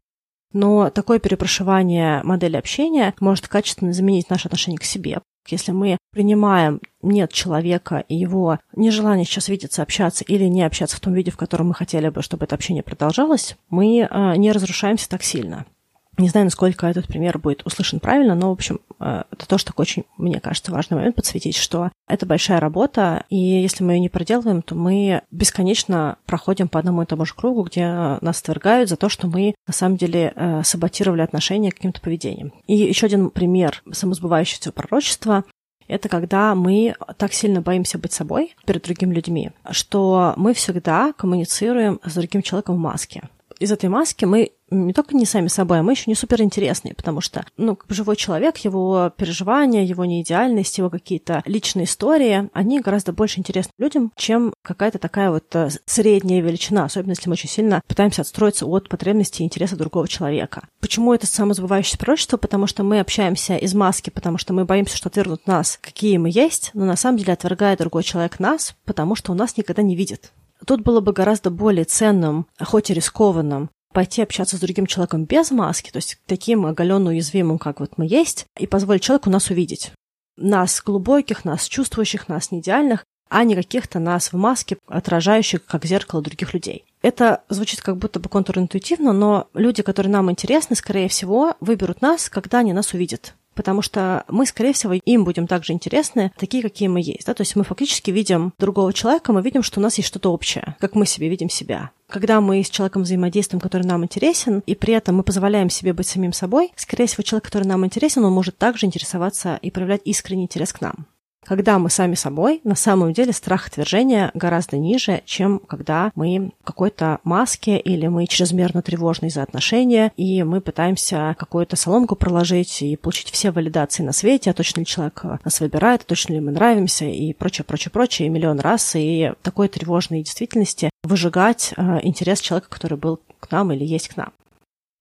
но 0.55 0.89
такое 0.89 1.19
перепрошивание 1.19 2.23
модели 2.23 2.57
общения 2.57 3.13
может 3.21 3.49
качественно 3.49 3.93
заменить 3.93 4.31
наше 4.31 4.49
отношение 4.49 4.79
к 4.79 4.85
себе. 4.85 5.19
Если 5.49 5.73
мы 5.73 5.99
принимаем 6.11 6.81
нет 7.03 7.31
человека 7.31 8.03
и 8.09 8.15
его 8.15 8.61
нежелание 8.75 9.27
сейчас 9.27 9.49
видеться, 9.49 9.83
общаться 9.83 10.25
или 10.25 10.45
не 10.45 10.63
общаться 10.63 10.97
в 10.97 11.01
том 11.01 11.13
виде, 11.13 11.31
в 11.31 11.37
котором 11.37 11.69
мы 11.69 11.75
хотели 11.75 12.09
бы, 12.09 12.23
чтобы 12.23 12.45
это 12.47 12.55
общение 12.55 12.83
продолжалось, 12.83 13.57
мы 13.69 14.09
а, 14.11 14.37
не 14.37 14.53
разрушаемся 14.53 15.09
так 15.11 15.23
сильно. 15.23 15.67
Не 16.17 16.29
знаю, 16.29 16.47
насколько 16.47 16.87
этот 16.87 17.09
пример 17.09 17.39
будет 17.39 17.67
услышан 17.67 17.99
правильно, 17.99 18.35
но, 18.35 18.51
в 18.51 18.53
общем, 18.53 18.81
э, 19.01 19.25
это 19.31 19.49
тоже 19.49 19.65
такой 19.65 19.83
очень, 19.83 20.05
мне 20.17 20.41
кажется, 20.41 20.71
важный 20.71 20.97
момент 20.97 21.17
подсветить, 21.17 21.57
что 21.57 21.91
это 22.09 22.25
большая 22.25 22.61
работа, 22.61 23.25
и 23.31 23.37
если 23.37 23.83
мы 23.83 23.95
ее 23.95 24.01
не 24.01 24.09
проделываем, 24.09 24.63
то 24.63 24.75
мы 24.75 25.23
бесконечно 25.31 26.17
проходим 26.27 26.69
по 26.69 26.79
одному 26.79 27.03
и 27.03 27.07
тому 27.07 27.25
же 27.25 27.35
кругу, 27.35 27.63
где 27.63 28.19
нас 28.21 28.41
отвергают 28.41 28.89
за 28.89 28.97
то, 28.97 29.09
что 29.09 29.27
мы 29.27 29.55
на 29.67 29.73
самом 29.73 29.97
деле 29.97 30.33
э, 30.35 30.63
саботировали 30.63 31.23
отношения 31.23 31.73
каким-то 31.73 32.01
поведением. 32.01 32.53
И 32.67 32.77
еще 32.77 33.07
один 33.07 33.31
пример 33.31 33.83
самосбывающегося 33.91 34.73
пророчества 34.73 35.45
это 35.87 36.09
когда 36.09 36.55
мы 36.55 36.95
так 37.19 37.33
сильно 37.33 37.61
боимся 37.61 37.99
быть 37.99 38.13
собой 38.13 38.55
перед 38.65 38.85
другими 38.85 39.15
людьми, 39.15 39.51
что 39.71 40.33
мы 40.37 40.55
всегда 40.55 41.13
коммуницируем 41.13 42.01
с 42.05 42.15
другим 42.15 42.43
человеком 42.43 42.77
в 42.77 42.79
маске 42.79 43.29
из 43.65 43.73
этой 43.73 43.89
маски 43.89 44.25
мы 44.25 44.53
не 44.71 44.93
только 44.93 45.17
не 45.17 45.27
сами 45.27 45.49
собой, 45.49 45.81
а 45.81 45.83
мы 45.83 45.93
еще 45.93 46.05
не 46.07 46.15
супер 46.15 46.43
интересные, 46.43 46.95
потому 46.95 47.21
что, 47.21 47.45
ну, 47.57 47.79
живой 47.89 48.17
человек, 48.17 48.57
его 48.59 49.13
переживания, 49.17 49.85
его 49.85 50.05
неидеальность, 50.05 50.79
его 50.79 50.91
какие-то 50.91 51.43
личные 51.45 51.85
истории, 51.85 52.49
они 52.53 52.81
гораздо 52.81 53.13
больше 53.13 53.41
интересны 53.41 53.73
людям, 53.79 54.13
чем 54.17 54.53
какая-то 54.63 54.99
такая 54.99 55.31
вот 55.31 55.55
э, 55.55 55.69
средняя 55.87 56.41
величина, 56.41 56.85
особенно 56.85 57.13
если 57.13 57.29
мы 57.29 57.35
очень 57.35 57.49
сильно 57.49 57.83
пытаемся 57.87 58.23
отстроиться 58.23 58.67
от 58.67 58.89
потребностей 58.89 59.43
и 59.43 59.47
интереса 59.47 59.77
другого 59.77 60.09
человека. 60.09 60.67
Почему 60.81 61.13
это 61.13 61.27
самозабывающееся 61.27 61.99
пророчество? 61.99 62.37
Потому 62.37 62.67
что 62.67 62.83
мы 62.83 63.01
общаемся 63.01 63.57
из 63.57 63.75
маски, 63.75 64.11
потому 64.11 64.39
что 64.39 64.53
мы 64.53 64.65
боимся, 64.65 64.97
что 64.97 65.09
отвергнут 65.09 65.47
нас, 65.47 65.79
какие 65.81 66.17
мы 66.17 66.31
есть, 66.33 66.71
но 66.75 66.85
на 66.85 66.97
самом 66.97 67.19
деле 67.19 67.33
отвергает 67.33 67.79
другой 67.79 68.03
человек 68.03 68.41
нас, 68.41 68.75
потому 68.85 69.15
что 69.15 69.33
он 69.33 69.39
нас 69.39 69.57
никогда 69.57 69.83
не 69.83 69.95
видит. 69.95 70.33
Тут 70.67 70.83
было 70.83 71.01
бы 71.01 71.13
гораздо 71.13 71.51
более 71.51 71.85
ценным, 71.85 72.47
хоть 72.61 72.91
и 72.91 72.95
рискованным, 72.95 73.71
пойти 73.93 74.23
общаться 74.23 74.57
с 74.57 74.61
другим 74.61 74.87
человеком 74.87 75.25
без 75.25 75.51
маски, 75.51 75.91
то 75.91 75.99
есть 75.99 76.19
таким 76.27 76.67
оголенно 76.67 77.11
уязвимым, 77.11 77.59
как 77.59 77.81
вот 77.81 77.97
мы 77.97 78.07
есть, 78.07 78.47
и 78.59 78.67
позволить 78.67 79.03
человеку 79.03 79.31
нас 79.31 79.51
увидеть. 79.51 79.93
Нас 80.37 80.83
глубоких, 80.85 81.45
нас 81.45 81.69
чувствующих, 81.69 82.29
нас 82.29 82.51
неидеальных, 82.51 83.05
а 83.29 83.45
не 83.45 83.55
каких-то 83.55 84.01
нас 84.01 84.33
в 84.33 84.37
маске, 84.37 84.79
отражающих 84.87 85.65
как 85.65 85.85
зеркало 85.85 86.23
других 86.23 86.55
людей. 86.55 86.85
Это 87.03 87.43
звучит 87.49 87.81
как 87.81 87.97
будто 87.97 88.21
бы 88.21 88.29
контринтуитивно, 88.29 89.13
но 89.13 89.49
люди, 89.55 89.83
которые 89.83 90.13
нам 90.13 90.31
интересны, 90.31 90.77
скорее 90.77 91.09
всего, 91.09 91.55
выберут 91.61 92.03
нас, 92.03 92.29
когда 92.29 92.59
они 92.59 92.73
нас 92.73 92.93
увидят 92.93 93.35
потому 93.55 93.83
что 93.83 94.25
мы, 94.29 94.47
скорее 94.47 94.73
всего, 94.73 94.93
им 94.93 95.25
будем 95.25 95.47
также 95.47 95.73
интересны, 95.73 96.33
такие, 96.39 96.63
какие 96.63 96.89
мы 96.89 97.01
есть. 97.01 97.27
Да? 97.27 97.35
То 97.35 97.43
есть 97.43 97.57
мы 97.57 97.65
фактически 97.65 98.11
видим 98.11 98.53
другого 98.59 98.93
человека, 98.93 99.33
мы 99.33 99.43
видим, 99.43 99.63
что 99.63 99.81
у 99.81 99.83
нас 99.83 99.97
есть 99.97 100.09
что-то 100.09 100.33
общее, 100.33 100.77
как 100.81 100.95
мы 100.95 101.07
себе 101.07 101.29
видим 101.29 101.49
себя. 101.49 101.91
Когда 102.09 102.41
мы 102.41 102.63
с 102.63 102.71
человеком 102.71 103.03
взаимодействуем, 103.03 103.61
который 103.61 103.87
нам 103.87 104.05
интересен, 104.05 104.63
и 104.67 104.75
при 104.75 104.95
этом 104.95 105.17
мы 105.17 105.23
позволяем 105.23 105.71
себе 105.71 105.93
быть 105.93 106.07
самим 106.07 106.33
собой, 106.33 106.73
скорее 106.77 107.07
всего, 107.07 107.23
человек, 107.23 107.45
который 107.45 107.65
нам 107.65 107.85
интересен, 107.85 108.25
он 108.25 108.33
может 108.33 108.59
также 108.59 108.87
интересоваться 108.87 109.59
и 109.63 109.71
проявлять 109.71 110.03
искренний 110.05 110.45
интерес 110.45 110.73
к 110.73 110.81
нам. 110.81 111.07
Когда 111.45 111.79
мы 111.79 111.91
сами 111.91 112.15
собой, 112.15 112.61
на 112.65 112.75
самом 112.75 113.13
деле 113.13 113.33
страх 113.33 113.67
отвержения 113.67 114.31
гораздо 114.35 114.77
ниже, 114.77 115.23
чем 115.27 115.59
когда 115.59 116.11
мы 116.15 116.53
в 116.63 116.65
какой-то 116.65 117.19
маске 117.25 117.79
или 117.79 118.07
мы 118.07 118.27
чрезмерно 118.27 118.83
тревожны 118.83 119.31
за 119.31 119.43
отношения, 119.43 120.13
и 120.17 120.43
мы 120.43 120.61
пытаемся 120.61 121.37
какую-то 121.39 121.77
соломку 121.77 122.17
проложить 122.17 122.83
и 122.83 122.97
получить 122.97 123.31
все 123.31 123.51
валидации 123.51 124.03
на 124.03 124.13
свете, 124.13 124.51
а 124.51 124.55
точно 124.55 124.81
ли 124.81 124.87
человек 124.87 125.23
нас 125.45 125.61
выбирает, 125.61 126.03
а 126.03 126.07
точно 126.07 126.35
ли 126.35 126.41
мы 126.41 126.53
нравимся 126.53 127.05
и 127.05 127.33
прочее, 127.33 127.65
прочее, 127.65 127.93
прочее, 127.93 128.27
и 128.27 128.31
миллион 128.31 128.61
раз, 128.61 128.93
и 128.97 129.33
такой 129.43 129.69
тревожной 129.69 130.23
действительности 130.23 130.91
выжигать 131.03 131.75
э, 131.77 132.01
интерес 132.03 132.41
человека, 132.41 132.69
который 132.71 132.97
был 132.97 133.21
к 133.41 133.51
нам 133.51 133.73
или 133.73 133.85
есть 133.85 134.09
к 134.09 134.17
нам. 134.17 134.33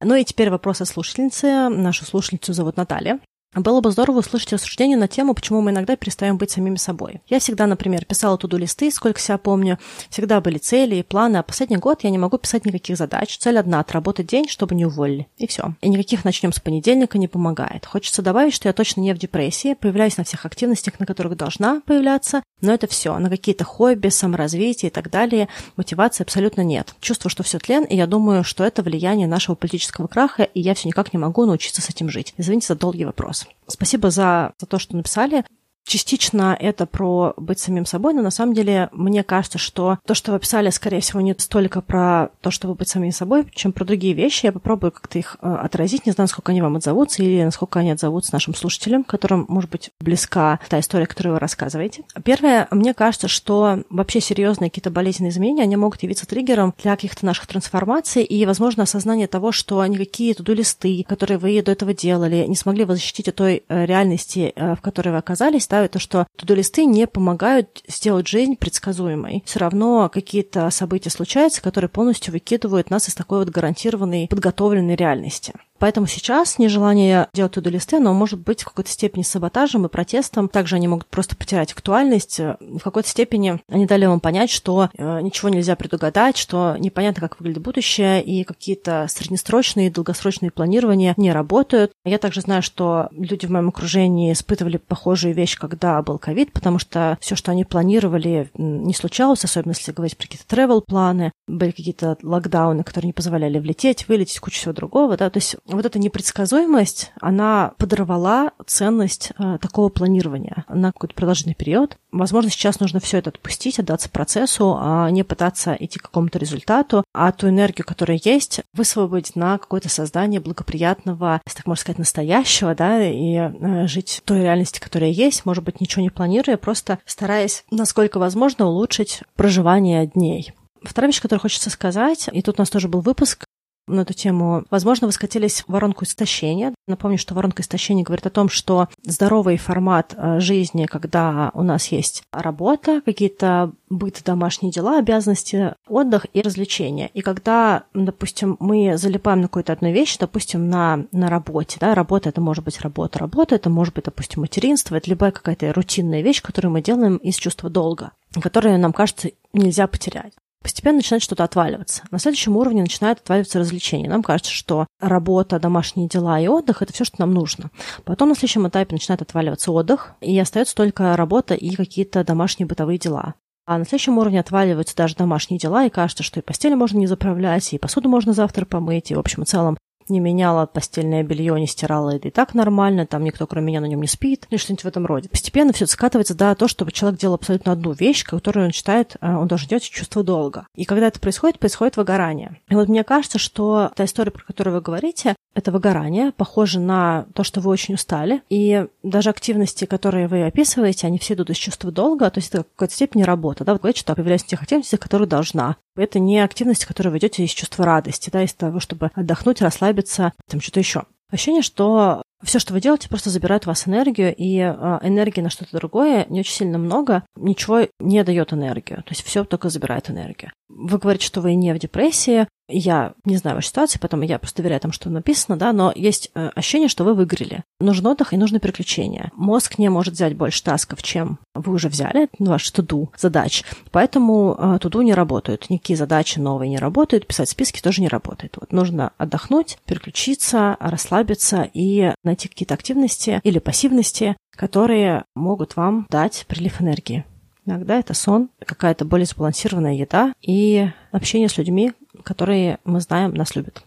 Ну 0.01 0.15
и 0.15 0.25
теперь 0.25 0.49
вопрос 0.49 0.82
от 0.82 0.89
слушательницы. 0.89 1.69
Нашу 1.69 2.06
слушательницу 2.06 2.53
зовут 2.53 2.75
Наталья. 2.75 3.19
Было 3.56 3.82
бы 3.82 3.92
здорово 3.92 4.20
услышать 4.20 4.54
рассуждение 4.54 4.98
на 4.98 5.08
тему, 5.08 5.34
почему 5.34 5.62
мы 5.62 5.72
иногда 5.72 5.96
перестаем 5.96 6.38
быть 6.38 6.52
самими 6.52 6.78
собой. 6.78 7.22
Я 7.28 7.39
всегда, 7.39 7.68
например, 7.68 8.06
писала 8.06 8.38
туду-листы, 8.38 8.92
сколько 8.92 9.20
себя 9.20 9.38
помню, 9.38 9.80
всегда 10.10 10.42
были 10.42 10.58
цели 10.58 10.96
и 10.96 11.04
планы, 11.04 11.38
а 11.38 11.44
последний 11.44 11.78
год 11.78 12.04
я 12.04 12.10
не 12.10 12.18
могу 12.18 12.38
писать 12.38 12.66
никаких 12.66 12.98
задач. 12.98 13.38
Цель 13.38 13.60
одна– 13.60 13.80
отработать 13.82 14.28
день, 14.28 14.48
чтобы 14.48 14.76
не 14.76 14.86
уволили. 14.86 15.28
И 15.38 15.48
все. 15.48 15.76
И 15.82 15.89
никаких 15.89 16.26
начнем 16.26 16.52
с 16.52 16.60
понедельника 16.60 17.18
не 17.18 17.28
помогает. 17.28 17.86
Хочется 17.86 18.22
добавить, 18.22 18.54
что 18.54 18.68
я 18.70 18.74
точно 18.74 19.02
не 19.02 19.13
в 19.13 19.18
депрессии, 19.18 19.76
появляюсь 19.76 20.18
на 20.18 20.24
всех 20.24 20.46
активностях, 20.46 21.00
на 21.00 21.06
которых 21.06 21.38
должна 21.38 21.82
появляться, 21.86 22.44
но 22.64 22.74
это 22.74 22.88
все. 22.88 23.18
На 23.20 23.30
какие-то 23.30 23.64
хобби, 23.64 24.08
саморазвитие 24.08 24.90
и 24.90 24.94
так 24.94 25.12
далее 25.12 25.50
мотивации 25.76 26.24
абсолютно 26.24 26.62
нет. 26.62 26.96
Чувство, 27.00 27.30
что 27.30 27.44
все 27.44 27.60
тлен, 27.60 27.84
и 27.84 27.96
я 27.96 28.08
думаю, 28.08 28.44
что 28.44 28.64
это 28.64 28.82
влияние 28.82 29.28
нашего 29.28 29.56
политического 29.56 30.08
краха, 30.08 30.44
и 30.44 30.62
я 30.62 30.74
все 30.74 30.88
никак 30.88 31.14
не 31.14 31.20
могу 31.20 31.46
научиться 31.46 31.82
с 31.82 31.90
этим 31.90 32.10
жить. 32.10 32.34
Извините 32.38 32.68
за 32.68 32.76
долгий 32.76 33.06
вопрос. 33.06 33.46
Спасибо 33.68 34.10
за, 34.10 34.54
за 34.58 34.66
то, 34.66 34.80
что 34.80 34.96
написали. 34.96 35.44
Частично 35.86 36.56
это 36.60 36.86
про 36.86 37.34
быть 37.38 37.60
самим 37.60 37.86
собой, 37.86 38.13
но 38.13 38.21
на 38.21 38.31
самом 38.31 38.54
деле 38.54 38.90
мне 38.94 39.23
кажется, 39.23 39.58
что 39.58 40.00
то, 40.06 40.13
что 40.13 40.31
вы 40.31 40.40
писали, 40.40 40.69
скорее 40.69 41.02
всего, 41.02 41.21
не 41.21 41.36
столько 41.38 41.81
про 41.81 42.29
то, 42.42 42.52
чтобы 42.52 42.75
быть 42.75 42.88
самим 42.88 43.12
собой, 43.12 43.46
чем 43.54 43.73
про 43.73 43.84
другие 43.86 44.13
вещи. 44.13 44.46
Я 44.46 44.52
попробую 44.52 44.92
как-то 44.92 45.19
их 45.19 45.38
э, 45.42 45.54
отразить. 45.54 46.06
Не 46.06 46.13
знаю, 46.13 46.25
насколько 46.25 46.52
они 46.52 46.62
вам 46.62 46.77
отзовутся 46.77 47.21
или 47.21 47.44
насколько 47.44 47.79
они 47.79 47.92
отзовутся 47.92 48.34
нашим 48.34 48.56
слушателям, 48.56 49.04
которым, 49.04 49.46
может 49.50 49.69
быть, 49.69 49.92
близка 50.00 50.60
та 50.69 50.79
история, 50.79 51.06
которую 51.06 51.34
вы 51.34 51.40
рассказываете. 51.40 52.04
Первое, 52.23 52.67
мне 52.71 52.94
кажется, 52.94 53.27
что 53.27 53.84
вообще 53.90 54.21
серьезные 54.21 54.69
какие-то 54.69 54.90
болезненные 54.90 55.31
изменения, 55.31 55.63
они 55.63 55.75
могут 55.75 56.02
явиться 56.04 56.25
триггером 56.25 56.73
для 56.81 56.96
каких-то 56.96 57.25
наших 57.25 57.48
трансформаций 57.48 58.23
и, 58.23 58.46
возможно, 58.46 58.84
осознание 58.84 59.27
того, 59.27 59.52
что 59.52 59.86
никакие 59.86 60.34
туду-листы, 60.34 61.04
которые 61.08 61.38
вы 61.38 61.62
до 61.62 61.71
этого 61.71 61.94
делали, 61.94 62.46
не 62.48 62.56
смогли 62.56 62.86
вас 62.86 62.98
защитить 62.98 63.27
от 63.27 63.36
той 63.36 63.63
э, 63.67 63.86
реальности, 63.86 64.54
э, 64.56 64.75
в 64.75 64.81
которой 64.81 65.10
вы 65.10 65.17
оказались, 65.17 65.67
да, 65.74 65.86
это 65.86 65.98
что 65.98 66.28
туду-листы 66.36 66.86
не 66.86 67.08
помогают 67.08 67.84
сделать 67.88 68.28
жизнь 68.28 68.58
предсказуемой. 68.58 69.42
Все 69.44 69.58
равно 69.58 70.08
какие-то 70.08 70.69
события 70.69 71.10
случаются, 71.10 71.63
которые 71.63 71.90
полностью 71.90 72.32
выкидывают 72.32 72.92
нас 72.92 73.10
из 73.10 73.15
такой 73.15 73.40
вот 73.40 73.50
гарантированной, 73.50 74.28
подготовленной 74.28 74.96
реальности. 74.96 75.54
Поэтому 75.84 76.08
сейчас 76.08 76.60
нежелание 76.60 77.27
делать 77.34 77.52
туду-листы, 77.52 77.98
оно 77.98 78.13
может 78.13 78.40
быть 78.40 78.62
в 78.62 78.65
какой-то 78.67 78.90
степени 78.90 79.21
саботажем 79.21 79.86
и 79.86 79.90
протестом. 79.90 80.48
Также 80.48 80.77
они 80.77 80.88
могут 80.88 81.08
просто 81.08 81.36
потерять 81.36 81.73
актуальность. 81.73 82.40
В 82.40 82.79
какой-то 82.81 83.10
степени 83.10 83.62
они 83.67 83.86
дали 83.86 84.06
вам 84.06 84.21
понять, 84.21 84.50
что 84.50 84.90
э, 84.96 85.19
ничего 85.19 85.50
нельзя 85.50 85.75
предугадать, 85.75 86.38
что 86.38 86.77
непонятно, 86.79 87.19
как 87.19 87.38
выглядит 87.38 87.62
будущее, 87.62 88.23
и 88.23 88.46
какие-то 88.46 89.08
среднесрочные 89.10 89.88
и 89.88 89.90
долгосрочные 89.90 90.52
планирования 90.52 91.15
не 91.17 91.34
работают. 91.34 91.92
Я 92.06 92.17
также 92.17 92.40
знаю, 92.40 92.62
что 92.62 93.10
люди 93.12 93.46
в 93.46 93.50
моем 93.50 93.67
окружении 93.67 94.31
испытывали 94.31 94.77
похожую 94.77 95.34
вещь, 95.34 95.58
когда 95.58 96.02
был 96.02 96.17
ковид, 96.17 96.54
потому 96.54 96.79
что 96.79 97.17
все, 97.19 97.36
что 97.36 97.52
они 97.52 97.65
планировали, 97.65 98.50
не 98.54 98.94
случалось, 98.94 99.44
особенно 99.44 99.73
если 99.73 99.92
говорить 99.92 100.15
про 100.15 100.27
какие-то 100.27 100.56
travel-планы, 100.56 101.34
были 101.46 101.71
какие-то 101.71 102.17
локдауны, 102.23 102.86
которые 102.86 103.08
не 103.08 103.13
позволяли 103.13 103.60
влететь, 103.60 104.08
вылететь, 104.08 104.40
куча 104.40 104.60
всего 104.60 104.73
другого, 104.73 105.17
да, 105.17 105.29
то 105.29 105.40
есть 105.40 105.58
вот 105.76 105.86
эта 105.86 106.00
непредсказуемость, 106.00 107.12
она 107.19 107.74
подорвала 107.78 108.52
ценность 108.65 109.32
э, 109.38 109.58
такого 109.60 109.90
планирования 109.90 110.65
на 110.69 110.92
какой-то 110.92 111.15
продолжительный 111.15 111.56
период. 111.56 111.98
Возможно, 112.12 112.50
сейчас 112.50 112.80
нужно 112.80 113.00
все 113.00 113.17
это 113.17 113.30
отпустить, 113.30 113.80
отдаться 113.80 114.10
процессу, 114.10 114.78
а 114.80 115.10
не 115.10 115.24
пытаться 115.24 115.76
идти 115.80 116.00
к 116.00 116.04
какому-то 116.04 116.40
результату, 116.40 117.04
а 117.13 117.32
ту 117.32 117.50
энергию, 117.50 117.86
которая 117.86 118.19
есть, 118.24 118.62
высвободить 118.74 119.36
на 119.36 119.58
какое-то 119.58 119.90
создание 119.90 120.40
благоприятного, 120.40 121.42
если 121.46 121.58
так 121.58 121.67
можно 121.67 121.82
сказать, 121.82 122.00
настоящего, 122.00 122.76
да, 122.76 123.04
и 123.04 123.36
э, 123.36 123.88
жить 123.88 124.21
в 124.24 124.28
той 124.28 124.42
реальности, 124.42 124.80
которая 124.80 125.10
есть, 125.10 125.46
может 125.46 125.63
быть, 125.63 125.82
ничего 125.82 126.02
не 126.02 126.10
планируя, 126.10 126.58
просто 126.58 127.00
стараясь, 127.06 127.65
насколько 127.71 128.19
возможно, 128.19 128.67
улучшить 128.67 129.21
проживание 129.36 130.08
дней. 130.08 130.54
Вторая 130.84 131.10
вещь, 131.10 131.21
которую 131.21 131.42
хочется 131.42 131.69
сказать, 131.69 132.30
и 132.32 132.42
тут 132.42 132.60
у 132.60 132.62
нас 132.62 132.69
тоже 132.69 132.90
был 132.90 133.02
выпуск 133.02 133.46
на 133.88 134.02
эту 134.02 134.13
тему. 134.13 134.63
Возможно, 134.69 135.08
вы 135.08 135.13
скатились 135.13 135.62
в 135.62 135.71
воронку 135.71 136.06
истощения. 136.06 136.73
Напомню, 136.88 137.17
что 137.17 137.34
воронка 137.34 137.62
истощения 137.62 138.04
говорит 138.04 138.25
о 138.25 138.29
том, 138.29 138.50
что 138.50 138.88
здоровый 139.04 139.58
формат 139.58 140.13
э, 140.15 140.40
жизни, 140.40 140.86
когда 140.86 141.52
у 141.54 141.63
нас 141.63 141.88
есть 141.88 142.23
работа, 142.31 143.02
какие-то 143.06 143.71
быт, 143.90 144.21
домашние 144.25 144.71
дела, 144.71 145.00
обязанности, 145.00 145.75
отдых 145.88 146.25
и 146.34 146.42
развлечения. 146.42 147.10
И 147.13 147.21
когда, 147.21 147.84
допустим, 147.94 148.58
мы 148.60 148.98
залипаем 148.98 149.42
на 149.42 149.48
какую-то 149.48 149.73
одну 149.73 149.92
вещь, 149.92 150.17
допустим, 150.17 150.69
на, 150.69 151.06
на 151.12 151.29
работе, 151.29 151.77
да, 151.79 151.94
работа 151.94 152.29
это 152.29 152.42
может 152.42 152.63
быть 152.63 152.79
работа, 152.81 153.19
работа, 153.19 153.56
это 153.56 153.69
может 153.69 153.94
быть, 153.94 154.06
допустим, 154.06 154.42
материнство, 154.42 154.96
это 154.96 155.10
любая 155.10 155.31
какая-то 155.31 155.73
рутинная 155.73 156.21
вещь, 156.21 156.42
которую 156.42 156.71
мы 156.71 156.81
делаем 156.81 157.17
из 157.17 157.36
чувства 157.36 157.69
долга, 157.69 158.12
которую 158.42 158.79
нам 158.79 158.94
кажется 158.94 159.31
нельзя 159.54 159.88
потерять 159.88 160.34
постепенно 160.64 160.98
начинает 160.98 161.22
что-то 161.22 161.44
отваливаться. 161.44 162.04
На 162.10 162.18
следующем 162.18 162.58
уровне 162.58 162.82
начинает 162.82 163.20
отваливаться 163.20 163.60
развлечение. 163.60 164.10
Нам 164.10 164.24
кажется, 164.24 164.52
что 164.52 164.88
работа, 165.00 165.60
домашние 165.60 166.08
дела 166.08 166.40
и 166.40 166.48
отдых– 166.48 166.82
это 166.82 166.94
все, 166.94 167.04
что 167.04 167.20
нам 167.20 167.34
нужно. 167.34 167.70
Потом 168.06 168.30
на 168.30 168.36
следующем 168.36 168.68
этапе 168.68 168.96
начинает 168.96 169.22
отваливаться 169.22 169.72
отдых, 169.72 170.14
и 170.22 170.38
остается 170.40 170.74
только 170.74 171.16
работа 171.16 171.54
и 171.54 171.76
какие-то 171.76 172.24
домашние 172.24 172.66
бытовые 172.66 172.98
дела. 172.98 173.36
А 173.66 173.78
на 173.78 173.86
следующем 173.86 174.18
уровне 174.18 174.40
отваливаются 174.40 174.96
даже 174.96 175.16
домашние 175.16 175.58
дела, 175.58 175.86
и 175.86 175.90
кажется, 175.90 176.24
что 176.24 176.40
и 176.40 176.44
постель 176.44 176.76
можно 176.76 176.98
не 176.98 177.08
заправлять, 177.08 177.72
и 177.74 177.78
посуду 177.78 178.10
можно 178.10 178.34
завтра 178.34 178.66
помыть, 178.66 179.12
и, 179.12 179.16
в 179.16 179.20
общем 179.20 179.44
и 179.44 179.46
целом, 179.46 179.78
не 180.10 180.19
меняла 180.19 180.65
постельное 180.65 181.23
белье, 181.23 181.60
не 181.60 181.67
стирала 181.67 182.15
это 182.15 182.27
и 182.27 182.31
так 182.31 182.54
нормально, 182.54 183.06
там 183.06 183.23
никто 183.23 183.47
кроме 183.47 183.67
меня 183.67 183.81
на 183.81 183.85
нем 183.85 184.01
не 184.01 184.08
спит, 184.08 184.47
или 184.49 184.58
что-нибудь 184.58 184.83
в 184.83 184.87
этом 184.87 185.06
роде. 185.06 185.29
Постепенно 185.29 185.73
все 185.73 185.85
скатывается 185.85 186.35
до 186.35 186.54
того, 186.56 186.67
чтобы 186.67 186.91
человек 186.91 187.19
делал 187.19 187.35
абсолютно 187.35 187.71
одну 187.71 187.91
вещь, 187.91 188.23
которую 188.23 188.65
он 188.65 188.71
считает, 188.71 189.15
э, 189.21 189.35
он 189.35 189.47
должен 189.47 189.67
делать 189.67 189.83
чувство 189.83 190.23
долга. 190.23 190.67
И 190.75 190.85
когда 190.85 191.08
это 191.08 191.19
происходит, 191.19 191.60
происходит 191.60 191.97
выгорание. 191.97 192.60
И 192.69 192.75
вот 192.75 192.89
мне 192.89 193.04
кажется, 193.04 193.39
что 193.39 193.91
та 193.95 194.06
история, 194.06 194.31
про 194.31 194.43
которую 194.43 194.75
вы 194.75 194.81
говорите, 194.81 195.35
это 195.54 195.71
выгорание, 195.71 196.31
похоже 196.31 196.79
на 196.79 197.25
то, 197.33 197.43
что 197.43 197.62
вы 197.62 197.69
очень 197.69 197.95
устали. 197.95 198.41
И 198.49 198.85
даже 199.04 199.29
активности, 199.29 199.85
которые 199.85 200.27
вы 200.27 200.45
описываете, 200.45 201.08
они 201.08 201.19
все 201.19 201.33
идут 201.33 201.49
из 201.49 201.58
чувства 201.58 201.91
долга, 201.91 202.29
то 202.29 202.39
есть 202.39 202.49
это 202.49 202.63
в 202.63 202.67
какой-то 202.75 202.93
степени 202.93 203.23
работа. 203.23 203.63
Да? 203.63 203.73
Вот 203.73 203.81
говорите, 203.81 203.99
что 203.99 204.15
появляется 204.15 204.47
тех 204.47 204.62
активностей, 204.62 204.97
которые 204.97 205.27
должна. 205.27 205.77
Это 205.95 206.19
не 206.19 206.39
активности, 206.39 206.85
которые 206.85 207.12
вы 207.12 207.17
идете 207.19 207.43
из 207.43 207.51
чувства 207.51 207.85
радости, 207.85 208.29
да, 208.31 208.43
из 208.43 208.54
того, 208.54 208.79
чтобы 208.79 209.12
отдохнуть, 209.13 209.62
расслабиться, 209.62 210.33
там 210.49 210.62
что-то 210.62 210.79
еще. 210.79 211.04
Ощущение, 211.29 211.63
что 211.63 212.21
все, 212.43 212.60
что 212.60 212.73
вы 212.73 212.81
делаете, 212.81 213.10
просто 213.10 213.29
забирает 213.29 213.65
у 213.65 213.69
вас 213.69 213.87
энергию, 213.87 214.35
и 214.35 214.60
э, 214.60 214.99
энергии 215.01 215.41
на 215.41 215.49
что-то 215.49 215.75
другое 215.77 216.27
не 216.29 216.41
очень 216.41 216.54
сильно 216.54 216.77
много, 216.77 217.23
ничего 217.35 217.87
не 217.99 218.23
дает 218.23 218.54
энергию. 218.54 218.97
То 218.97 219.12
есть 219.12 219.23
все 219.23 219.43
только 219.43 219.69
забирает 219.69 220.10
энергию. 220.10 220.51
Вы 220.70 220.98
говорите, 220.98 221.26
что 221.26 221.42
вы 221.42 221.56
не 221.56 221.74
в 221.74 221.80
депрессии, 221.80 222.48
я 222.70 223.14
не 223.26 223.38
знаю 223.38 223.58
вашей 223.58 223.68
ситуации, 223.68 224.00
потом 224.00 224.22
я 224.22 224.40
просто 224.40 224.62
доверяю 224.62 224.80
тому, 224.82 224.94
что 224.94 225.10
написано, 225.10 225.58
да, 225.58 225.74
но 225.74 225.92
есть 225.96 226.32
э, 226.34 226.50
ощущение, 226.56 226.88
что 226.88 227.04
вы 227.04 227.14
выиграли. 227.14 227.64
Нужен 227.80 228.08
отдых 228.08 228.34
и 228.34 228.38
нужно 228.38 228.60
переключение. 228.60 229.32
Мозг 229.36 229.78
не 229.78 229.90
может 229.90 230.14
взять 230.14 230.36
больше 230.36 230.64
тасков, 230.64 231.04
чем 231.04 231.40
вы 231.54 231.74
уже 231.74 231.90
взяли, 231.90 232.30
ваш 232.40 232.70
туду 232.72 233.12
задач. 233.18 233.64
Поэтому 233.92 234.56
э, 234.58 234.80
туду 234.80 235.02
не 235.02 235.14
работают. 235.14 235.70
Никакие 235.70 235.98
задачи 235.98 236.40
новые 236.40 236.70
не 236.70 236.78
работают, 236.78 237.28
писать 237.28 237.50
списки 237.50 237.82
тоже 237.82 238.02
не 238.02 238.08
работает. 238.08 238.58
Вот 238.60 238.72
нужно 238.72 239.12
отдохнуть, 239.18 239.78
переключиться, 239.86 240.78
расслабиться 240.80 241.70
и 241.74 242.14
найти 242.24 242.48
какие-то 242.48 242.74
активности 242.74 243.42
или 243.44 243.60
пассивности, 243.60 244.38
которые 244.56 245.26
могут 245.36 245.76
вам 245.76 246.08
дать 246.10 246.46
прилив 246.48 246.82
энергии. 246.82 247.26
Иногда 247.66 247.98
это 248.00 248.14
сон, 248.14 248.50
какая-то 248.66 249.06
более 249.06 249.26
сбалансированная 249.26 249.94
еда 249.94 250.34
и 250.42 250.90
общение 251.12 251.50
с 251.50 251.58
людьми, 251.58 251.94
которые 252.24 252.80
мы 252.84 253.00
знаем, 253.00 253.34
нас 253.34 253.56
любят. 253.56 253.84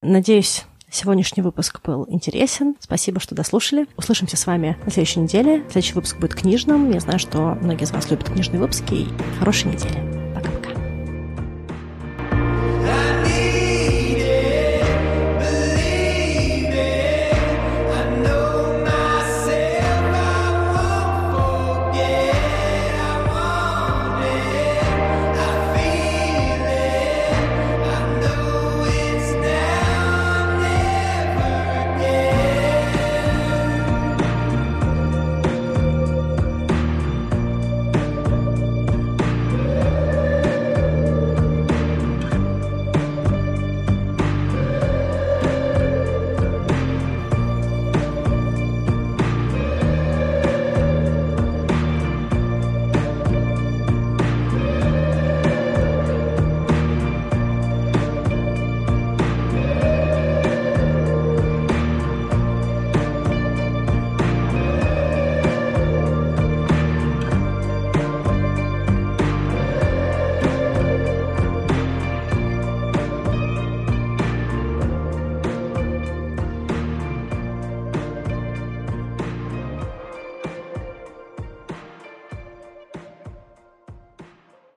Надеюсь, 0.00 0.64
сегодняшний 0.90 1.42
выпуск 1.42 1.80
был 1.84 2.06
интересен. 2.08 2.76
Спасибо, 2.80 3.20
что 3.20 3.34
дослушали. 3.34 3.86
Услышимся 3.96 4.36
с 4.36 4.46
вами 4.46 4.76
на 4.84 4.90
следующей 4.90 5.20
неделе. 5.20 5.62
Следующий 5.70 5.94
выпуск 5.94 6.18
будет 6.18 6.34
книжным. 6.34 6.90
Я 6.90 7.00
знаю, 7.00 7.18
что 7.18 7.58
многие 7.60 7.84
из 7.84 7.92
вас 7.92 8.10
любят 8.10 8.30
книжные 8.30 8.60
выпуски. 8.60 9.06
Хорошей 9.38 9.72
недели. 9.72 10.21